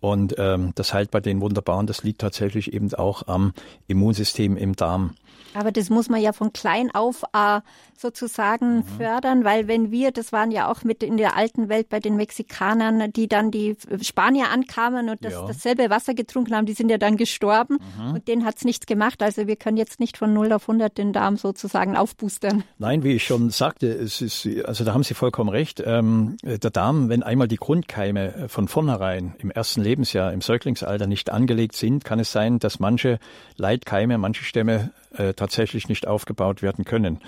und 0.00 0.34
ähm, 0.38 0.72
das 0.74 0.92
heilt 0.92 1.10
bei 1.10 1.20
den 1.20 1.40
wunderbaren. 1.40 1.86
Das 1.86 2.02
liegt 2.02 2.20
tatsächlich 2.20 2.72
eben 2.72 2.92
auch 2.94 3.26
am 3.28 3.52
Immunsystem 3.86 4.56
im 4.56 4.76
Darm. 4.76 5.14
Aber 5.54 5.70
das 5.70 5.88
muss 5.88 6.08
man 6.08 6.20
ja 6.20 6.32
von 6.32 6.52
klein 6.52 6.90
auf 6.92 7.22
äh, 7.32 7.60
sozusagen 7.96 8.78
mhm. 8.78 8.84
fördern, 8.84 9.44
weil 9.44 9.68
wenn 9.68 9.90
wir, 9.90 10.10
das 10.10 10.32
waren 10.32 10.50
ja 10.50 10.70
auch 10.70 10.82
mit 10.82 11.02
in 11.02 11.16
der 11.16 11.36
alten 11.36 11.68
Welt 11.68 11.88
bei 11.88 12.00
den 12.00 12.16
Mexikanern, 12.16 13.12
die 13.12 13.28
dann 13.28 13.52
die 13.52 13.76
Spanier 14.02 14.50
ankamen 14.50 15.08
und 15.08 15.24
das, 15.24 15.32
ja. 15.32 15.46
dasselbe 15.46 15.90
Wasser 15.90 16.14
getrunken 16.14 16.56
haben, 16.56 16.66
die 16.66 16.72
sind 16.72 16.90
ja 16.90 16.98
dann 16.98 17.16
gestorben 17.16 17.78
mhm. 17.98 18.14
und 18.14 18.28
denen 18.28 18.44
hat's 18.44 18.64
nichts 18.64 18.86
gemacht. 18.86 19.22
Also 19.22 19.46
wir 19.46 19.56
können 19.56 19.76
jetzt 19.76 20.00
nicht 20.00 20.16
von 20.16 20.32
0 20.34 20.52
auf 20.52 20.68
100 20.68 20.98
den 20.98 21.12
Darm 21.12 21.36
sozusagen 21.36 21.96
aufboostern. 21.96 22.64
Nein, 22.78 23.04
wie 23.04 23.12
ich 23.12 23.24
schon 23.24 23.50
sagte, 23.50 23.83
es 23.86 24.20
ist, 24.20 24.48
also 24.64 24.84
da 24.84 24.94
haben 24.94 25.02
Sie 25.02 25.14
vollkommen 25.14 25.50
recht. 25.50 25.82
Ähm, 25.84 26.36
der 26.42 26.70
Darm, 26.70 27.08
wenn 27.08 27.22
einmal 27.22 27.48
die 27.48 27.56
Grundkeime 27.56 28.48
von 28.48 28.68
vornherein 28.68 29.34
im 29.38 29.50
ersten 29.50 29.82
Lebensjahr, 29.82 30.32
im 30.32 30.40
Säuglingsalter 30.40 31.06
nicht 31.06 31.30
angelegt 31.30 31.76
sind, 31.76 32.04
kann 32.04 32.18
es 32.18 32.32
sein, 32.32 32.58
dass 32.58 32.80
manche 32.80 33.18
Leitkeime, 33.56 34.18
manche 34.18 34.44
Stämme 34.44 34.90
äh, 35.16 35.34
tatsächlich 35.34 35.88
nicht 35.88 36.06
aufgebaut 36.06 36.62
werden 36.62 36.84
können. 36.84 37.20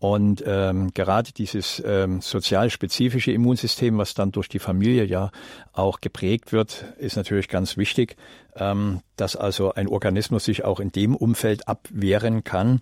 Und 0.00 0.42
ähm, 0.46 0.94
gerade 0.94 1.30
dieses 1.30 1.82
ähm, 1.84 2.22
sozial 2.22 2.70
Immunsystem, 3.26 3.98
was 3.98 4.14
dann 4.14 4.32
durch 4.32 4.48
die 4.48 4.58
Familie 4.58 5.04
ja 5.04 5.30
auch 5.74 6.00
geprägt 6.00 6.52
wird, 6.52 6.86
ist 6.98 7.16
natürlich 7.16 7.48
ganz 7.48 7.76
wichtig, 7.76 8.16
ähm, 8.56 9.00
dass 9.16 9.36
also 9.36 9.74
ein 9.74 9.88
Organismus 9.88 10.46
sich 10.46 10.64
auch 10.64 10.80
in 10.80 10.90
dem 10.90 11.14
Umfeld 11.14 11.68
abwehren 11.68 12.44
kann, 12.44 12.80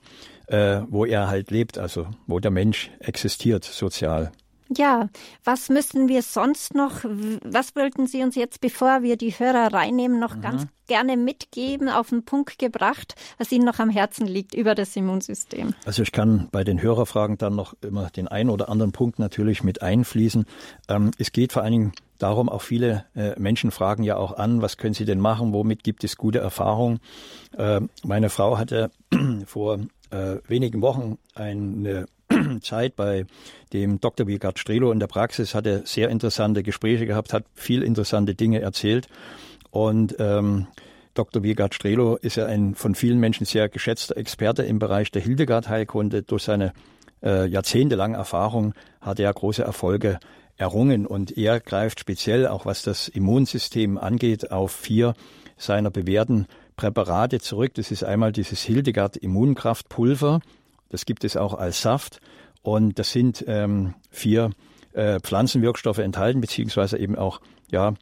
äh, 0.49 0.81
wo 0.89 1.05
er 1.05 1.29
halt 1.29 1.51
lebt, 1.51 1.79
also 1.79 2.07
wo 2.27 2.41
der 2.41 2.51
Mensch 2.51 2.91
existiert 3.01 3.65
sozial. 3.65 4.33
Ja, 4.77 5.09
was 5.45 5.71
müssen 5.71 6.09
wir 6.09 6.23
sonst 6.23 6.75
noch, 6.75 7.03
was 7.43 7.75
wollten 7.75 8.07
Sie 8.07 8.23
uns 8.23 8.35
jetzt, 8.35 8.61
bevor 8.61 9.03
wir 9.03 9.17
die 9.17 9.31
Hörer 9.31 9.73
reinnehmen, 9.73 10.21
noch 10.21 10.37
mhm. 10.37 10.41
ganz 10.43 10.67
gerne 10.87 11.17
mitgeben, 11.17 11.89
auf 11.89 12.11
den 12.11 12.25
Punkt 12.25 12.59
gebracht, 12.59 13.15
was 13.39 13.51
Ihnen 13.51 13.65
noch 13.65 13.79
am 13.79 13.89
Herzen 13.89 14.27
liegt 14.27 14.55
über 14.55 14.75
das 14.75 14.95
Immunsystem? 14.95 15.75
Also 15.87 16.03
ich 16.03 16.13
kann 16.13 16.49
bei 16.51 16.65
den 16.65 16.83
Hörerfragen 16.83 17.39
dann 17.39 17.55
noch 17.55 17.75
immer 17.81 18.11
den 18.11 18.29
einen 18.29 18.51
oder 18.51 18.69
anderen 18.69 18.93
Punkt 18.93 19.19
natürlich 19.19 19.63
mit 19.63 19.81
einfließen. 19.81 20.45
Ähm, 20.89 21.13
es 21.19 21.33
geht 21.33 21.53
vor 21.53 21.63
allen 21.63 21.73
Dingen 21.73 21.93
darum, 22.19 22.51
auch 22.51 22.63
viele 22.63 23.07
äh, 23.15 23.39
Menschen 23.41 23.71
fragen 23.71 24.03
ja 24.03 24.17
auch 24.17 24.37
an, 24.37 24.61
was 24.61 24.77
können 24.77 24.95
sie 24.95 25.07
denn 25.07 25.21
machen, 25.21 25.55
womit 25.55 25.83
gibt 25.83 26.05
es 26.05 26.17
gute 26.17 26.41
Erfahrungen. 26.41 27.01
Äh, 27.57 27.81
meine 28.05 28.29
Frau 28.29 28.59
hatte 28.59 28.91
vor 29.47 29.79
äh, 30.11 30.37
wenigen 30.47 30.83
Wochen 30.83 31.19
eine 31.35 32.07
Zeit 32.63 32.97
bei 32.97 33.27
dem 33.73 34.01
Dr. 34.01 34.27
Wilgard 34.27 34.59
Strelo 34.59 34.93
in 34.93 35.01
der 35.01 35.07
Praxis, 35.07 35.55
hatte 35.55 35.83
sehr 35.85 36.09
interessante 36.09 36.63
Gespräche 36.63 37.07
gehabt, 37.07 37.33
hat 37.33 37.45
viel 37.55 37.83
interessante 37.83 38.35
Dinge 38.35 38.61
erzählt. 38.61 39.09
Und 39.71 40.17
ähm, 40.19 40.67
Dr. 41.15 41.43
Wilgard 41.43 41.75
Strelo 41.75 42.17
ist 42.17 42.37
ja 42.37 42.47
ein 42.47 42.75
von 42.75 42.95
vielen 42.95 43.19
Menschen 43.19 43.45
sehr 43.45 43.69
geschätzter 43.69 44.17
Experte 44.17 44.63
im 44.63 44.79
Bereich 44.79 45.11
der 45.11 45.23
Hildegard-Heilkunde. 45.23 46.23
Durch 46.23 46.45
seine 46.45 46.73
äh, 47.23 47.47
jahrzehntelange 47.47 48.17
Erfahrung 48.17 48.75
hat 49.01 49.19
er 49.19 49.33
große 49.33 49.63
Erfolge 49.63 50.19
errungen 50.57 51.07
und 51.07 51.37
er 51.37 51.61
greift 51.61 52.01
speziell, 52.01 52.47
auch 52.47 52.67
was 52.67 52.83
das 52.83 53.09
Immunsystem 53.09 53.99
angeht, 53.99 54.51
auf 54.51 54.73
vier 54.73 55.15
seiner 55.57 55.91
bewährten 55.91 56.47
Präparate 56.79 57.41
zurück. 57.41 57.75
Das 57.75 57.91
ist 57.91 58.05
einmal 58.05 58.33
dieses 58.33 58.63
Hildegard 58.63 59.19
Immunkraftpulver, 59.19 60.41
das 60.89 61.05
gibt 61.05 61.25
es 61.25 61.37
auch 61.37 61.53
als 61.53 61.83
Saft. 61.83 62.21
Und 62.63 62.99
das 62.99 63.13
sind 63.13 63.45
ähm, 63.47 63.95
vier 64.11 64.51
äh, 64.93 65.21
Pflanzenwirkstoffe 65.21 65.99
enthalten, 65.99 66.41
beziehungsweise 66.41 66.99
eben 66.99 67.17
auch 67.17 67.41
ja, 67.71 67.95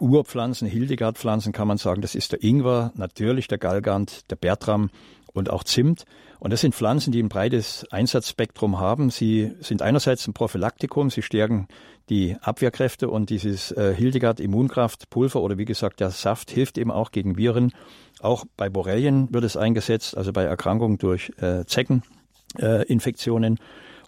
Urpflanzen, 0.00 0.66
Hildegard-Pflanzen 0.68 1.52
kann 1.52 1.68
man 1.68 1.78
sagen. 1.78 2.00
Das 2.02 2.14
ist 2.14 2.32
der 2.32 2.42
Ingwer, 2.42 2.92
natürlich 2.94 3.46
der 3.46 3.58
Galgant, 3.58 4.30
der 4.30 4.36
Bertram 4.36 4.90
und 5.38 5.50
auch 5.50 5.64
Zimt. 5.64 6.04
Und 6.38 6.52
das 6.52 6.60
sind 6.60 6.74
Pflanzen, 6.74 7.12
die 7.12 7.22
ein 7.22 7.28
breites 7.28 7.86
Einsatzspektrum 7.90 8.78
haben. 8.78 9.10
Sie 9.10 9.52
sind 9.60 9.82
einerseits 9.82 10.26
ein 10.28 10.34
Prophylaktikum, 10.34 11.10
sie 11.10 11.22
stärken 11.22 11.68
die 12.10 12.36
Abwehrkräfte 12.40 13.08
und 13.08 13.30
dieses 13.30 13.72
äh, 13.72 13.94
Hildegard 13.94 14.40
Immunkraft 14.40 15.10
Pulver 15.10 15.42
oder 15.42 15.58
wie 15.58 15.64
gesagt 15.64 16.00
der 16.00 16.10
Saft 16.10 16.50
hilft 16.50 16.78
eben 16.78 16.90
auch 16.90 17.10
gegen 17.10 17.36
Viren. 17.36 17.72
Auch 18.20 18.44
bei 18.56 18.68
Borrelien 18.68 19.32
wird 19.32 19.44
es 19.44 19.56
eingesetzt, 19.56 20.16
also 20.16 20.32
bei 20.32 20.44
Erkrankungen 20.44 20.98
durch 20.98 21.32
äh, 21.38 21.64
Zeckeninfektionen. 21.64 23.56
Äh, 23.56 23.60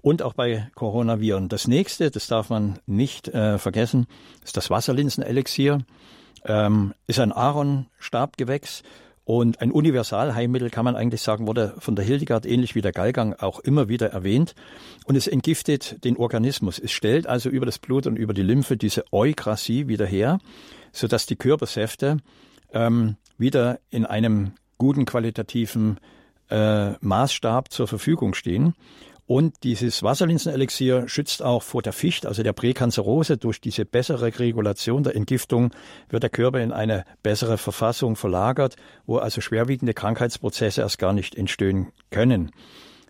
und 0.03 0.23
auch 0.23 0.33
bei 0.33 0.71
Coronaviren. 0.75 1.49
Das 1.49 1.69
nächste, 1.69 2.11
das 2.11 2.27
darf 2.27 2.49
man 2.49 2.79
nicht 2.87 3.29
äh, 3.29 3.59
vergessen, 3.59 4.07
ist 4.43 4.57
das 4.57 4.71
Wasserlinsenelixier. 4.71 5.81
Ähm, 6.47 6.95
ist 7.07 7.21
ein 7.21 7.33
Aaronstabgewächs 7.33 8.83
und 9.31 9.61
ein 9.61 9.71
Universalheilmittel 9.71 10.71
kann 10.71 10.85
man 10.85 10.97
eigentlich 10.97 11.23
sagen, 11.23 11.47
wurde 11.47 11.77
von 11.79 11.95
der 11.95 12.05
Hildegard 12.05 12.47
ähnlich 12.47 12.75
wie 12.75 12.81
der 12.81 12.91
Gallgang 12.91 13.35
auch 13.35 13.61
immer 13.61 13.89
wieder 13.89 14.09
erwähnt. 14.11 14.57
Und 15.05 15.15
es 15.15 15.29
entgiftet 15.29 16.03
den 16.03 16.17
Organismus. 16.17 16.81
Es 16.81 16.91
stellt 16.91 17.29
also 17.29 17.49
über 17.49 17.65
das 17.65 17.79
Blut 17.79 18.09
und 18.09 18.17
über 18.17 18.35
die 18.35 18.43
Lymphe 18.43 18.77
diese 18.77 19.05
Eukrasie 19.13 19.87
wieder 19.87 20.05
her, 20.05 20.41
sodass 20.91 21.27
die 21.27 21.37
Körpersäfte 21.37 22.17
ähm, 22.73 23.15
wieder 23.39 23.79
in 23.91 24.05
einem 24.05 24.55
guten 24.79 25.05
qualitativen 25.05 26.01
äh, 26.51 26.95
Maßstab 26.99 27.71
zur 27.71 27.87
Verfügung 27.87 28.35
stehen. 28.35 28.75
Und 29.31 29.63
dieses 29.63 30.03
Wasserlinsenelixier 30.03 31.09
schützt 31.09 31.41
auch 31.41 31.63
vor 31.63 31.83
der 31.83 31.93
Ficht, 31.93 32.27
also 32.27 32.43
der 32.43 32.53
Präkanzerose. 32.53 33.37
Durch 33.37 33.61
diese 33.61 33.85
bessere 33.85 34.37
Regulation 34.41 35.05
der 35.05 35.15
Entgiftung 35.15 35.71
wird 36.09 36.25
der 36.25 36.31
Körper 36.31 36.59
in 36.59 36.73
eine 36.73 37.05
bessere 37.23 37.57
Verfassung 37.57 38.17
verlagert, 38.17 38.75
wo 39.07 39.19
also 39.19 39.41
schwerwiegende 39.41 39.95
Krankheitsprozesse 39.95 40.81
erst 40.81 40.99
gar 40.99 41.13
nicht 41.13 41.37
entstehen 41.37 41.93
können. 42.11 42.51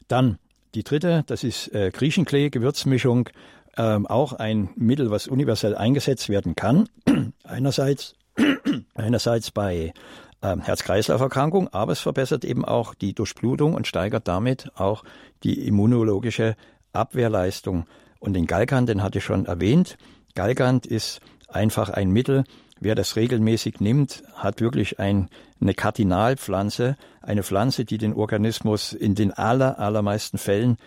Dann 0.09 0.37
die 0.75 0.83
dritte, 0.83 1.25
das 1.27 1.43
ist 1.43 1.69
äh, 1.69 1.91
Griechenklee, 1.91 2.51
Gewürzmischung, 2.51 3.31
ähm, 3.79 4.07
auch 4.07 4.35
ein 4.35 4.69
Mittel, 4.77 5.11
was 5.11 5.27
universell 5.27 5.75
eingesetzt 5.75 6.29
werden 6.29 6.55
kann. 6.55 6.91
einerseits, 7.45 8.15
einerseits 8.95 9.53
bei 9.53 9.95
ähm, 10.43 10.61
Herz-Kreislauf-Erkrankung, 10.61 11.69
aber 11.73 11.93
es 11.93 12.01
verbessert 12.01 12.45
eben 12.45 12.65
auch 12.65 12.95
die 12.95 13.15
Durchblutung 13.15 13.75
und 13.75 13.87
steigert 13.87 14.29
damit 14.29 14.71
auch 14.75 15.03
die 15.43 15.67
immunologische 15.67 16.57
Abwehrleistung. 16.93 17.87
Und 18.19 18.35
den 18.35 18.47
Galgant, 18.47 18.89
den 18.89 19.03
hatte 19.03 19.19
ich 19.19 19.25
schon 19.25 19.47
erwähnt. 19.47 19.97
Galgant 20.35 20.87
ist 20.87 21.21
einfach 21.49 21.89
ein 21.91 22.11
Mittel, 22.11 22.45
Wer 22.83 22.95
das 22.95 23.15
regelmäßig 23.17 23.81
nimmt, 23.81 24.23
hat 24.35 24.63
wirklich 24.63 24.99
ein, 24.99 25.29
eine 25.61 25.75
Kardinalpflanze, 25.75 26.97
eine 27.21 27.43
Pflanze, 27.43 27.85
die 27.85 27.99
den 27.99 28.15
Organismus 28.15 28.95
in 28.95 29.15
den 29.15 29.33
aller, 29.33 29.79
allermeisten 29.79 30.39
Fällen 30.39 30.79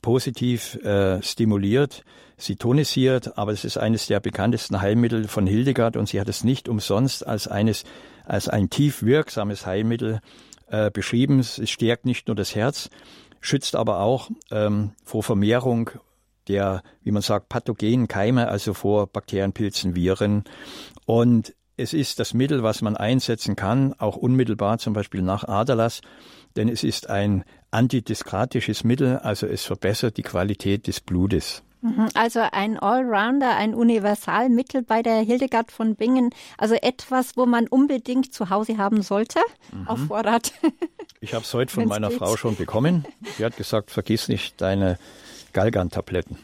positiv 0.00 0.76
äh, 0.76 1.22
stimuliert, 1.22 2.02
sie 2.38 2.56
tonisiert, 2.56 3.36
aber 3.36 3.52
es 3.52 3.66
ist 3.66 3.76
eines 3.76 4.06
der 4.06 4.20
bekanntesten 4.20 4.80
Heilmittel 4.80 5.28
von 5.28 5.46
Hildegard 5.46 5.98
und 5.98 6.08
sie 6.08 6.18
hat 6.18 6.28
es 6.28 6.44
nicht 6.44 6.66
umsonst 6.66 7.26
als 7.26 7.46
eines 7.46 7.84
als 8.24 8.48
ein 8.48 8.70
tief 8.70 9.02
wirksames 9.02 9.66
Heilmittel 9.66 10.20
äh, 10.68 10.90
beschrieben. 10.90 11.40
Es 11.40 11.60
stärkt 11.68 12.06
nicht 12.06 12.26
nur 12.26 12.36
das 12.36 12.54
Herz, 12.54 12.88
schützt 13.44 13.76
aber 13.76 14.00
auch 14.00 14.30
ähm, 14.50 14.92
vor 15.04 15.22
Vermehrung 15.22 15.90
der, 16.48 16.82
wie 17.02 17.10
man 17.10 17.22
sagt, 17.22 17.50
pathogenen 17.50 18.08
Keime, 18.08 18.48
also 18.48 18.74
vor 18.74 19.06
Bakterien, 19.06 19.52
Pilzen, 19.52 19.94
Viren. 19.94 20.44
Und 21.04 21.54
es 21.76 21.92
ist 21.92 22.20
das 22.20 22.32
Mittel, 22.32 22.62
was 22.62 22.80
man 22.80 22.96
einsetzen 22.96 23.54
kann, 23.54 23.92
auch 23.98 24.16
unmittelbar 24.16 24.78
zum 24.78 24.94
Beispiel 24.94 25.20
nach 25.20 25.44
Aderlass, 25.44 26.00
denn 26.56 26.68
es 26.68 26.84
ist 26.84 27.10
ein 27.10 27.44
antidiskratisches 27.70 28.82
Mittel, 28.82 29.18
also 29.18 29.46
es 29.46 29.64
verbessert 29.64 30.16
die 30.16 30.22
Qualität 30.22 30.86
des 30.86 31.00
Blutes. 31.00 31.62
Mhm. 31.84 32.08
Also 32.14 32.40
ein 32.50 32.78
Allrounder, 32.78 33.56
ein 33.56 33.74
Universalmittel 33.74 34.82
bei 34.82 35.02
der 35.02 35.16
Hildegard 35.16 35.70
von 35.70 35.96
Bingen. 35.96 36.30
Also 36.56 36.76
etwas, 36.76 37.36
wo 37.36 37.44
man 37.44 37.68
unbedingt 37.68 38.32
zu 38.32 38.48
Hause 38.48 38.78
haben 38.78 39.02
sollte, 39.02 39.40
mhm. 39.70 39.88
auf 39.88 40.00
Vorrat. 40.08 40.52
Ich 41.20 41.32
habe 41.32 41.42
es 41.42 41.54
heute 41.54 41.72
von 41.72 41.88
meiner 41.88 42.10
geht. 42.10 42.18
Frau 42.18 42.36
schon 42.36 42.54
bekommen. 42.54 43.06
Sie 43.38 43.46
hat 43.46 43.56
gesagt, 43.56 43.90
vergiss 43.90 44.28
nicht 44.28 44.60
deine 44.60 44.98
Galgan-Tabletten. 45.54 46.36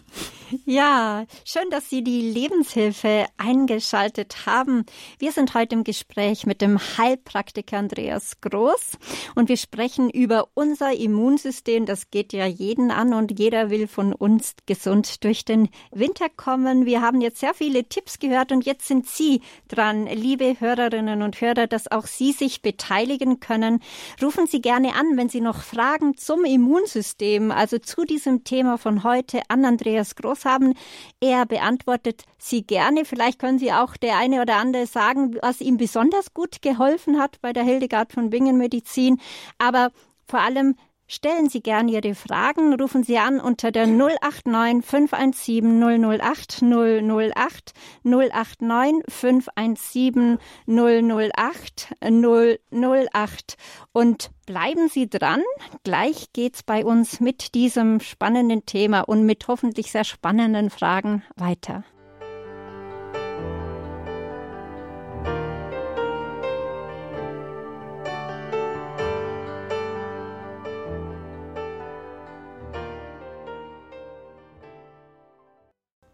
Ja, 0.64 1.26
schön, 1.44 1.70
dass 1.70 1.88
Sie 1.90 2.02
die 2.02 2.22
Lebenshilfe 2.22 3.26
eingeschaltet 3.36 4.46
haben. 4.46 4.84
Wir 5.20 5.30
sind 5.30 5.54
heute 5.54 5.76
im 5.76 5.84
Gespräch 5.84 6.44
mit 6.44 6.60
dem 6.60 6.78
Heilpraktiker 6.78 7.78
Andreas 7.78 8.40
Groß 8.40 8.98
und 9.36 9.48
wir 9.48 9.56
sprechen 9.56 10.10
über 10.10 10.48
unser 10.54 10.92
Immunsystem. 10.92 11.86
Das 11.86 12.10
geht 12.10 12.32
ja 12.32 12.46
jeden 12.46 12.90
an 12.90 13.14
und 13.14 13.38
jeder 13.38 13.70
will 13.70 13.86
von 13.86 14.12
uns 14.12 14.54
gesund 14.66 15.22
durch 15.22 15.44
den 15.44 15.68
Winter 15.92 16.28
kommen. 16.28 16.84
Wir 16.84 17.00
haben 17.00 17.20
jetzt 17.20 17.38
sehr 17.38 17.54
viele 17.54 17.88
Tipps 17.88 18.18
gehört 18.18 18.50
und 18.50 18.66
jetzt 18.66 18.88
sind 18.88 19.06
Sie 19.06 19.42
dran, 19.68 20.06
liebe 20.06 20.58
Hörerinnen 20.58 21.22
und 21.22 21.40
Hörer, 21.40 21.68
dass 21.68 21.90
auch 21.92 22.06
Sie 22.06 22.32
sich 22.32 22.60
beteiligen 22.60 23.38
können. 23.38 23.80
Rufen 24.20 24.48
Sie 24.48 24.60
gerne 24.60 24.96
an, 24.96 25.16
wenn 25.16 25.28
Sie 25.28 25.40
noch 25.40 25.62
Fragen 25.62 26.16
zum 26.16 26.44
Immunsystem, 26.44 27.52
also 27.52 27.78
zu 27.78 28.04
diesem 28.04 28.42
Thema 28.42 28.78
von 28.78 29.04
heute 29.04 29.42
an 29.48 29.64
Andreas 29.64 29.99
Groß 30.16 30.40
Chance 30.40 30.48
haben. 30.48 30.74
Er 31.20 31.46
beantwortet 31.46 32.24
sie 32.38 32.62
gerne. 32.62 33.04
Vielleicht 33.04 33.38
können 33.38 33.58
Sie 33.58 33.72
auch 33.72 33.96
der 33.96 34.16
eine 34.16 34.42
oder 34.42 34.56
andere 34.56 34.86
sagen, 34.86 35.36
was 35.42 35.60
ihm 35.60 35.76
besonders 35.76 36.34
gut 36.34 36.62
geholfen 36.62 37.18
hat 37.18 37.40
bei 37.40 37.52
der 37.52 37.64
Hildegard 37.64 38.12
von 38.12 38.30
Bingen 38.30 38.56
Medizin. 38.56 39.20
Aber 39.58 39.90
vor 40.26 40.40
allem 40.40 40.76
Stellen 41.12 41.48
Sie 41.48 41.60
gerne 41.60 41.90
Ihre 41.90 42.14
Fragen, 42.14 42.72
rufen 42.80 43.02
Sie 43.02 43.18
an 43.18 43.40
unter 43.40 43.72
der 43.72 43.88
089 43.88 44.86
517 44.86 45.80
008 45.82 46.62
008 46.62 47.72
089 48.04 49.02
517 49.08 50.38
008 50.68 51.96
008 52.00 53.56
und 53.90 54.30
bleiben 54.46 54.88
Sie 54.88 55.10
dran. 55.10 55.42
Gleich 55.82 56.32
geht's 56.32 56.62
bei 56.62 56.84
uns 56.84 57.18
mit 57.18 57.56
diesem 57.56 57.98
spannenden 57.98 58.64
Thema 58.64 59.00
und 59.00 59.26
mit 59.26 59.48
hoffentlich 59.48 59.90
sehr 59.90 60.04
spannenden 60.04 60.70
Fragen 60.70 61.24
weiter. 61.34 61.82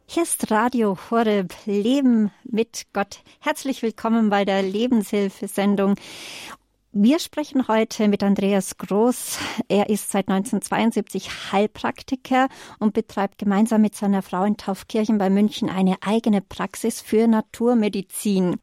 Hier 0.09 0.23
ist 0.23 0.53
Radio 0.53 0.97
Horeb, 1.11 1.53
Leben 1.67 2.31
mit 2.45 2.87
Gott. 2.93 3.23
Herzlich 3.41 3.83
willkommen 3.83 4.31
bei 4.31 4.45
der 4.45 4.63
Lebenshilfesendung. 4.63 5.97
Wir 6.93 7.19
sprechen 7.19 7.67
heute 7.67 8.07
mit 8.07 8.23
Andreas 8.23 8.79
Groß. 8.79 9.39
Er 9.69 9.91
ist 9.91 10.11
seit 10.13 10.29
1972 10.29 11.53
Heilpraktiker 11.53 12.49
und 12.79 12.95
betreibt 12.95 13.39
gemeinsam 13.39 13.83
mit 13.83 13.97
seiner 13.97 14.23
Frau 14.23 14.45
in 14.45 14.57
Taufkirchen 14.57 15.19
bei 15.19 15.29
München 15.29 15.69
eine 15.69 15.97
eigene 16.01 16.41
Praxis 16.41 17.01
für 17.01 17.27
Naturmedizin. 17.27 18.61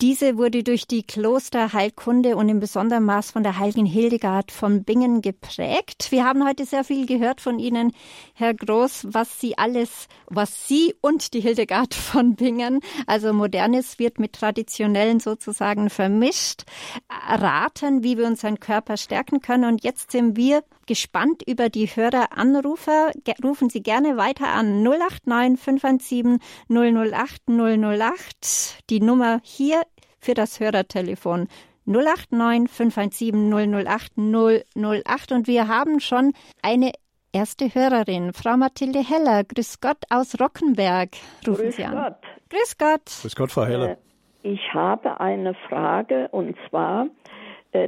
Diese 0.00 0.36
wurde 0.36 0.64
durch 0.64 0.88
die 0.88 1.04
Klosterheilkunde 1.04 2.36
und 2.36 2.48
im 2.48 2.58
besonderen 2.58 3.04
Maß 3.04 3.30
von 3.30 3.44
der 3.44 3.58
heiligen 3.60 3.86
Hildegard 3.86 4.50
von 4.50 4.82
Bingen 4.82 5.22
geprägt. 5.22 6.10
Wir 6.10 6.24
haben 6.24 6.44
heute 6.44 6.66
sehr 6.66 6.82
viel 6.82 7.06
gehört 7.06 7.40
von 7.40 7.60
Ihnen, 7.60 7.92
Herr 8.34 8.54
Groß, 8.54 9.06
was 9.10 9.40
Sie 9.40 9.56
alles, 9.56 10.08
was 10.26 10.66
Sie 10.66 10.94
und 11.00 11.32
die 11.32 11.40
Hildegard 11.40 11.94
von 11.94 12.34
Bingen, 12.34 12.80
also 13.06 13.32
modernes 13.32 14.00
wird 14.00 14.18
mit 14.18 14.32
traditionellen 14.32 15.20
sozusagen 15.20 15.88
vermischt, 15.90 16.64
raten, 17.08 18.02
wie 18.02 18.18
wir 18.18 18.26
unseren 18.26 18.58
Körper 18.58 18.96
stärken 18.96 19.40
können. 19.42 19.64
Und 19.64 19.84
jetzt 19.84 20.10
sind 20.10 20.36
wir 20.36 20.64
gespannt 20.86 21.42
über 21.46 21.68
die 21.68 21.86
Höreranrufer. 21.86 23.12
Rufen 23.42 23.70
Sie 23.70 23.82
gerne 23.82 24.16
weiter 24.16 24.48
an 24.48 24.82
089 24.82 25.60
517 25.60 26.38
008 26.68 27.42
008. 27.48 28.84
Die 28.90 29.00
Nummer 29.00 29.40
hier 29.42 29.82
für 30.18 30.34
das 30.34 30.60
Hörertelefon 30.60 31.48
089 31.86 32.70
517 32.70 33.86
008 33.86 34.12
008. 34.16 35.32
Und 35.32 35.46
wir 35.46 35.68
haben 35.68 36.00
schon 36.00 36.32
eine 36.62 36.92
erste 37.32 37.74
Hörerin, 37.74 38.32
Frau 38.32 38.56
Mathilde 38.56 39.00
Heller. 39.00 39.44
Grüß 39.44 39.80
Gott 39.80 39.98
aus 40.08 40.40
Rockenberg. 40.40 41.10
Rufen 41.46 41.64
Grüß 41.64 41.76
Sie 41.76 41.84
an. 41.84 41.92
Gott. 41.92 42.16
Grüß 42.50 42.78
Gott. 42.78 43.04
Grüß 43.22 43.36
Gott, 43.36 43.52
Frau 43.52 43.64
Heller. 43.66 43.90
Äh, 43.90 43.96
ich 44.42 44.60
habe 44.72 45.20
eine 45.20 45.54
Frage 45.68 46.28
und 46.30 46.56
zwar, 46.68 47.06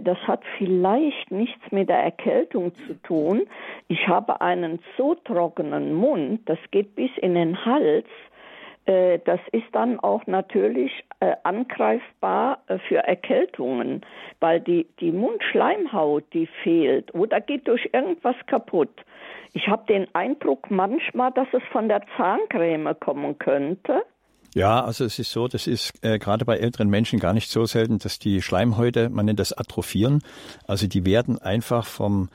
das 0.03 0.19
hat 0.27 0.43
vielleicht 0.59 1.31
nichts 1.31 1.61
mit 1.71 1.89
der 1.89 2.03
Erkältung 2.03 2.73
zu 2.87 2.95
tun. 3.03 3.47
Ich 3.89 4.09
habe 4.09 4.41
einen 4.41 4.81
so 4.97 5.15
trockenen 5.15 5.95
Mund, 5.95 6.41
das 6.47 6.59
geht 6.73 6.95
bis 6.97 7.11
in 7.19 7.35
den 7.35 7.65
Hals. 7.65 8.07
äh, 8.87 9.19
das 9.25 9.41
ist 9.53 9.67
dann 9.73 10.01
auch 10.01 10.27
natürlich 10.27 11.05
äh, 11.21 11.35
angreifbar 11.43 12.63
äh, 12.69 12.79
für 12.79 12.99
Erkältungen, 12.99 14.03
weil 14.41 14.61
die, 14.61 14.87
die 15.01 15.13
Mundschleimhaut, 15.13 16.25
die 16.33 16.47
fehlt 16.63 17.15
oder 17.15 17.41
geht 17.41 17.69
durch 17.69 17.89
irgendwas 17.93 18.37
kaputt. 18.47 19.05
Ich 19.53 19.69
habe 19.69 19.87
den 19.87 20.07
Eindruck 20.15 20.71
manchmal, 20.71 21.33
dass 21.33 21.49
es 21.53 21.63
von 21.73 21.89
der 21.89 22.03
Zahncreme 22.17 22.95
kommen 23.01 23.39
könnte. 23.39 24.03
Ja, 24.55 24.85
also 24.85 25.05
es 25.05 25.19
ist 25.19 25.33
so, 25.33 25.49
das 25.49 25.67
ist 25.67 25.93
äh, 26.03 26.19
gerade 26.19 26.45
bei 26.45 26.57
älteren 26.59 26.89
Menschen 26.89 27.19
gar 27.19 27.33
nicht 27.33 27.51
so 27.51 27.67
selten, 27.67 27.99
dass 27.99 28.19
die 28.19 28.41
Schleimhäute, 28.41 29.11
man 29.11 29.27
nennt 29.27 29.39
das 29.39 29.53
atrophieren, 29.53 30.23
also 30.67 30.87
die 30.87 31.05
werden 31.05 31.39
einfach 31.39 31.87
vom 31.87 32.29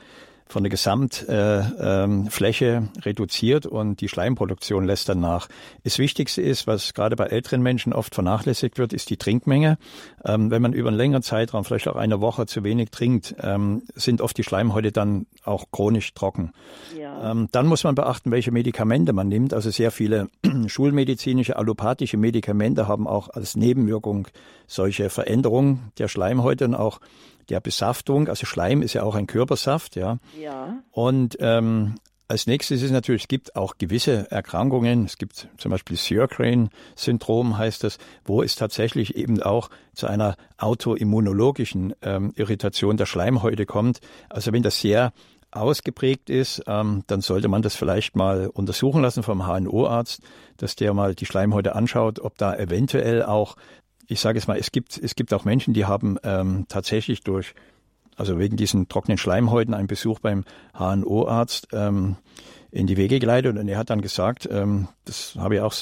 von 0.52 0.62
der 0.62 0.70
Gesamtfläche 0.70 2.64
äh, 2.66 2.76
ähm, 2.76 2.88
reduziert 3.00 3.66
und 3.66 4.00
die 4.00 4.08
Schleimproduktion 4.08 4.84
lässt 4.84 5.08
dann 5.08 5.20
nach. 5.20 5.48
Das 5.82 5.98
Wichtigste 5.98 6.42
ist, 6.42 6.66
was 6.66 6.94
gerade 6.94 7.16
bei 7.16 7.24
älteren 7.26 7.62
Menschen 7.62 7.92
oft 7.92 8.14
vernachlässigt 8.14 8.78
wird, 8.78 8.92
ist 8.92 9.10
die 9.10 9.16
Trinkmenge. 9.16 9.78
Ähm, 10.24 10.50
wenn 10.50 10.62
man 10.62 10.72
über 10.72 10.88
einen 10.88 10.98
längeren 10.98 11.22
Zeitraum, 11.22 11.64
vielleicht 11.64 11.88
auch 11.88 11.96
eine 11.96 12.20
Woche 12.20 12.46
zu 12.46 12.62
wenig 12.62 12.90
trinkt, 12.90 13.34
ähm, 13.40 13.82
sind 13.94 14.20
oft 14.20 14.36
die 14.36 14.44
Schleimhäute 14.44 14.92
dann 14.92 15.26
auch 15.44 15.66
chronisch 15.72 16.12
trocken. 16.14 16.52
Ja. 16.98 17.32
Ähm, 17.32 17.48
dann 17.50 17.66
muss 17.66 17.82
man 17.84 17.94
beachten, 17.94 18.30
welche 18.30 18.52
Medikamente 18.52 19.12
man 19.12 19.28
nimmt. 19.28 19.54
Also 19.54 19.70
sehr 19.70 19.90
viele 19.90 20.28
schulmedizinische, 20.66 21.56
allopathische 21.56 22.18
Medikamente 22.18 22.86
haben 22.86 23.08
auch 23.08 23.30
als 23.30 23.56
Nebenwirkung 23.56 24.28
solche 24.66 25.10
Veränderungen 25.10 25.92
der 25.98 26.08
Schleimhäute 26.08 26.66
und 26.66 26.74
auch 26.74 27.00
der 27.48 27.60
Besaftung. 27.60 28.28
Also 28.28 28.46
Schleim 28.46 28.82
ist 28.82 28.94
ja 28.94 29.02
auch 29.02 29.14
ein 29.14 29.26
Körpersaft, 29.26 29.96
ja. 29.96 30.18
Ja. 30.40 30.82
Und 30.90 31.36
ähm, 31.40 31.96
als 32.32 32.46
nächstes 32.46 32.80
ist 32.80 32.92
natürlich, 32.92 33.24
es 33.24 33.28
gibt 33.28 33.56
auch 33.56 33.76
gewisse 33.76 34.30
Erkrankungen. 34.30 35.04
Es 35.04 35.18
gibt 35.18 35.48
zum 35.58 35.70
Beispiel 35.70 35.98
Sjögren-Syndrom 35.98 37.58
heißt 37.58 37.84
das, 37.84 37.98
wo 38.24 38.42
es 38.42 38.56
tatsächlich 38.56 39.16
eben 39.16 39.42
auch 39.42 39.68
zu 39.92 40.06
einer 40.06 40.36
autoimmunologischen 40.56 41.94
ähm, 42.00 42.32
Irritation 42.36 42.96
der 42.96 43.04
Schleimhäute 43.04 43.66
kommt. 43.66 44.00
Also 44.30 44.50
wenn 44.52 44.62
das 44.62 44.80
sehr 44.80 45.12
ausgeprägt 45.50 46.30
ist, 46.30 46.62
ähm, 46.66 47.04
dann 47.06 47.20
sollte 47.20 47.48
man 47.48 47.60
das 47.60 47.76
vielleicht 47.76 48.16
mal 48.16 48.46
untersuchen 48.46 49.02
lassen 49.02 49.22
vom 49.22 49.46
HNO-Arzt, 49.46 50.22
dass 50.56 50.74
der 50.74 50.94
mal 50.94 51.14
die 51.14 51.26
Schleimhäute 51.26 51.74
anschaut, 51.74 52.18
ob 52.18 52.38
da 52.38 52.56
eventuell 52.56 53.22
auch 53.22 53.56
ich 54.12 54.20
sage 54.20 54.38
es 54.38 54.46
mal, 54.46 54.58
es 54.58 54.70
gibt, 54.70 54.98
es 54.98 55.16
gibt 55.16 55.32
auch 55.32 55.44
Menschen, 55.44 55.74
die 55.74 55.86
haben 55.86 56.18
ähm, 56.22 56.66
tatsächlich 56.68 57.22
durch, 57.22 57.54
also 58.16 58.38
wegen 58.38 58.56
diesen 58.56 58.88
trockenen 58.88 59.18
Schleimhäuten 59.18 59.74
einen 59.74 59.88
Besuch 59.88 60.20
beim 60.20 60.44
HNO-Arzt 60.78 61.68
ähm, 61.72 62.16
in 62.72 62.86
die 62.86 62.96
Wege 62.96 63.18
geleitet 63.18 63.58
und 63.58 63.68
er 63.68 63.76
hat 63.76 63.90
dann 63.90 64.00
gesagt, 64.00 64.48
ähm, 64.50 64.88
das 65.04 65.36
habe 65.38 65.56
ich 65.56 65.60
auch, 65.60 65.74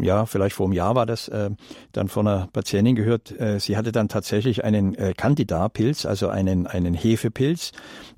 ja, 0.00 0.24
vielleicht 0.24 0.56
vor 0.56 0.66
einem 0.66 0.72
Jahr 0.72 0.94
war 0.94 1.04
das, 1.04 1.28
äh, 1.28 1.50
dann 1.92 2.08
von 2.08 2.26
einer 2.26 2.48
Patientin 2.50 2.96
gehört, 2.96 3.38
äh, 3.38 3.60
sie 3.60 3.76
hatte 3.76 3.92
dann 3.92 4.08
tatsächlich 4.08 4.64
einen 4.64 4.94
äh, 4.94 5.12
Candida-Pilz, 5.14 6.06
also 6.06 6.28
einen, 6.28 6.66
einen 6.66 6.94
Hefepilz, 6.94 7.72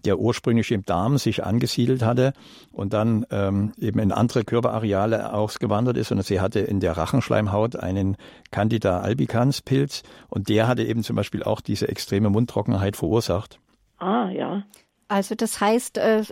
der 0.04 0.20
ursprünglich 0.20 0.70
im 0.70 0.84
Darm 0.84 1.18
sich 1.18 1.42
angesiedelt 1.44 2.04
hatte 2.04 2.32
und 2.70 2.92
dann 2.92 3.26
ähm, 3.32 3.72
eben 3.76 3.98
in 3.98 4.12
andere 4.12 4.44
Körperareale 4.44 5.32
ausgewandert 5.32 5.96
ist 5.96 6.12
und 6.12 6.24
sie 6.24 6.40
hatte 6.40 6.60
in 6.60 6.78
der 6.78 6.96
Rachenschleimhaut 6.96 7.74
einen 7.74 8.16
Candida 8.52 9.00
albicans 9.00 9.62
Pilz 9.62 10.04
und 10.28 10.48
der 10.48 10.68
hatte 10.68 10.84
eben 10.84 11.02
zum 11.02 11.16
Beispiel 11.16 11.42
auch 11.42 11.60
diese 11.60 11.88
extreme 11.88 12.30
Mundtrockenheit 12.30 12.94
verursacht. 12.94 13.58
Ah, 13.98 14.30
ja. 14.30 14.62
Also 15.08 15.34
das 15.34 15.60
heißt, 15.60 15.98
äh, 15.98 16.22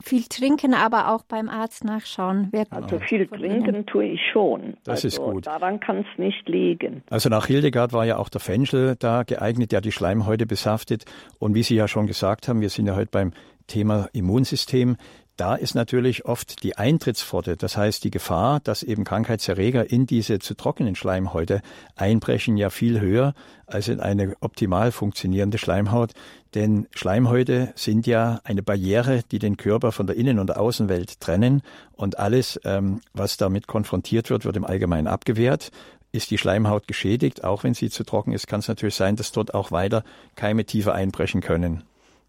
viel 0.00 0.24
trinken, 0.24 0.74
aber 0.74 1.12
auch 1.12 1.24
beim 1.24 1.48
Arzt 1.48 1.84
nachschauen. 1.84 2.48
Wer 2.50 2.66
also 2.70 2.98
viel 3.00 3.26
trinken 3.26 3.74
Ihnen? 3.74 3.86
tue 3.86 4.04
ich 4.04 4.20
schon. 4.32 4.74
Das 4.84 5.04
also 5.04 5.08
ist 5.08 5.18
gut. 5.18 5.46
Daran 5.46 5.80
kann 5.80 5.98
es 5.98 6.18
nicht 6.18 6.48
liegen. 6.48 7.02
Also 7.10 7.28
nach 7.28 7.46
Hildegard 7.46 7.92
war 7.92 8.06
ja 8.06 8.18
auch 8.18 8.28
der 8.28 8.40
Fenchel 8.40 8.96
da 8.98 9.22
geeignet, 9.22 9.72
der 9.72 9.80
die 9.80 9.92
Schleimhäute 9.92 10.46
besaftet. 10.46 11.04
Und 11.38 11.54
wie 11.54 11.62
Sie 11.62 11.74
ja 11.74 11.88
schon 11.88 12.06
gesagt 12.06 12.48
haben, 12.48 12.60
wir 12.60 12.70
sind 12.70 12.86
ja 12.86 12.96
heute 12.96 13.10
beim 13.10 13.32
Thema 13.66 14.08
Immunsystem. 14.12 14.96
Da 15.38 15.54
ist 15.54 15.76
natürlich 15.76 16.24
oft 16.24 16.64
die 16.64 16.76
Eintrittspforte, 16.76 17.56
das 17.56 17.76
heißt 17.76 18.02
die 18.02 18.10
Gefahr, 18.10 18.58
dass 18.58 18.82
eben 18.82 19.04
Krankheitserreger 19.04 19.88
in 19.88 20.04
diese 20.04 20.40
zu 20.40 20.54
trockenen 20.54 20.96
Schleimhäute 20.96 21.62
einbrechen, 21.94 22.56
ja 22.56 22.70
viel 22.70 23.00
höher 23.00 23.34
als 23.64 23.86
in 23.86 24.00
eine 24.00 24.34
optimal 24.40 24.90
funktionierende 24.90 25.58
Schleimhaut. 25.58 26.10
Denn 26.56 26.88
Schleimhäute 26.90 27.72
sind 27.76 28.08
ja 28.08 28.40
eine 28.42 28.64
Barriere, 28.64 29.22
die 29.30 29.38
den 29.38 29.56
Körper 29.56 29.92
von 29.92 30.08
der 30.08 30.16
Innen- 30.16 30.40
und 30.40 30.48
der 30.48 30.60
Außenwelt 30.60 31.20
trennen. 31.20 31.62
Und 31.92 32.18
alles, 32.18 32.58
ähm, 32.64 33.00
was 33.12 33.36
damit 33.36 33.68
konfrontiert 33.68 34.30
wird, 34.30 34.44
wird 34.44 34.56
im 34.56 34.64
Allgemeinen 34.64 35.06
abgewehrt. 35.06 35.70
Ist 36.10 36.32
die 36.32 36.38
Schleimhaut 36.38 36.88
geschädigt, 36.88 37.44
auch 37.44 37.62
wenn 37.62 37.74
sie 37.74 37.90
zu 37.90 38.02
trocken 38.02 38.32
ist, 38.32 38.48
kann 38.48 38.58
es 38.58 38.66
natürlich 38.66 38.96
sein, 38.96 39.14
dass 39.14 39.30
dort 39.30 39.54
auch 39.54 39.70
weiter 39.70 40.02
Keime 40.34 40.64
tiefer 40.64 40.94
einbrechen 40.94 41.42
können. 41.42 41.84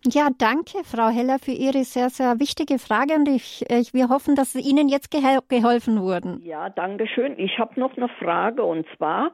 Ja, 0.07 0.29
danke, 0.37 0.83
Frau 0.85 1.09
Heller, 1.09 1.39
für 1.39 1.51
Ihre 1.51 1.83
sehr, 1.83 2.09
sehr 2.09 2.39
wichtige 2.39 2.79
Frage 2.79 3.15
und 3.15 3.27
ich, 3.27 3.65
ich, 3.69 3.93
wir 3.93 4.07
hoffen, 4.07 4.35
dass 4.35 4.55
Ihnen 4.55 4.87
jetzt 4.87 5.11
gehel 5.11 5.39
geholfen 5.49 6.01
wurden. 6.01 6.41
Ja, 6.45 6.69
danke 6.69 7.05
schön. 7.07 7.37
Ich 7.37 7.59
habe 7.59 7.77
noch 7.79 7.95
eine 7.97 8.07
Frage 8.07 8.63
und 8.63 8.85
zwar, 8.95 9.31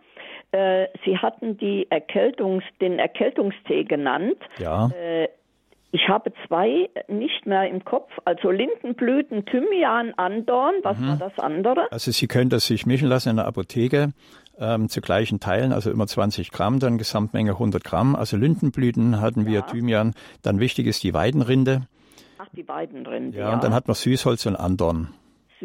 äh, 0.51 0.87
Sie 1.05 1.17
hatten 1.17 1.57
die 1.57 1.87
Erkältungs-, 1.91 2.63
den 2.81 2.97
Erkältungstee 2.97 3.83
genannt. 3.83 4.37
Ja. 4.57 4.89
Äh, 4.89 5.27
ich 5.91 6.09
habe 6.09 6.33
zwei 6.45 6.89
nicht 7.07 7.45
mehr 7.45 7.69
im 7.69 7.85
Kopf, 7.85 8.11
also 8.25 8.51
Lindenblüten, 8.51 9.45
Thymian, 9.45 10.13
Andorn. 10.17 10.75
Was 10.83 10.97
mhm. 10.97 11.07
war 11.07 11.17
das 11.17 11.39
andere? 11.39 11.89
Also 11.91 12.11
Sie 12.11 12.27
können 12.27 12.49
das 12.49 12.65
sich 12.65 12.85
mischen 12.85 13.07
lassen 13.07 13.29
in 13.29 13.35
der 13.37 13.45
Apotheke 13.45 14.11
ähm, 14.59 14.89
zu 14.89 15.01
gleichen 15.01 15.39
Teilen, 15.39 15.71
also 15.71 15.91
immer 15.91 16.07
20 16.07 16.51
Gramm, 16.51 16.79
dann 16.79 16.97
Gesamtmenge 16.97 17.51
100 17.51 17.83
Gramm. 17.83 18.15
Also 18.15 18.37
Lindenblüten 18.37 19.21
hatten 19.21 19.45
wir, 19.45 19.65
Thymian. 19.65 20.13
Dann 20.41 20.59
wichtig 20.59 20.87
ist 20.87 21.03
die 21.03 21.13
Weidenrinde. 21.13 21.87
Ach, 22.37 22.47
die 22.55 22.67
Weidenrinde. 22.67 23.37
Ja, 23.37 23.49
ja. 23.49 23.53
und 23.53 23.63
dann 23.63 23.73
hat 23.73 23.87
man 23.87 23.95
Süßholz 23.95 24.45
und 24.45 24.55
Andorn. 24.55 25.09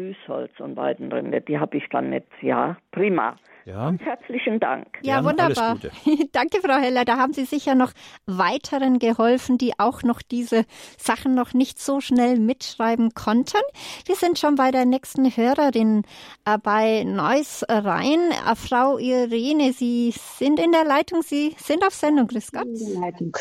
Süßholz 0.01 0.59
und 0.59 0.75
Weidenrinde, 0.75 1.41
die 1.41 1.59
habe 1.59 1.77
ich 1.77 1.87
dann 1.89 2.09
nicht. 2.09 2.27
Ja, 2.41 2.77
prima. 2.91 3.37
Ja. 3.65 3.89
Und 3.89 4.01
herzlichen 4.01 4.59
Dank. 4.59 4.97
Ja, 5.03 5.17
ja 5.17 5.23
wunderbar. 5.23 5.77
Danke, 6.31 6.61
Frau 6.61 6.79
Heller. 6.79 7.05
Da 7.05 7.17
haben 7.17 7.33
Sie 7.33 7.45
sicher 7.45 7.75
noch 7.75 7.91
weiteren 8.25 8.97
geholfen, 8.97 9.59
die 9.59 9.73
auch 9.77 10.01
noch 10.01 10.23
diese 10.23 10.65
Sachen 10.97 11.35
noch 11.35 11.53
nicht 11.53 11.79
so 11.79 12.01
schnell 12.01 12.39
mitschreiben 12.39 13.13
konnten. 13.13 13.61
Wir 14.05 14.15
sind 14.15 14.39
schon 14.39 14.55
bei 14.55 14.71
der 14.71 14.85
nächsten 14.85 15.25
Hörerin 15.25 16.03
äh, 16.45 16.57
bei 16.57 17.03
Neuss 17.03 17.63
Rhein. 17.69 18.31
Äh, 18.31 18.55
Frau 18.55 18.97
Irene, 18.97 19.73
Sie 19.73 20.11
sind 20.11 20.59
in 20.59 20.71
der 20.71 20.85
Leitung. 20.85 21.21
Sie 21.21 21.53
sind 21.57 21.85
auf 21.85 21.93
Sendung. 21.93 22.27
Grüß 22.27 22.51
Gott. 22.51 22.65
In 22.65 22.93
der 22.93 23.01
Leitung. 23.01 23.37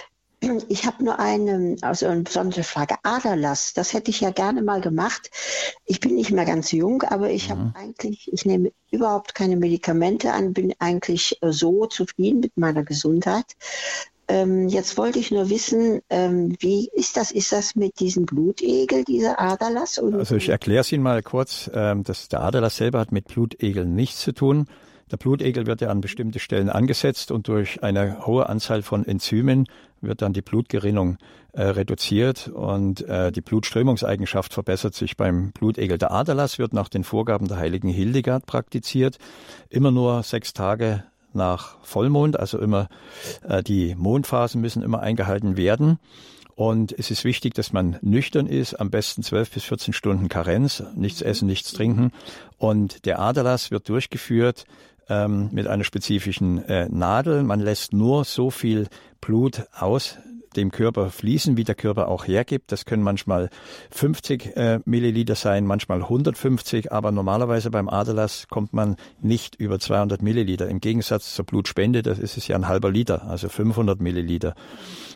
Ich 0.69 0.87
habe 0.87 1.05
nur 1.05 1.19
eine, 1.19 1.77
also 1.83 2.07
eine 2.07 2.23
besondere 2.23 2.63
Frage. 2.63 2.97
Aderlass, 3.03 3.75
das 3.75 3.93
hätte 3.93 4.11
ich 4.11 4.21
ja 4.21 4.31
gerne 4.31 4.63
mal 4.63 4.81
gemacht. 4.81 5.31
Ich 5.85 6.01
bin 6.01 6.15
nicht 6.15 6.31
mehr 6.31 6.47
ganz 6.47 6.73
jung, 6.73 7.03
aber 7.03 7.31
ich 7.31 7.49
mhm. 7.49 7.53
habe 7.53 7.73
eigentlich, 7.75 8.33
ich 8.33 8.47
nehme 8.47 8.73
überhaupt 8.91 9.35
keine 9.35 9.57
Medikamente 9.57 10.33
an, 10.33 10.55
bin 10.55 10.75
eigentlich 10.79 11.39
äh, 11.43 11.53
so 11.53 11.87
zufrieden 11.87 12.41
mit 12.41 12.57
meiner 12.57 12.85
Gesundheit. 12.85 13.45
Ähm, 14.29 14.69
jetzt 14.69 14.97
wollte 14.97 15.19
ich 15.19 15.31
nur 15.31 15.51
wissen, 15.51 16.01
ähm, 16.09 16.55
wie 16.61 16.89
ist 16.95 17.17
das? 17.17 17.33
Ist 17.33 17.53
das 17.53 17.75
mit 17.75 17.99
diesem 17.99 18.27
Blutegel, 18.27 19.05
dieser 19.05 19.41
Aderlass? 19.41 19.99
also 19.99 20.37
ich 20.37 20.49
erkläre 20.49 20.83
es 20.83 20.93
Ihnen 20.93 21.03
mal 21.03 21.23
kurz. 21.23 21.69
Ähm, 21.75 22.05
das, 22.05 22.29
der 22.29 22.41
Aderlass 22.43 22.77
selber 22.77 23.01
hat 23.01 23.13
mit 23.13 23.27
Blutegeln 23.27 23.95
nichts 23.95 24.21
zu 24.21 24.33
tun. 24.33 24.67
Der 25.11 25.17
Blutegel 25.17 25.67
wird 25.67 25.81
ja 25.81 25.89
an 25.89 26.01
bestimmte 26.01 26.39
Stellen 26.39 26.69
angesetzt 26.69 27.33
und 27.33 27.49
durch 27.49 27.83
eine 27.83 28.25
hohe 28.27 28.49
Anzahl 28.49 28.83
von 28.83 29.05
Enzymen 29.05 29.67
wird 30.01 30.23
dann 30.23 30.33
die 30.33 30.43
Blutgerinnung 30.43 31.19
äh, 31.53 31.63
reduziert 31.63 32.49
und 32.49 33.07
äh, 33.09 33.33
die 33.33 33.41
Blutströmungseigenschaft 33.41 34.53
verbessert 34.53 34.95
sich 34.95 35.17
beim 35.17 35.53
Blutegel. 35.53 35.99
Der 35.99 36.13
Aderlass 36.13 36.59
wird 36.59 36.73
nach 36.73 36.89
den 36.89 37.05
Vorgaben 37.05 37.49
der 37.49 37.59
heiligen 37.59 37.89
Hildegard 37.89 38.47
praktiziert, 38.47 39.19
immer 39.69 39.91
nur 39.91 40.23
sechs 40.23 40.53
Tage 40.53 41.05
nach 41.33 41.79
Vollmond, 41.83 42.39
also 42.39 42.59
immer 42.59 42.89
äh, 43.49 43.63
die 43.63 43.95
Mondphasen 43.95 44.61
müssen 44.61 44.83
immer 44.83 45.01
eingehalten 45.01 45.57
werden. 45.57 45.99
Und 46.57 46.93
es 46.93 47.11
ist 47.11 47.25
wichtig, 47.25 47.55
dass 47.55 47.73
man 47.73 47.97
nüchtern 48.03 48.47
ist, 48.47 48.75
am 48.75 48.91
besten 48.91 49.23
12 49.23 49.51
bis 49.51 49.65
14 49.65 49.95
Stunden 49.95 50.29
Karenz, 50.29 50.83
nichts 50.95 51.23
essen, 51.23 51.47
nichts 51.47 51.73
trinken. 51.73 52.13
Und 52.59 53.07
der 53.07 53.19
Aderlass 53.19 53.71
wird 53.71 53.89
durchgeführt 53.89 54.67
ähm, 55.11 55.51
mit 55.53 55.67
einer 55.67 55.85
spezifischen 55.85 56.65
äh, 56.67 56.89
Nadel. 56.89 57.43
Man 57.43 57.61
lässt 57.61 57.93
nur 57.93 58.25
so 58.25 58.51
viel 58.51 58.87
Blut 59.21 59.67
aus 59.77 60.17
dem 60.57 60.73
Körper 60.73 61.11
fließen, 61.11 61.57
wie 61.57 61.65
der 61.65 61.75
Körper 61.75 62.09
auch 62.09 62.27
hergibt. 62.27 62.73
Das 62.73 62.85
können 62.85 63.03
manchmal 63.03 63.51
50 63.91 64.57
äh, 64.57 64.81
Milliliter 64.85 65.35
sein, 65.35 65.65
manchmal 65.65 66.03
150, 66.03 66.91
aber 66.91 67.13
normalerweise 67.13 67.71
beim 67.71 67.89
Aderlass 67.89 68.49
kommt 68.49 68.73
man 68.73 68.97
nicht 69.21 69.55
über 69.57 69.79
200 69.79 70.23
Milliliter. 70.23 70.69
Im 70.69 70.81
Gegensatz 70.81 71.35
zur 71.35 71.45
Blutspende, 71.45 72.03
das 72.03 72.19
ist 72.19 72.37
es 72.37 72.49
ja 72.49 72.57
ein 72.57 72.69
halber 72.69 72.91
Liter, 72.91 73.29
also 73.29 73.49
500 73.49 74.01
Milliliter. 74.01 74.55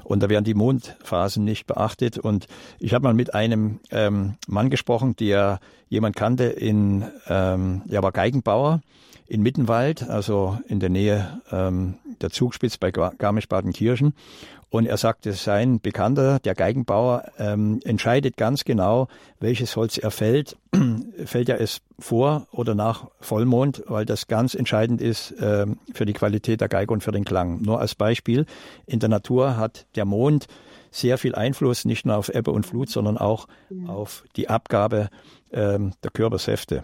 Und 0.05 0.23
da 0.23 0.29
werden 0.29 0.45
die 0.45 0.55
Mondphasen 0.55 1.45
nicht 1.45 1.67
beachtet. 1.67 2.19
Und 2.19 2.47
ich 2.79 2.95
habe 2.95 3.05
mal 3.05 3.15
mit 3.15 3.35
einem 3.35 3.81
ähm, 3.91 4.35
Mann 4.47 4.71
gesprochen, 4.71 5.17
der 5.17 5.59
jemand 5.89 6.15
kannte 6.15 6.45
in, 6.45 7.05
ähm, 7.27 7.83
er 7.89 8.03
war 8.03 8.13
Geigenbauer 8.13 8.83
in 9.27 9.43
Mittenwald, 9.43 10.09
also 10.09 10.59
in 10.69 10.81
der 10.81 10.91
Nähe 10.91 11.41
ähm, 11.51 11.95
der 12.21 12.31
Zugspitze 12.31 12.79
bei 12.79 12.91
Garmisch-Partenkirchen. 12.91 14.15
Und 14.71 14.87
er 14.87 14.97
sagte, 14.97 15.33
sein 15.35 15.79
Bekannter, 15.81 16.41
der 16.41 16.57
Geigenbauer, 16.57 17.31
ähm, 17.39 17.79
entscheidet 17.85 18.37
ganz 18.37 18.65
genau, 18.65 19.07
welches 19.39 19.77
Holz 19.77 19.99
er 19.99 20.11
fällt. 20.11 20.57
fällt 21.27 21.49
er 21.49 21.61
es 21.61 21.81
vor 22.01 22.49
oder 22.51 22.75
nach 22.75 23.07
Vollmond, 23.21 23.85
weil 23.87 24.05
das 24.05 24.27
ganz 24.27 24.55
entscheidend 24.55 25.01
ist 25.01 25.31
äh, 25.41 25.67
für 25.93 26.07
die 26.07 26.13
Qualität 26.13 26.61
der 26.61 26.69
Geige 26.69 26.93
und 26.93 27.05
für 27.05 27.13
den 27.13 27.25
Klang. 27.25 27.63
Nur 27.63 27.79
als 27.79 27.95
Beispiel, 27.95 28.47
in 28.85 28.99
der 28.99 29.09
Natur 29.09 29.57
hat 29.57 29.87
der 29.95 30.07
Mond 30.07 30.49
sehr 30.91 31.19
viel 31.19 31.37
Einfluss, 31.37 31.85
nicht 31.85 32.05
nur 32.05 32.17
auf 32.17 32.29
Ebbe 32.29 32.51
und 32.51 32.67
Flut, 32.67 32.89
sondern 32.89 33.17
auch 33.17 33.47
ja. 33.71 33.89
auf 33.89 34.25
die 34.35 34.49
Abgabe 34.49 35.09
ähm, 35.53 35.93
der 36.03 36.11
Körpersäfte. 36.11 36.83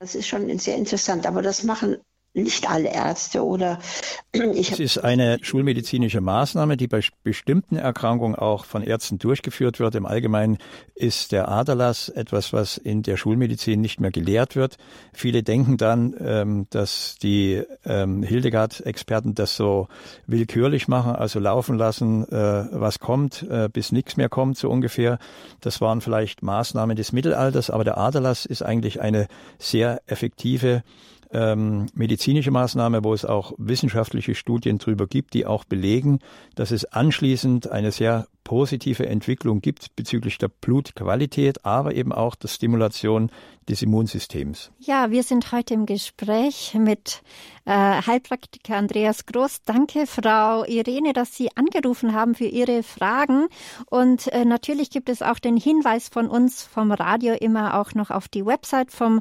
Das 0.00 0.14
ist 0.14 0.26
schon 0.26 0.58
sehr 0.58 0.76
interessant, 0.76 1.26
aber 1.26 1.42
das 1.42 1.62
machen 1.62 1.98
nicht 2.32 2.70
alle 2.70 2.92
Ärzte 2.92 3.44
oder 3.44 3.78
ich. 4.32 4.70
Es 4.70 4.78
ist 4.78 4.98
eine 4.98 5.38
schulmedizinische 5.42 6.20
Maßnahme, 6.20 6.76
die 6.76 6.86
bei 6.86 7.00
bestimmten 7.24 7.76
Erkrankungen 7.76 8.36
auch 8.36 8.64
von 8.64 8.82
Ärzten 8.82 9.18
durchgeführt 9.18 9.80
wird. 9.80 9.96
Im 9.96 10.06
Allgemeinen 10.06 10.58
ist 10.94 11.32
der 11.32 11.48
Aderlass 11.48 12.08
etwas, 12.08 12.52
was 12.52 12.76
in 12.76 13.02
der 13.02 13.16
Schulmedizin 13.16 13.80
nicht 13.80 14.00
mehr 14.00 14.12
gelehrt 14.12 14.54
wird. 14.54 14.76
Viele 15.12 15.42
denken 15.42 15.76
dann, 15.76 16.14
ähm, 16.20 16.66
dass 16.70 17.16
die 17.20 17.62
ähm, 17.84 18.22
Hildegard-Experten 18.22 19.34
das 19.34 19.56
so 19.56 19.88
willkürlich 20.26 20.86
machen, 20.86 21.16
also 21.16 21.40
laufen 21.40 21.76
lassen, 21.76 22.28
äh, 22.30 22.66
was 22.70 23.00
kommt, 23.00 23.42
äh, 23.50 23.68
bis 23.72 23.90
nichts 23.90 24.16
mehr 24.16 24.28
kommt, 24.28 24.56
so 24.56 24.70
ungefähr. 24.70 25.18
Das 25.60 25.80
waren 25.80 26.00
vielleicht 26.00 26.42
Maßnahmen 26.42 26.94
des 26.94 27.12
Mittelalters, 27.12 27.70
aber 27.70 27.82
der 27.82 27.98
Aderlass 27.98 28.46
ist 28.46 28.62
eigentlich 28.62 29.00
eine 29.00 29.26
sehr 29.58 30.00
effektive 30.06 30.84
ähm, 31.32 31.86
medizinische 31.94 32.50
Maßnahme, 32.50 33.04
wo 33.04 33.14
es 33.14 33.24
auch 33.24 33.52
wissenschaftliche 33.58 34.34
Studien 34.34 34.78
darüber 34.78 35.06
gibt, 35.06 35.34
die 35.34 35.46
auch 35.46 35.64
belegen, 35.64 36.18
dass 36.54 36.70
es 36.70 36.84
anschließend 36.84 37.70
eine 37.70 37.92
sehr 37.92 38.26
positive 38.44 39.06
Entwicklung 39.06 39.60
gibt 39.60 39.94
bezüglich 39.94 40.38
der 40.38 40.48
Blutqualität, 40.48 41.64
aber 41.64 41.94
eben 41.94 42.12
auch 42.12 42.34
der 42.34 42.48
Stimulation 42.48 43.30
des 43.68 43.82
Immunsystems. 43.82 44.72
Ja, 44.80 45.10
wir 45.10 45.22
sind 45.22 45.52
heute 45.52 45.74
im 45.74 45.86
Gespräch 45.86 46.74
mit 46.74 47.22
äh, 47.64 47.70
Heilpraktiker 47.70 48.76
Andreas 48.76 49.26
Groß. 49.26 49.62
Danke, 49.64 50.06
Frau 50.06 50.64
Irene, 50.64 51.12
dass 51.12 51.36
Sie 51.36 51.54
angerufen 51.56 52.12
haben 52.12 52.34
für 52.34 52.46
Ihre 52.46 52.82
Fragen. 52.82 53.46
Und 53.86 54.26
äh, 54.32 54.44
natürlich 54.44 54.90
gibt 54.90 55.08
es 55.08 55.22
auch 55.22 55.38
den 55.38 55.56
Hinweis 55.56 56.08
von 56.08 56.26
uns 56.26 56.64
vom 56.64 56.90
Radio 56.90 57.34
immer 57.34 57.78
auch 57.78 57.94
noch 57.94 58.10
auf 58.10 58.26
die 58.26 58.44
Website 58.44 58.90
vom 58.90 59.20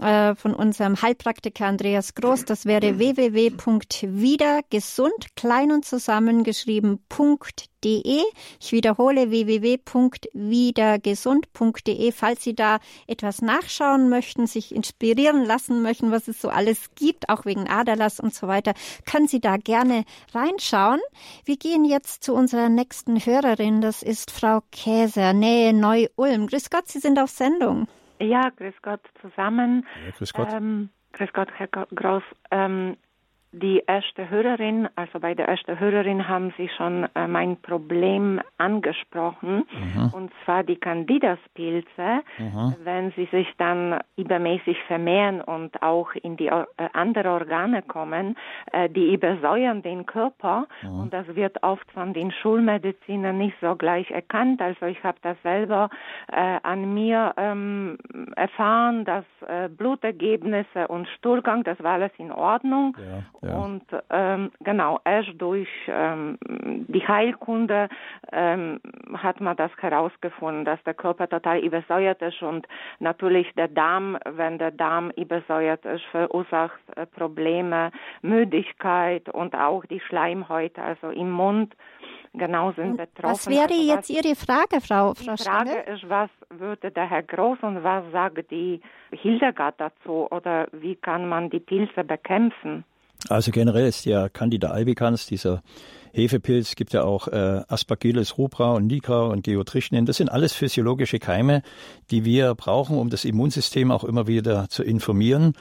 äh, 0.00 0.34
von 0.34 0.54
unserem 0.54 1.00
Heilpraktiker 1.00 1.66
Andreas 1.66 2.14
Groß. 2.14 2.44
Das 2.44 2.66
wäre 2.66 2.98
www.wiedergesund, 2.98 5.36
klein 5.36 5.72
und 5.72 5.86
zusammengeschrieben.de. 5.86 8.22
Ich 8.60 8.72
wiederhole 8.72 9.30
www.wiedergesund.de. 9.30 12.12
Falls 12.12 12.42
Sie 12.42 12.54
da 12.54 12.78
etwas 13.06 13.40
nachschauen 13.40 14.10
möchten, 14.10 14.46
sich 14.46 14.74
inspirieren 14.74 15.44
lassen 15.44 15.80
möchten, 15.80 16.10
was 16.10 16.28
es 16.28 16.42
so 16.42 16.50
alles 16.50 16.90
gibt, 16.94 17.30
auch 17.30 17.46
wegen 17.46 17.66
Aderlass 17.68 18.20
und 18.20 18.34
so 18.34 18.48
weiter, 18.48 18.74
können 19.10 19.28
Sie 19.28 19.40
da 19.40 19.56
gerne 19.56 20.04
reinschauen. 20.34 21.00
Wir 21.46 21.56
gehen 21.56 21.86
jetzt 21.86 22.22
zu 22.22 22.34
unserer 22.34 22.68
nächsten 22.68 23.24
Hörerin. 23.24 23.80
Das 23.80 24.02
ist 24.02 24.30
Frau 24.30 24.60
Käser, 24.72 25.32
Nähe 25.32 25.72
Neu-Ulm. 25.72 26.48
Grüß 26.48 26.68
Gott, 26.68 26.88
Sie 26.88 26.98
sind 26.98 27.18
auf 27.18 27.30
Sendung. 27.30 27.88
Ja, 28.20 28.50
grüß 28.50 28.74
Gott 28.82 29.00
zusammen. 29.20 29.86
Ja, 30.04 30.10
grüß 30.12 30.32
Gott. 30.32 30.52
Ähm, 30.52 30.90
grüß 31.12 31.32
Gott, 31.32 31.48
Herr 31.54 31.68
Groß. 31.68 32.22
Ähm, 32.50 32.96
die 33.52 33.82
erste 33.86 34.28
Hörerin, 34.28 34.88
also 34.96 35.20
bei 35.20 35.34
der 35.34 35.48
ersten 35.48 35.78
Hörerin 35.78 36.28
haben 36.28 36.52
Sie 36.56 36.68
schon 36.76 37.08
äh, 37.14 37.26
mein 37.26 37.56
Problem 37.60 38.40
angesprochen, 38.58 39.66
mhm. 39.70 40.10
und 40.12 40.32
zwar 40.44 40.62
die 40.62 40.76
Candidaspilze, 40.76 42.22
mhm. 42.38 42.74
wenn 42.82 43.12
sie 43.12 43.26
sich 43.26 43.48
dann 43.56 44.00
übermäßig 44.16 44.76
vermehren 44.86 45.40
und 45.40 45.82
auch 45.82 46.12
in 46.14 46.36
die 46.36 46.48
äh, 46.48 46.64
andere 46.92 47.30
Organe 47.30 47.82
kommen, 47.82 48.36
äh, 48.72 48.90
die 48.90 49.14
übersäuern 49.14 49.80
den 49.82 50.06
Körper 50.06 50.66
mhm. 50.82 51.00
und 51.00 51.12
das 51.12 51.26
wird 51.34 51.62
oft 51.62 51.90
von 51.92 52.12
den 52.12 52.32
Schulmedizinern 52.32 53.38
nicht 53.38 53.56
so 53.60 53.76
gleich 53.76 54.10
erkannt. 54.10 54.60
Also 54.60 54.86
ich 54.86 55.02
habe 55.02 55.18
das 55.22 55.40
selber 55.42 55.88
äh, 56.30 56.58
an 56.62 56.92
mir 56.92 57.32
ähm, 57.36 57.98
erfahren, 58.34 59.04
dass 59.04 59.24
äh, 59.46 59.68
Blutergebnisse 59.68 60.88
und 60.88 61.08
Stuhlgang, 61.16 61.64
das 61.64 61.82
war 61.82 61.94
alles 61.94 62.12
in 62.18 62.32
Ordnung. 62.32 62.96
Ja 62.98 63.22
ja. 63.42 63.56
Und 63.56 63.82
ähm, 64.10 64.50
genau, 64.60 65.00
erst 65.04 65.30
durch 65.38 65.68
ähm, 65.88 66.38
die 66.88 67.06
Heilkunde 67.06 67.88
ähm, 68.32 68.80
hat 69.14 69.40
man 69.40 69.56
das 69.56 69.70
herausgefunden, 69.78 70.64
dass 70.64 70.82
der 70.84 70.94
Körper 70.94 71.28
total 71.28 71.58
übersäuert 71.58 72.22
ist 72.22 72.42
und 72.42 72.66
natürlich 72.98 73.52
der 73.54 73.68
Darm, 73.68 74.18
wenn 74.24 74.58
der 74.58 74.70
Darm 74.70 75.10
übersäuert 75.10 75.84
ist, 75.84 76.04
verursacht 76.10 76.80
äh, 76.96 77.06
Probleme, 77.06 77.92
Müdigkeit 78.22 79.28
und 79.28 79.54
auch 79.54 79.84
die 79.86 80.00
Schleimhäute, 80.00 80.82
also 80.82 81.10
im 81.10 81.30
Mund 81.30 81.74
genau 82.34 82.72
sind 82.72 82.96
betroffen. 82.96 83.30
Was 83.30 83.48
wäre 83.48 83.72
also 83.72 83.92
jetzt 83.92 84.10
Ihre 84.10 84.34
Frage, 84.34 84.80
Frau, 84.80 85.14
Frau 85.14 85.34
Die 85.34 85.42
Frage 85.42 85.70
Stange? 85.70 85.82
ist, 85.94 86.08
was 86.08 86.30
würde 86.50 86.90
der 86.90 87.08
Herr 87.08 87.22
Groß 87.22 87.58
und 87.62 87.82
was 87.82 88.04
sagt 88.12 88.50
die 88.50 88.80
Hildegard 89.10 89.76
dazu 89.78 90.28
oder 90.30 90.68
wie 90.72 90.96
kann 90.96 91.28
man 91.28 91.50
die 91.50 91.60
Pilze 91.60 92.04
bekämpfen? 92.04 92.84
Also 93.28 93.50
generell 93.50 93.86
ist 93.86 94.04
ja 94.04 94.28
Candida 94.28 94.70
albicans, 94.70 95.26
dieser 95.26 95.62
Hefepilz, 96.12 96.76
gibt 96.76 96.92
ja 96.92 97.04
auch 97.04 97.28
äh, 97.28 97.62
Aspergillus 97.68 98.38
rubra 98.38 98.72
und 98.72 98.86
Nigra 98.86 99.26
und 99.26 99.42
Geotrichnin. 99.42 100.06
Das 100.06 100.16
sind 100.16 100.30
alles 100.30 100.52
physiologische 100.52 101.18
Keime, 101.18 101.62
die 102.10 102.24
wir 102.24 102.54
brauchen, 102.54 102.96
um 102.98 103.10
das 103.10 103.24
Immunsystem 103.24 103.90
auch 103.90 104.04
immer 104.04 104.26
wieder 104.26 104.68
zu 104.68 104.82
informieren 104.82 105.52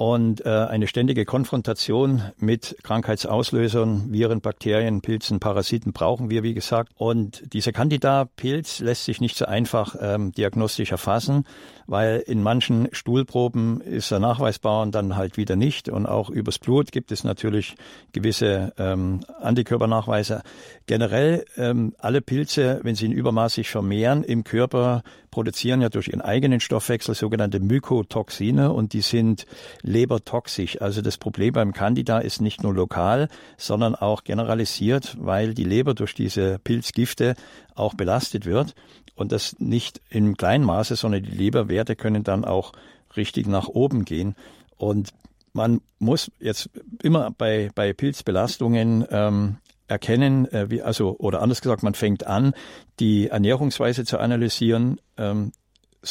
und 0.00 0.46
äh, 0.46 0.48
eine 0.48 0.86
ständige 0.86 1.26
Konfrontation 1.26 2.22
mit 2.38 2.74
Krankheitsauslösern, 2.84 4.10
Viren, 4.10 4.40
Bakterien, 4.40 5.02
Pilzen, 5.02 5.40
Parasiten 5.40 5.92
brauchen 5.92 6.30
wir, 6.30 6.42
wie 6.42 6.54
gesagt. 6.54 6.92
Und 6.96 7.52
dieser 7.52 7.72
Candida-Pilz 7.72 8.80
lässt 8.80 9.04
sich 9.04 9.20
nicht 9.20 9.36
so 9.36 9.44
einfach 9.44 9.94
ähm, 10.00 10.32
diagnostisch 10.32 10.90
erfassen, 10.90 11.44
weil 11.86 12.24
in 12.26 12.42
manchen 12.42 12.88
Stuhlproben 12.92 13.82
ist 13.82 14.10
er 14.10 14.20
nachweisbar 14.20 14.80
und 14.80 14.94
dann 14.94 15.16
halt 15.16 15.36
wieder 15.36 15.54
nicht. 15.54 15.90
Und 15.90 16.06
auch 16.06 16.30
übers 16.30 16.58
Blut 16.58 16.92
gibt 16.92 17.12
es 17.12 17.22
natürlich 17.22 17.74
gewisse 18.12 18.72
ähm, 18.78 19.20
Antikörpernachweise. 19.42 20.40
Generell 20.86 21.44
ähm, 21.58 21.94
alle 21.98 22.22
Pilze, 22.22 22.80
wenn 22.84 22.94
sie 22.94 23.04
in 23.04 23.12
Übermaß 23.12 23.52
sich 23.52 23.68
vermehren 23.68 24.24
im 24.24 24.44
Körper, 24.44 25.02
produzieren 25.30 25.80
ja 25.80 25.88
durch 25.88 26.08
ihren 26.08 26.20
eigenen 26.20 26.60
Stoffwechsel 26.60 27.14
sogenannte 27.14 27.60
Mykotoxine 27.60 28.72
und 28.72 28.92
die 28.92 29.00
sind 29.00 29.46
lebertoxisch. 29.82 30.80
Also 30.80 31.02
das 31.02 31.18
Problem 31.18 31.52
beim 31.52 31.72
Candida 31.72 32.18
ist 32.18 32.40
nicht 32.40 32.62
nur 32.62 32.74
lokal, 32.74 33.28
sondern 33.56 33.94
auch 33.94 34.24
generalisiert, 34.24 35.16
weil 35.20 35.54
die 35.54 35.64
Leber 35.64 35.94
durch 35.94 36.14
diese 36.14 36.58
Pilzgifte 36.58 37.34
auch 37.74 37.94
belastet 37.94 38.46
wird 38.46 38.74
und 39.14 39.32
das 39.32 39.58
nicht 39.58 40.00
im 40.10 40.36
kleinen 40.36 40.64
Maße, 40.64 40.96
sondern 40.96 41.22
die 41.22 41.30
Leberwerte 41.30 41.96
können 41.96 42.24
dann 42.24 42.44
auch 42.44 42.72
richtig 43.16 43.46
nach 43.46 43.68
oben 43.68 44.04
gehen. 44.04 44.34
Und 44.76 45.10
man 45.52 45.80
muss 45.98 46.30
jetzt 46.40 46.70
immer 47.02 47.30
bei, 47.36 47.70
bei 47.74 47.92
Pilzbelastungen 47.92 49.06
ähm, 49.10 49.56
erkennen, 49.90 50.50
äh, 50.52 50.70
wie, 50.70 50.82
also, 50.82 51.16
oder 51.18 51.42
anders 51.42 51.60
gesagt, 51.60 51.82
man 51.82 51.94
fängt 51.94 52.26
an, 52.26 52.54
die 52.98 53.28
Ernährungsweise 53.28 54.04
zu 54.04 54.18
analysieren. 54.18 55.00
Ähm, 55.16 55.52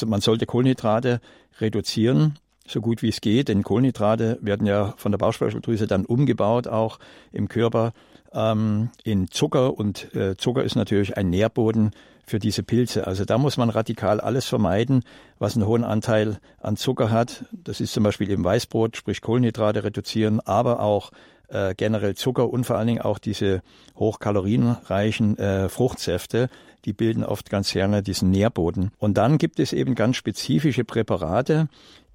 man 0.05 0.21
sollte 0.21 0.45
Kohlenhydrate 0.45 1.21
reduzieren, 1.59 2.37
so 2.67 2.81
gut 2.81 3.01
wie 3.01 3.09
es 3.09 3.21
geht, 3.21 3.47
denn 3.47 3.63
Kohlenhydrate 3.63 4.37
werden 4.41 4.67
ja 4.67 4.93
von 4.97 5.11
der 5.11 5.17
Bauchspeicheldrüse 5.17 5.87
dann 5.87 6.05
umgebaut, 6.05 6.67
auch 6.67 6.99
im 7.31 7.47
Körper 7.47 7.93
ähm, 8.31 8.89
in 9.03 9.31
Zucker 9.31 9.75
und 9.77 10.13
äh, 10.13 10.37
Zucker 10.37 10.63
ist 10.63 10.75
natürlich 10.75 11.17
ein 11.17 11.29
Nährboden 11.31 11.91
für 12.25 12.37
diese 12.37 12.61
Pilze. 12.61 13.07
Also 13.07 13.25
da 13.25 13.39
muss 13.39 13.57
man 13.57 13.71
radikal 13.71 14.21
alles 14.21 14.45
vermeiden, 14.45 15.03
was 15.39 15.55
einen 15.55 15.65
hohen 15.65 15.83
Anteil 15.83 16.39
an 16.59 16.77
Zucker 16.77 17.09
hat. 17.09 17.45
Das 17.51 17.81
ist 17.81 17.93
zum 17.93 18.03
Beispiel 18.03 18.29
im 18.29 18.43
Weißbrot, 18.43 18.97
sprich 18.97 19.21
Kohlenhydrate 19.21 19.83
reduzieren, 19.83 20.39
aber 20.41 20.81
auch 20.81 21.11
äh, 21.49 21.73
generell 21.75 22.15
Zucker 22.15 22.49
und 22.49 22.65
vor 22.65 22.77
allen 22.77 22.87
Dingen 22.87 23.01
auch 23.01 23.19
diese 23.19 23.61
hochkalorienreichen 23.95 25.37
äh, 25.37 25.69
Fruchtsäfte, 25.69 26.49
die 26.85 26.93
bilden 26.93 27.23
oft 27.23 27.49
ganz 27.49 27.73
gerne 27.73 28.01
diesen 28.01 28.31
Nährboden. 28.31 28.91
Und 28.97 29.17
dann 29.17 29.37
gibt 29.37 29.59
es 29.59 29.73
eben 29.73 29.95
ganz 29.95 30.15
spezifische 30.15 30.83
Präparate, 30.83 31.67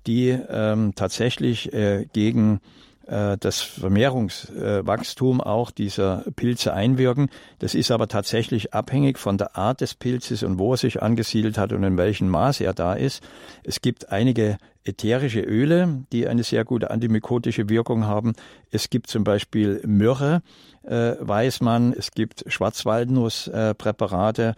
die 0.07 0.29
ähm, 0.29 0.95
tatsächlich 0.95 1.73
äh, 1.73 2.07
gegen 2.13 2.61
das 3.07 3.61
Vermehrungswachstum 3.61 5.41
auch 5.41 5.71
dieser 5.71 6.25
Pilze 6.37 6.73
einwirken. 6.73 7.29
Das 7.59 7.75
ist 7.75 7.91
aber 7.91 8.09
tatsächlich 8.09 8.73
abhängig 8.73 9.19
von 9.19 9.37
der 9.37 9.57
Art 9.57 9.83
des 9.83 9.95
Pilzes 9.95 10.43
und 10.43 10.59
wo 10.59 10.73
er 10.73 10.79
sich 10.79 11.03
angesiedelt 11.03 11.59
hat 11.59 11.73
und 11.73 11.83
in 11.83 11.99
welchem 11.99 12.29
Maß 12.29 12.61
er 12.61 12.73
da 12.73 12.95
ist. 12.95 13.23
Es 13.63 13.83
gibt 13.83 14.11
einige 14.11 14.57
ätherische 14.85 15.41
Öle, 15.41 16.05
die 16.13 16.29
eine 16.29 16.45
sehr 16.45 16.65
gute 16.65 16.91
antimykotische 16.91 17.69
Wirkung 17.69 18.07
haben. 18.07 18.35
Es 18.71 18.91
gibt 18.91 19.09
zum 19.09 19.25
Beispiel 19.25 19.83
Myrrhe, 19.87 20.43
äh, 20.83 21.15
weiß 21.19 21.61
man. 21.63 21.93
Es 21.93 22.11
gibt 22.13 22.45
Schwarzwaldnusspräparate. 22.47 24.43
Äh, 24.49 24.55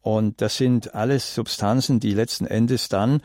und 0.00 0.40
das 0.40 0.56
sind 0.56 0.94
alles 0.94 1.34
Substanzen, 1.34 2.00
die 2.00 2.14
letzten 2.14 2.46
Endes 2.46 2.88
dann 2.88 3.16
äh, 3.16 3.22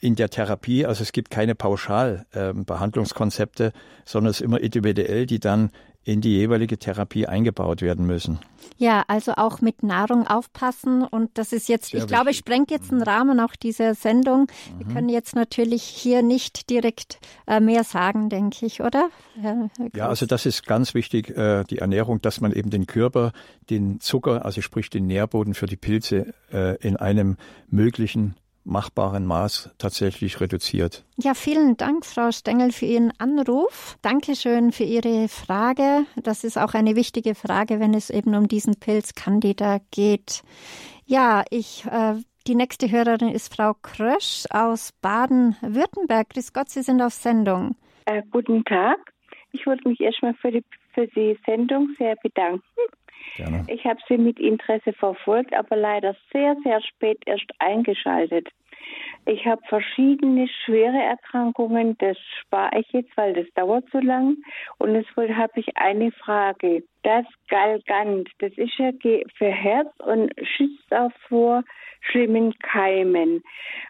in 0.00 0.14
der 0.14 0.30
Therapie, 0.30 0.86
also 0.86 1.02
es 1.02 1.12
gibt 1.12 1.30
keine 1.30 1.54
Pauschalbehandlungskonzepte, 1.54 3.66
äh, 3.66 3.72
sondern 4.04 4.30
es 4.30 4.40
ist 4.40 4.44
immer 4.44 4.60
individuell, 4.60 5.26
die 5.26 5.40
dann 5.40 5.70
in 6.08 6.22
die 6.22 6.36
jeweilige 6.36 6.78
Therapie 6.78 7.26
eingebaut 7.26 7.82
werden 7.82 8.06
müssen. 8.06 8.38
Ja, 8.78 9.04
also 9.08 9.32
auch 9.32 9.60
mit 9.60 9.82
Nahrung 9.82 10.26
aufpassen. 10.26 11.02
Und 11.02 11.36
das 11.36 11.52
ist 11.52 11.68
jetzt, 11.68 11.90
Sehr 11.90 11.98
ich 11.98 12.04
wichtig. 12.04 12.16
glaube, 12.16 12.32
sprengt 12.32 12.70
jetzt 12.70 12.90
den 12.90 13.02
Rahmen 13.02 13.40
auch 13.40 13.54
dieser 13.56 13.94
Sendung. 13.94 14.42
Mhm. 14.42 14.78
Wir 14.78 14.94
können 14.94 15.08
jetzt 15.10 15.34
natürlich 15.34 15.82
hier 15.82 16.22
nicht 16.22 16.70
direkt 16.70 17.18
äh, 17.46 17.60
mehr 17.60 17.84
sagen, 17.84 18.30
denke 18.30 18.64
ich, 18.64 18.80
oder? 18.80 19.10
ja, 19.94 20.08
also 20.08 20.24
das 20.24 20.46
ist 20.46 20.66
ganz 20.66 20.94
wichtig, 20.94 21.36
äh, 21.36 21.64
die 21.64 21.78
Ernährung, 21.78 22.22
dass 22.22 22.40
man 22.40 22.52
eben 22.52 22.70
den 22.70 22.86
Körper, 22.86 23.32
den 23.68 24.00
Zucker, 24.00 24.46
also 24.46 24.62
sprich 24.62 24.88
den 24.88 25.06
Nährboden 25.06 25.52
für 25.52 25.66
die 25.66 25.76
Pilze 25.76 26.32
äh, 26.50 26.76
in 26.76 26.96
einem 26.96 27.36
möglichen 27.68 28.34
machbaren 28.68 29.26
Maß 29.26 29.74
tatsächlich 29.78 30.40
reduziert. 30.40 31.04
Ja, 31.16 31.34
vielen 31.34 31.76
Dank, 31.76 32.04
Frau 32.04 32.30
Stengel, 32.30 32.70
für 32.70 32.86
Ihren 32.86 33.12
Anruf. 33.18 33.96
Dankeschön 34.02 34.72
für 34.72 34.84
Ihre 34.84 35.28
Frage. 35.28 36.06
Das 36.16 36.44
ist 36.44 36.58
auch 36.58 36.74
eine 36.74 36.94
wichtige 36.94 37.34
Frage, 37.34 37.80
wenn 37.80 37.94
es 37.94 38.10
eben 38.10 38.34
um 38.34 38.46
diesen 38.46 38.78
Pilz 38.78 39.14
Candida 39.14 39.80
geht. 39.90 40.42
Ja, 41.06 41.44
ich, 41.50 41.84
äh, 41.86 42.16
die 42.46 42.54
nächste 42.54 42.90
Hörerin 42.90 43.30
ist 43.30 43.54
Frau 43.54 43.74
Krösch 43.82 44.44
aus 44.50 44.92
Baden-Württemberg. 45.00 46.30
Grüß 46.30 46.52
Gott, 46.52 46.68
Sie 46.68 46.82
sind 46.82 47.00
auf 47.02 47.12
Sendung. 47.12 47.76
Äh, 48.04 48.22
guten 48.30 48.64
Tag. 48.64 48.98
Ich 49.52 49.66
wollte 49.66 49.88
mich 49.88 50.00
erstmal 50.00 50.34
für 50.34 50.50
die, 50.50 50.64
für 50.92 51.06
die 51.08 51.38
Sendung 51.46 51.94
sehr 51.98 52.16
bedanken. 52.22 52.62
Gerne. 53.36 53.64
Ich 53.68 53.84
habe 53.84 54.00
sie 54.08 54.18
mit 54.18 54.38
Interesse 54.38 54.92
verfolgt, 54.92 55.54
aber 55.54 55.76
leider 55.76 56.16
sehr, 56.32 56.56
sehr 56.64 56.80
spät 56.82 57.18
erst 57.26 57.50
eingeschaltet. 57.58 58.48
Ich 59.26 59.44
habe 59.46 59.60
verschiedene 59.68 60.48
schwere 60.64 61.02
Erkrankungen, 61.02 61.98
das 61.98 62.16
spare 62.40 62.80
ich 62.80 62.90
jetzt, 62.92 63.14
weil 63.16 63.34
das 63.34 63.46
dauert 63.54 63.84
so 63.92 63.98
lang. 63.98 64.38
Und 64.78 64.94
deswegen 64.94 65.36
habe 65.36 65.52
ich 65.60 65.76
eine 65.76 66.10
Frage. 66.12 66.82
Das 67.02 67.26
Galgant, 67.48 68.30
das 68.38 68.52
ist 68.56 68.78
ja 68.78 68.90
für 69.36 69.50
Herz 69.50 69.88
und 69.98 70.32
schützt 70.42 70.92
auch 70.94 71.12
vor 71.28 71.62
schlimmen 72.00 72.58
Keimen. 72.60 73.42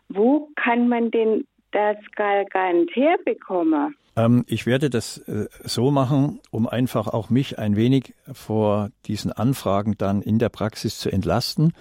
Wo 0.09 0.49
kann 0.57 0.89
man 0.89 1.11
denn 1.11 1.47
das 1.73 1.97
Galgant 2.17 2.91
herbekommen? 2.95 3.95
Ähm, 4.17 4.45
ich 4.49 4.67
werde 4.67 4.91
das 4.91 5.19
äh, 5.29 5.47
so 5.65 5.91
machen, 5.91 6.41
um 6.51 6.67
einfach 6.67 7.07
auch 7.09 7.31
mich 7.31 7.59
ein 7.59 7.77
wenig 7.77 8.15
vor 8.33 8.91
diesen 9.07 9.33
Anfragen 9.33 9.97
dann 9.97 10.23
in 10.23 10.39
der 10.39 10.49
Praxis 10.49 10.99
zu 10.99 11.11
entlasten. 11.11 11.73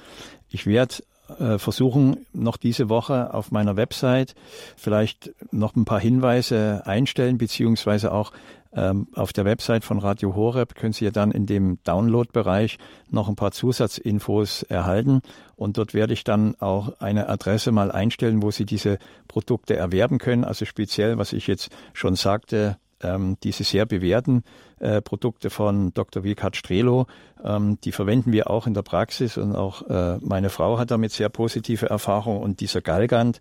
Ich 0.50 0.68
werde 0.68 0.96
äh, 1.40 1.58
versuchen, 1.58 2.26
noch 2.34 2.58
diese 2.58 2.90
Woche 2.90 3.34
auf 3.34 3.52
meiner 3.52 3.76
Website 3.76 4.36
vielleicht 4.76 5.32
noch 5.52 5.76
ein 5.76 5.86
paar 5.86 6.00
Hinweise 6.00 6.84
einstellen, 6.86 7.38
beziehungsweise 7.38 8.12
auch 8.12 8.32
ähm, 8.74 9.08
auf 9.16 9.34
der 9.34 9.46
Website 9.46 9.84
von 9.84 9.98
Radio 9.98 10.36
Horeb 10.36 10.76
können 10.76 10.94
Sie 10.94 11.06
ja 11.06 11.12
dann 11.12 11.32
in 11.32 11.46
dem 11.46 11.80
Download-Bereich 11.84 12.78
noch 13.10 13.28
ein 13.28 13.36
paar 13.36 13.52
Zusatzinfos 13.52 14.64
erhalten. 14.64 15.22
Und 15.56 15.78
dort 15.78 15.94
werde 15.94 16.14
ich 16.14 16.24
dann 16.24 16.56
auch 16.60 17.00
eine 17.00 17.30
Adresse 17.30 17.72
mal 17.72 17.92
einstellen, 17.92 18.44
wo 18.44 18.52
Sie 18.52 18.66
diese 18.66 19.00
Produkte 19.28 19.76
erwerben 19.76 20.20
können. 20.20 20.44
Also 20.44 20.66
speziell, 20.66 21.18
was 21.18 21.34
ich 21.34 21.48
jetzt 21.48 21.70
schon 21.94 22.16
sagte, 22.16 22.78
ähm, 23.02 23.38
diese 23.44 23.64
sehr 23.64 23.86
bewährten 23.86 24.44
äh, 24.80 25.02
Produkte 25.02 25.50
von 25.50 25.94
Dr. 25.94 26.24
Wilkart 26.24 26.56
Strelo, 26.56 27.08
ähm, 27.44 27.80
die 27.84 27.92
verwenden 27.92 28.32
wir 28.32 28.50
auch 28.50 28.68
in 28.68 28.74
der 28.74 28.82
Praxis 28.82 29.38
und 29.38 29.56
auch 29.56 29.88
äh, 29.90 30.18
meine 30.22 30.50
Frau 30.50 30.78
hat 30.78 30.92
damit 30.92 31.12
sehr 31.12 31.30
positive 31.30 31.90
Erfahrungen 31.90 32.42
und 32.42 32.60
dieser 32.60 32.82
Galgant 32.82 33.40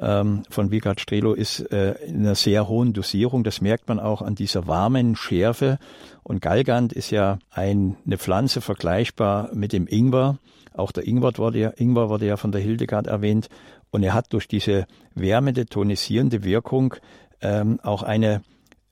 ähm, 0.00 0.42
von 0.50 0.70
Wilkart 0.70 1.00
Strelo 1.00 1.34
ist 1.34 1.60
äh, 1.72 1.94
in 2.06 2.20
einer 2.20 2.34
sehr 2.34 2.68
hohen 2.68 2.92
Dosierung. 2.92 3.44
Das 3.44 3.60
merkt 3.60 3.88
man 3.88 4.00
auch 4.00 4.22
an 4.22 4.34
dieser 4.34 4.66
warmen 4.66 5.16
Schärfe 5.16 5.78
und 6.22 6.40
Galgant 6.40 6.92
ist 6.92 7.10
ja 7.10 7.38
ein, 7.50 7.96
eine 8.06 8.18
Pflanze 8.18 8.60
vergleichbar 8.60 9.50
mit 9.54 9.72
dem 9.72 9.86
Ingwer. 9.86 10.38
Auch 10.72 10.92
der 10.92 11.06
Ingwer 11.06 11.36
wurde 11.36 11.58
ja, 11.58 11.72
Ingwer 11.76 12.08
wurde 12.08 12.26
ja 12.26 12.36
von 12.36 12.52
der 12.52 12.60
Hildegard 12.60 13.06
erwähnt 13.06 13.48
und 13.90 14.02
er 14.02 14.12
hat 14.12 14.32
durch 14.32 14.48
diese 14.48 14.86
wärmende, 15.14 15.66
tonisierende 15.66 16.42
Wirkung 16.42 16.94
ähm, 17.40 17.78
auch 17.82 18.02
eine 18.02 18.42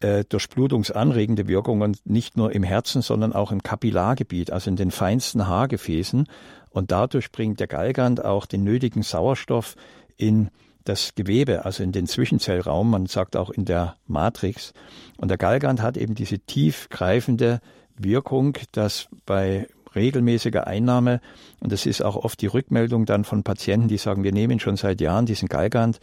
äh, 0.02 0.24
durchblutungsanregende 0.28 1.48
Wirkungen 1.48 1.96
nicht 2.04 2.36
nur 2.36 2.52
im 2.52 2.62
Herzen, 2.62 3.02
sondern 3.02 3.32
auch 3.32 3.52
im 3.52 3.62
Kapillargebiet, 3.62 4.50
also 4.50 4.70
in 4.70 4.76
den 4.76 4.90
feinsten 4.90 5.46
Haargefäßen. 5.46 6.26
Und 6.70 6.90
dadurch 6.90 7.30
bringt 7.30 7.60
der 7.60 7.66
Galgant 7.66 8.24
auch 8.24 8.46
den 8.46 8.64
nötigen 8.64 9.02
Sauerstoff 9.02 9.76
in 10.16 10.50
das 10.84 11.14
Gewebe, 11.14 11.64
also 11.64 11.82
in 11.82 11.92
den 11.92 12.06
Zwischenzellraum, 12.06 12.90
man 12.90 13.06
sagt 13.06 13.36
auch 13.36 13.50
in 13.50 13.64
der 13.64 13.96
Matrix. 14.06 14.72
Und 15.16 15.28
der 15.28 15.38
Galgant 15.38 15.80
hat 15.80 15.96
eben 15.96 16.14
diese 16.14 16.40
tiefgreifende 16.40 17.60
Wirkung, 17.96 18.58
dass 18.72 19.06
bei 19.26 19.68
regelmäßiger 19.94 20.66
Einnahme, 20.66 21.20
und 21.60 21.70
das 21.70 21.86
ist 21.86 22.02
auch 22.02 22.16
oft 22.16 22.40
die 22.40 22.46
Rückmeldung 22.46 23.04
dann 23.04 23.24
von 23.24 23.42
Patienten, 23.42 23.88
die 23.88 23.98
sagen, 23.98 24.24
wir 24.24 24.32
nehmen 24.32 24.58
schon 24.58 24.76
seit 24.76 25.00
Jahren 25.00 25.26
diesen 25.26 25.48
Galgant 25.48 26.00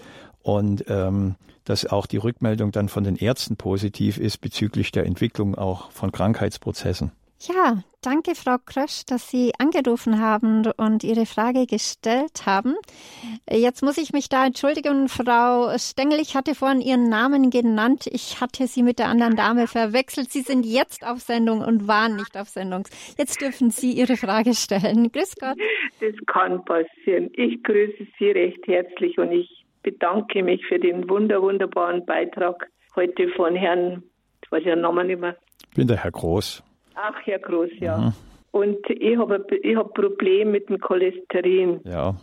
und 0.57 0.85
ähm, 0.87 1.35
dass 1.65 1.85
auch 1.85 2.07
die 2.07 2.17
Rückmeldung 2.17 2.71
dann 2.71 2.89
von 2.89 3.03
den 3.03 3.15
Ärzten 3.15 3.55
positiv 3.55 4.17
ist 4.17 4.39
bezüglich 4.39 4.91
der 4.91 5.05
Entwicklung 5.05 5.55
auch 5.55 5.91
von 5.91 6.11
Krankheitsprozessen. 6.11 7.11
Ja, 7.41 7.83
danke, 8.01 8.35
Frau 8.35 8.57
Krösch, 8.65 9.05
dass 9.05 9.29
Sie 9.29 9.53
angerufen 9.59 10.19
haben 10.19 10.65
und 10.75 11.05
Ihre 11.05 11.25
Frage 11.25 11.67
gestellt 11.67 12.45
haben. 12.45 12.75
Jetzt 13.49 13.81
muss 13.81 13.97
ich 13.97 14.11
mich 14.11 14.27
da 14.27 14.45
entschuldigen, 14.45 15.07
Frau 15.07 15.69
Stengel. 15.77 16.19
Ich 16.19 16.35
hatte 16.35 16.53
vorhin 16.53 16.81
Ihren 16.81 17.07
Namen 17.07 17.49
genannt. 17.49 18.07
Ich 18.11 18.41
hatte 18.41 18.67
Sie 18.67 18.83
mit 18.83 18.99
der 18.99 19.07
anderen 19.07 19.37
Dame 19.37 19.67
verwechselt. 19.67 20.31
Sie 20.31 20.41
sind 20.41 20.65
jetzt 20.65 21.07
auf 21.07 21.19
Sendung 21.19 21.61
und 21.61 21.87
waren 21.87 22.17
nicht 22.17 22.35
auf 22.35 22.49
Sendung. 22.49 22.85
Jetzt 23.17 23.39
dürfen 23.39 23.69
Sie 23.69 23.93
Ihre 23.93 24.17
Frage 24.17 24.53
stellen. 24.53 25.09
Grüß 25.09 25.35
Gott. 25.39 25.57
Das 26.01 26.15
kann 26.27 26.65
passieren. 26.65 27.29
Ich 27.35 27.63
grüße 27.63 28.05
Sie 28.17 28.31
recht 28.31 28.67
herzlich 28.67 29.17
und 29.17 29.31
ich 29.31 29.58
bedanke 29.83 30.43
mich 30.43 30.65
für 30.65 30.79
den 30.79 31.09
wunder, 31.09 31.41
wunderbaren 31.41 32.05
Beitrag 32.05 32.69
heute 32.95 33.29
von 33.29 33.55
Herrn, 33.55 34.03
ich 34.43 34.51
weiß 34.51 34.63
ja 34.65 34.75
den 34.75 34.81
Namen 34.81 35.07
nicht 35.07 35.19
mehr. 35.19 35.35
Ich 35.69 35.75
bin 35.75 35.87
der 35.87 35.97
Herr 35.97 36.11
Groß. 36.11 36.63
Ach, 36.95 37.15
Herr 37.23 37.39
Groß, 37.39 37.69
ja. 37.79 37.97
Mhm. 37.97 38.13
Und 38.51 38.89
ich 38.89 39.17
habe 39.17 39.45
ich 39.61 39.75
hab 39.75 39.93
Probleme 39.93 40.51
mit 40.51 40.69
dem 40.69 40.79
Cholesterin. 40.79 41.81
Ja. 41.83 42.15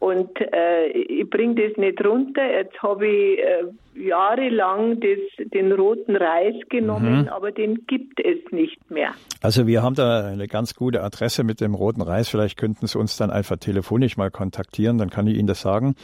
Und 0.00 0.38
äh, 0.38 0.88
ich 0.88 1.28
bringe 1.30 1.54
das 1.54 1.78
nicht 1.78 2.04
runter. 2.04 2.44
Jetzt 2.44 2.82
habe 2.82 3.06
ich 3.06 3.38
äh, 3.38 3.64
jahrelang 4.06 5.00
das, 5.00 5.48
den 5.50 5.72
roten 5.72 6.16
Reis 6.16 6.56
genommen, 6.68 7.22
mhm. 7.22 7.28
aber 7.28 7.52
den 7.52 7.86
gibt 7.86 8.20
es 8.20 8.38
nicht 8.50 8.90
mehr. 8.90 9.12
Also 9.40 9.66
wir 9.66 9.82
haben 9.82 9.94
da 9.94 10.26
eine 10.26 10.46
ganz 10.46 10.74
gute 10.74 11.02
Adresse 11.02 11.42
mit 11.42 11.60
dem 11.60 11.74
roten 11.74 12.02
Reis. 12.02 12.28
Vielleicht 12.28 12.58
könnten 12.58 12.86
Sie 12.86 12.98
uns 12.98 13.16
dann 13.16 13.30
einfach 13.30 13.56
telefonisch 13.56 14.16
mal 14.16 14.30
kontaktieren, 14.30 14.98
dann 14.98 15.10
kann 15.10 15.26
ich 15.26 15.38
Ihnen 15.38 15.46
das 15.46 15.62
sagen. 15.62 15.94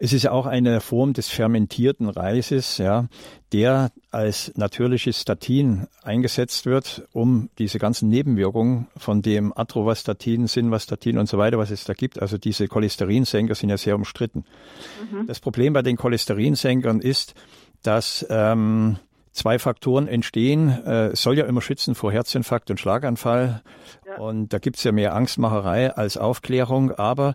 Es 0.00 0.12
ist 0.12 0.22
ja 0.22 0.30
auch 0.30 0.46
eine 0.46 0.80
Form 0.80 1.12
des 1.12 1.28
fermentierten 1.28 2.08
Reises, 2.08 2.78
ja, 2.78 3.08
der 3.52 3.90
als 4.10 4.52
natürliches 4.56 5.20
Statin 5.20 5.88
eingesetzt 6.02 6.66
wird, 6.66 7.08
um 7.12 7.50
diese 7.58 7.78
ganzen 7.78 8.08
Nebenwirkungen 8.08 8.86
von 8.96 9.22
dem 9.22 9.52
Atrovastatin, 9.56 10.46
Sinvastatin 10.46 11.18
und 11.18 11.28
so 11.28 11.38
weiter, 11.38 11.58
was 11.58 11.70
es 11.70 11.84
da 11.84 11.94
gibt, 11.94 12.20
also 12.20 12.38
diese 12.38 12.68
Cholesterinsenker 12.68 13.54
sind 13.54 13.70
ja 13.70 13.76
sehr 13.76 13.96
umstritten. 13.96 14.44
Mhm. 15.10 15.26
Das 15.26 15.40
Problem 15.40 15.72
bei 15.72 15.82
den 15.82 15.96
Cholesterinsenkern 15.96 17.00
ist, 17.00 17.34
dass 17.82 18.24
ähm, 18.30 18.98
zwei 19.32 19.58
Faktoren 19.58 20.08
entstehen. 20.08 20.68
Äh, 20.84 21.16
soll 21.16 21.38
ja 21.38 21.46
immer 21.46 21.62
schützen 21.62 21.94
vor 21.94 22.12
Herzinfarkt 22.12 22.70
und 22.70 22.78
Schlaganfall. 22.80 23.62
Ja. 24.06 24.16
Und 24.18 24.52
da 24.52 24.58
gibt's 24.58 24.84
ja 24.84 24.92
mehr 24.92 25.14
Angstmacherei 25.14 25.94
als 25.94 26.16
Aufklärung. 26.16 26.92
Aber 26.92 27.34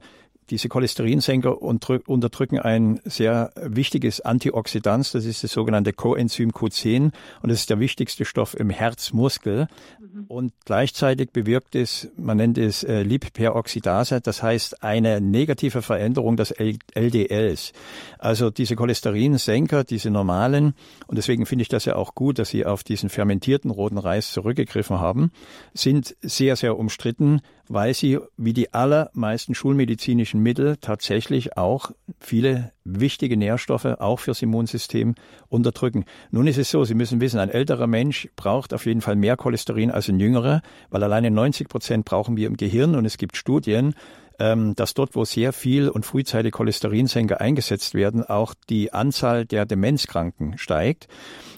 diese 0.49 0.69
Cholesterinsenker 0.69 1.61
unterdrücken 1.61 2.59
ein 2.59 2.99
sehr 3.05 3.51
wichtiges 3.55 4.21
Antioxidant, 4.21 5.13
das 5.13 5.25
ist 5.25 5.43
das 5.43 5.51
sogenannte 5.51 5.93
Coenzym 5.93 6.51
Q10 6.51 7.11
und 7.41 7.49
das 7.49 7.59
ist 7.59 7.69
der 7.69 7.79
wichtigste 7.79 8.25
Stoff 8.25 8.53
im 8.57 8.69
Herzmuskel. 8.69 9.67
Mhm. 9.99 10.25
Und 10.27 10.53
gleichzeitig 10.65 11.31
bewirkt 11.31 11.75
es, 11.75 12.09
man 12.17 12.37
nennt 12.37 12.57
es 12.57 12.83
äh, 12.83 13.03
Lipperoxidase, 13.03 14.21
das 14.21 14.43
heißt 14.43 14.83
eine 14.83 15.21
negative 15.21 15.81
Veränderung 15.81 16.37
des 16.37 16.51
LDLs. 16.51 17.73
Also 18.19 18.49
diese 18.49 18.75
Cholesterinsenker, 18.75 19.83
diese 19.83 20.09
normalen, 20.09 20.73
und 21.07 21.17
deswegen 21.17 21.45
finde 21.45 21.63
ich 21.63 21.69
das 21.69 21.85
ja 21.85 21.95
auch 21.95 22.15
gut, 22.15 22.39
dass 22.39 22.49
Sie 22.49 22.65
auf 22.65 22.83
diesen 22.83 23.09
fermentierten 23.09 23.71
roten 23.71 23.97
Reis 23.97 24.31
zurückgegriffen 24.31 24.99
haben, 24.99 25.31
sind 25.73 26.15
sehr, 26.21 26.55
sehr 26.55 26.77
umstritten, 26.77 27.41
weil 27.67 27.93
sie 27.93 28.19
wie 28.37 28.53
die 28.53 28.73
allermeisten 28.73 29.55
schulmedizinischen 29.55 30.41
Mittel 30.41 30.77
tatsächlich 30.77 31.57
auch 31.57 31.91
viele 32.19 32.71
wichtige 32.83 33.37
Nährstoffe 33.37 33.85
auch 33.85 34.19
fürs 34.19 34.41
Immunsystem 34.41 35.15
unterdrücken. 35.47 36.05
Nun 36.31 36.47
ist 36.47 36.57
es 36.57 36.69
so, 36.69 36.83
Sie 36.83 36.95
müssen 36.95 37.21
wissen, 37.21 37.39
ein 37.39 37.49
älterer 37.49 37.87
Mensch 37.87 38.29
braucht 38.35 38.73
auf 38.73 38.85
jeden 38.85 39.01
Fall 39.01 39.15
mehr 39.15 39.37
Cholesterin 39.37 39.91
als 39.91 40.09
ein 40.09 40.19
jüngerer, 40.19 40.61
weil 40.89 41.03
alleine 41.03 41.31
90 41.31 41.69
Prozent 41.69 42.05
brauchen 42.05 42.35
wir 42.35 42.47
im 42.47 42.57
Gehirn 42.57 42.95
und 42.95 43.05
es 43.05 43.17
gibt 43.17 43.37
Studien, 43.37 43.95
ähm, 44.39 44.75
dass 44.75 44.93
dort, 44.93 45.15
wo 45.15 45.25
sehr 45.25 45.53
viel 45.53 45.89
und 45.89 46.05
frühzeitig 46.05 46.51
Cholesterinsenker 46.51 47.41
eingesetzt 47.41 47.93
werden, 47.93 48.23
auch 48.23 48.53
die 48.69 48.93
Anzahl 48.93 49.45
der 49.45 49.65
Demenzkranken 49.65 50.57
steigt. 50.57 51.07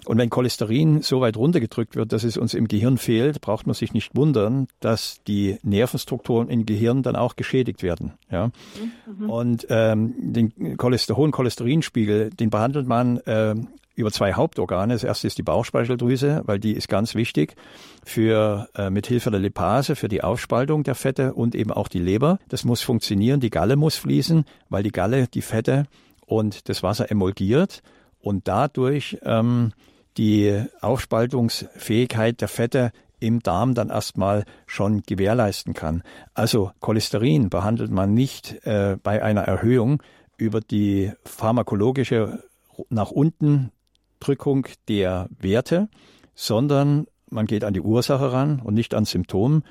Und 0.05 0.19
wenn 0.19 0.29
Cholesterin 0.29 1.01
so 1.01 1.21
weit 1.21 1.35
runtergedrückt 1.35 1.95
wird, 1.95 2.13
dass 2.13 2.23
es 2.23 2.37
uns 2.37 2.53
im 2.53 2.67
Gehirn 2.67 2.97
fehlt, 2.97 3.41
braucht 3.41 3.65
man 3.65 3.73
sich 3.73 3.93
nicht 3.93 4.15
wundern, 4.15 4.67
dass 4.79 5.23
die 5.27 5.57
Nervenstrukturen 5.63 6.49
im 6.49 6.65
Gehirn 6.65 7.01
dann 7.01 7.15
auch 7.15 7.35
geschädigt 7.35 7.81
werden. 7.81 8.13
Ja? 8.29 8.51
Mhm. 9.05 9.29
Und 9.29 9.67
ähm, 9.69 10.13
den 10.17 10.77
Cholester 10.77 11.17
hohen 11.17 11.31
Cholesterinspiegel, 11.31 12.29
den 12.29 12.51
behandelt 12.51 12.87
man 12.87 13.17
äh, 13.17 13.55
über 13.95 14.11
zwei 14.11 14.33
Hauptorgane. 14.33 14.93
Das 14.93 15.03
erste 15.03 15.27
ist 15.27 15.37
die 15.37 15.43
Bauchspeicheldrüse, 15.43 16.41
weil 16.45 16.59
die 16.59 16.73
ist 16.73 16.87
ganz 16.87 17.15
wichtig 17.15 17.55
für 18.03 18.69
äh, 18.75 18.89
mithilfe 18.89 19.31
der 19.31 19.39
Lipase 19.39 19.95
für 19.95 20.07
die 20.07 20.23
Aufspaltung 20.23 20.83
der 20.83 20.95
Fette 20.95 21.33
und 21.33 21.55
eben 21.55 21.71
auch 21.71 21.87
die 21.87 21.99
Leber. 21.99 22.39
Das 22.49 22.65
muss 22.65 22.81
funktionieren. 22.81 23.39
Die 23.39 23.49
Galle 23.49 23.75
muss 23.75 23.95
fließen, 23.95 24.45
weil 24.69 24.83
die 24.83 24.91
Galle 24.91 25.27
die 25.27 25.41
Fette 25.41 25.85
und 26.25 26.69
das 26.69 26.83
Wasser 26.83 27.09
emulgiert 27.09 27.81
und 28.19 28.47
dadurch 28.47 29.17
ähm, 29.23 29.71
die 30.17 30.63
Aufspaltungsfähigkeit 30.81 32.41
der 32.41 32.47
Fette 32.47 32.91
im 33.19 33.41
Darm 33.41 33.73
dann 33.73 33.89
erstmal 33.89 34.45
schon 34.67 35.03
gewährleisten 35.03 35.73
kann. 35.73 36.03
Also 36.33 36.71
Cholesterin 36.79 37.49
behandelt 37.49 37.91
man 37.91 38.13
nicht 38.13 38.65
äh, 38.65 38.97
bei 39.01 39.23
einer 39.23 39.41
Erhöhung 39.41 40.01
über 40.37 40.59
die 40.59 41.11
pharmakologische 41.23 42.43
nach 42.89 43.11
unten 43.11 43.71
Drückung 44.25 44.67
der 44.87 45.27
Werte, 45.39 45.89
sondern 46.33 47.07
man 47.29 47.45
geht 47.45 47.63
an 47.63 47.73
die 47.73 47.81
Ursache 47.81 48.31
ran 48.31 48.61
und 48.63 48.73
nicht 48.73 48.93
ans 48.93 49.11
Symptom 49.11 49.63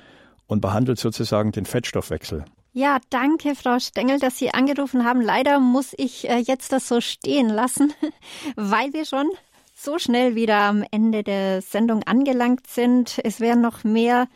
und 0.47 0.61
behandelt 0.61 0.99
sozusagen 0.99 1.51
den 1.51 1.65
Fettstoffwechsel. 1.65 2.45
Ja, 2.73 2.97
danke, 3.09 3.55
Frau 3.55 3.79
Stengel, 3.79 4.19
dass 4.19 4.37
Sie 4.37 4.53
angerufen 4.53 5.05
haben. 5.05 5.21
Leider 5.21 5.59
muss 5.59 5.93
ich 5.97 6.29
äh, 6.29 6.39
jetzt 6.39 6.71
das 6.73 6.87
so 6.87 6.99
stehen 6.99 7.49
lassen, 7.49 7.93
weil 8.55 8.93
wir 8.93 9.05
schon 9.05 9.27
so 9.73 9.97
schnell 9.97 10.35
wieder 10.35 10.59
am 10.61 10.83
Ende 10.91 11.23
der 11.23 11.61
Sendung 11.61 12.03
angelangt 12.03 12.67
sind. 12.67 13.19
Es 13.23 13.39
wären 13.39 13.61
noch 13.61 13.83
mehr 13.83 14.27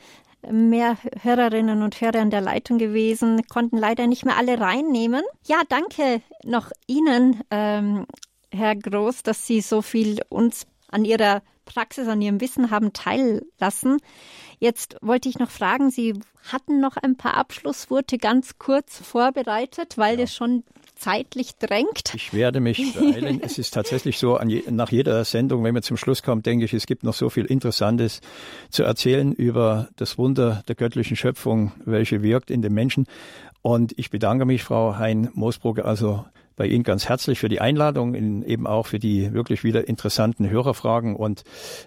mehr 0.49 0.97
Hörerinnen 1.21 1.81
und 1.81 1.99
Hörer 1.99 2.21
in 2.21 2.29
der 2.29 2.39
Leitung 2.39 2.77
gewesen, 2.77 3.45
konnten 3.49 3.77
leider 3.77 4.07
nicht 4.07 4.23
mehr 4.23 4.37
alle 4.37 4.59
reinnehmen. 4.59 5.21
Ja, 5.45 5.61
danke 5.67 6.21
noch 6.45 6.71
Ihnen, 6.87 7.41
ähm, 7.51 8.05
Herr 8.51 8.75
Groß, 8.75 9.23
dass 9.23 9.45
Sie 9.45 9.61
so 9.61 9.81
viel 9.81 10.21
uns 10.29 10.65
an 10.91 11.05
Ihrer 11.05 11.41
Praxis, 11.65 12.07
an 12.07 12.21
Ihrem 12.21 12.41
Wissen 12.41 12.71
haben 12.71 12.93
teillassen. 12.93 13.97
Jetzt 14.59 14.97
wollte 15.01 15.29
ich 15.29 15.39
noch 15.39 15.51
fragen, 15.51 15.91
Sie 15.91 16.19
hatten 16.51 16.81
noch 16.81 16.97
ein 16.97 17.15
paar 17.15 17.35
Abschlussworte 17.35 18.17
ganz 18.17 18.57
kurz 18.57 18.97
vorbereitet, 18.97 19.97
weil 19.97 20.17
ja. 20.17 20.23
es 20.23 20.35
schon 20.35 20.63
zeitlich 20.95 21.55
drängt. 21.55 22.13
Ich 22.13 22.33
werde 22.33 22.59
mich 22.59 22.93
beeilen. 22.99 23.39
es 23.41 23.57
ist 23.57 23.73
tatsächlich 23.73 24.17
so, 24.17 24.39
je, 24.41 24.63
nach 24.69 24.91
jeder 24.91 25.23
Sendung, 25.23 25.63
wenn 25.63 25.73
man 25.73 25.83
zum 25.83 25.95
Schluss 25.95 26.23
kommt, 26.23 26.45
denke 26.45 26.65
ich, 26.65 26.73
es 26.73 26.87
gibt 26.87 27.03
noch 27.03 27.13
so 27.13 27.29
viel 27.29 27.45
Interessantes 27.45 28.19
zu 28.69 28.83
erzählen 28.83 29.31
über 29.31 29.89
das 29.95 30.17
Wunder 30.17 30.63
der 30.67 30.75
göttlichen 30.75 31.15
Schöpfung, 31.15 31.71
welche 31.85 32.21
wirkt 32.21 32.51
in 32.51 32.61
den 32.61 32.73
Menschen. 32.73 33.05
Und 33.61 33.93
ich 33.97 34.09
bedanke 34.09 34.45
mich, 34.45 34.63
Frau 34.63 34.97
Hein-Moosbrugge, 34.97 35.85
also 35.85 36.25
bei 36.59 36.67
Ihnen 36.67 36.83
ganz 36.83 37.07
herzlich 37.07 37.39
für 37.39 37.47
die 37.47 37.61
Einladung, 37.61 38.13
eben 38.43 38.67
auch 38.67 38.85
für 38.85 38.99
die 38.99 39.31
wirklich 39.33 39.63
wieder 39.63 39.87
interessanten 39.87 40.49
Hörerfragen. 40.49 41.15
Und 41.15 41.43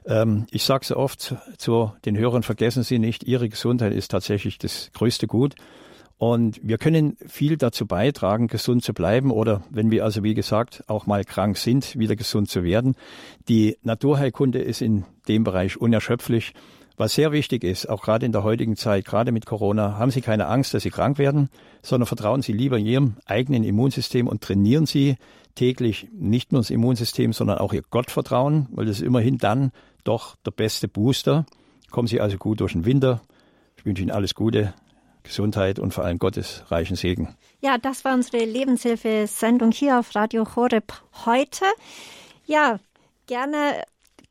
ähm, 0.07 0.47
ich 0.51 0.65
sage 0.65 0.87
so 0.87 0.97
oft 0.97 1.37
zu 1.59 1.93
den 2.07 2.17
Hörern, 2.17 2.43
vergessen 2.43 2.83
Sie 2.83 2.99
nicht, 2.99 3.23
Ihre 3.23 3.51
Gesundheit 3.51 3.93
ist 3.93 4.11
tatsächlich 4.11 4.57
das 4.57 4.91
größte 4.95 5.27
Gut. 5.27 5.57
Und 6.17 6.59
wir 6.63 6.79
können 6.79 7.19
viel 7.27 7.59
dazu 7.59 7.85
beitragen, 7.85 8.47
gesund 8.47 8.83
zu 8.83 8.95
bleiben 8.95 9.31
oder 9.31 9.63
wenn 9.69 9.91
wir 9.91 10.05
also, 10.05 10.23
wie 10.23 10.33
gesagt, 10.33 10.85
auch 10.87 11.05
mal 11.05 11.23
krank 11.25 11.59
sind, 11.59 11.99
wieder 11.99 12.17
gesund 12.17 12.49
zu 12.49 12.65
werden. 12.65 12.97
Die 13.49 13.77
Naturheilkunde 13.83 14.63
ist 14.63 14.81
in 14.81 15.05
dem 15.29 15.45
Bereich 15.45 15.77
unerschöpflich. 15.77 16.55
Was 17.03 17.15
sehr 17.15 17.33
wichtig 17.33 17.65
ist, 17.65 17.89
auch 17.89 18.01
gerade 18.01 18.25
in 18.25 18.31
der 18.31 18.45
heutigen 18.45 18.77
Zeit, 18.77 19.05
gerade 19.05 19.33
mit 19.33 19.45
Corona, 19.45 19.99
haben 19.99 20.13
Sie 20.13 20.21
keine 20.21 20.47
Angst, 20.47 20.73
dass 20.73 20.85
Sie 20.85 20.91
krank 20.91 21.19
werden, 21.19 21.49
sondern 21.83 22.07
vertrauen 22.07 22.43
Sie 22.43 22.53
lieber 22.53 22.79
Ihrem 22.79 23.17
eigenen 23.27 23.65
Immunsystem 23.65 24.29
und 24.29 24.41
trainieren 24.41 24.87
Sie 24.87 25.17
täglich 25.57 26.07
nicht 26.13 26.53
nur 26.53 26.61
das 26.61 26.71
Immunsystem, 26.71 27.33
sondern 27.33 27.59
auch 27.59 27.73
Ihr 27.73 27.83
Gottvertrauen, 27.83 28.69
weil 28.71 28.87
das 28.87 28.99
ist 28.99 29.03
immerhin 29.03 29.39
dann 29.39 29.73
doch 30.05 30.37
der 30.47 30.53
beste 30.53 30.87
Booster. 30.87 31.45
Kommen 31.91 32.07
Sie 32.07 32.21
also 32.21 32.39
gut 32.39 32.61
durch 32.61 32.71
den 32.71 32.85
Winter. 32.85 33.21
Ich 33.77 33.85
wünsche 33.85 34.03
Ihnen 34.03 34.13
alles 34.13 34.37
Gute, 34.37 34.73
Gesundheit 35.25 35.81
und 35.81 35.93
vor 35.93 36.05
allem 36.05 36.21
Gottes 36.21 36.63
reichen 36.69 36.95
Segen. 36.95 37.35
Ja, 37.61 37.79
das 37.79 38.05
war 38.05 38.15
unsere 38.15 38.45
Lebenshilfe-Sendung 38.45 39.73
hier 39.73 39.99
auf 39.99 40.15
Radio 40.15 40.47
Horeb 40.55 40.93
heute. 41.27 41.65
Ja, 42.47 42.79
gerne 43.27 43.83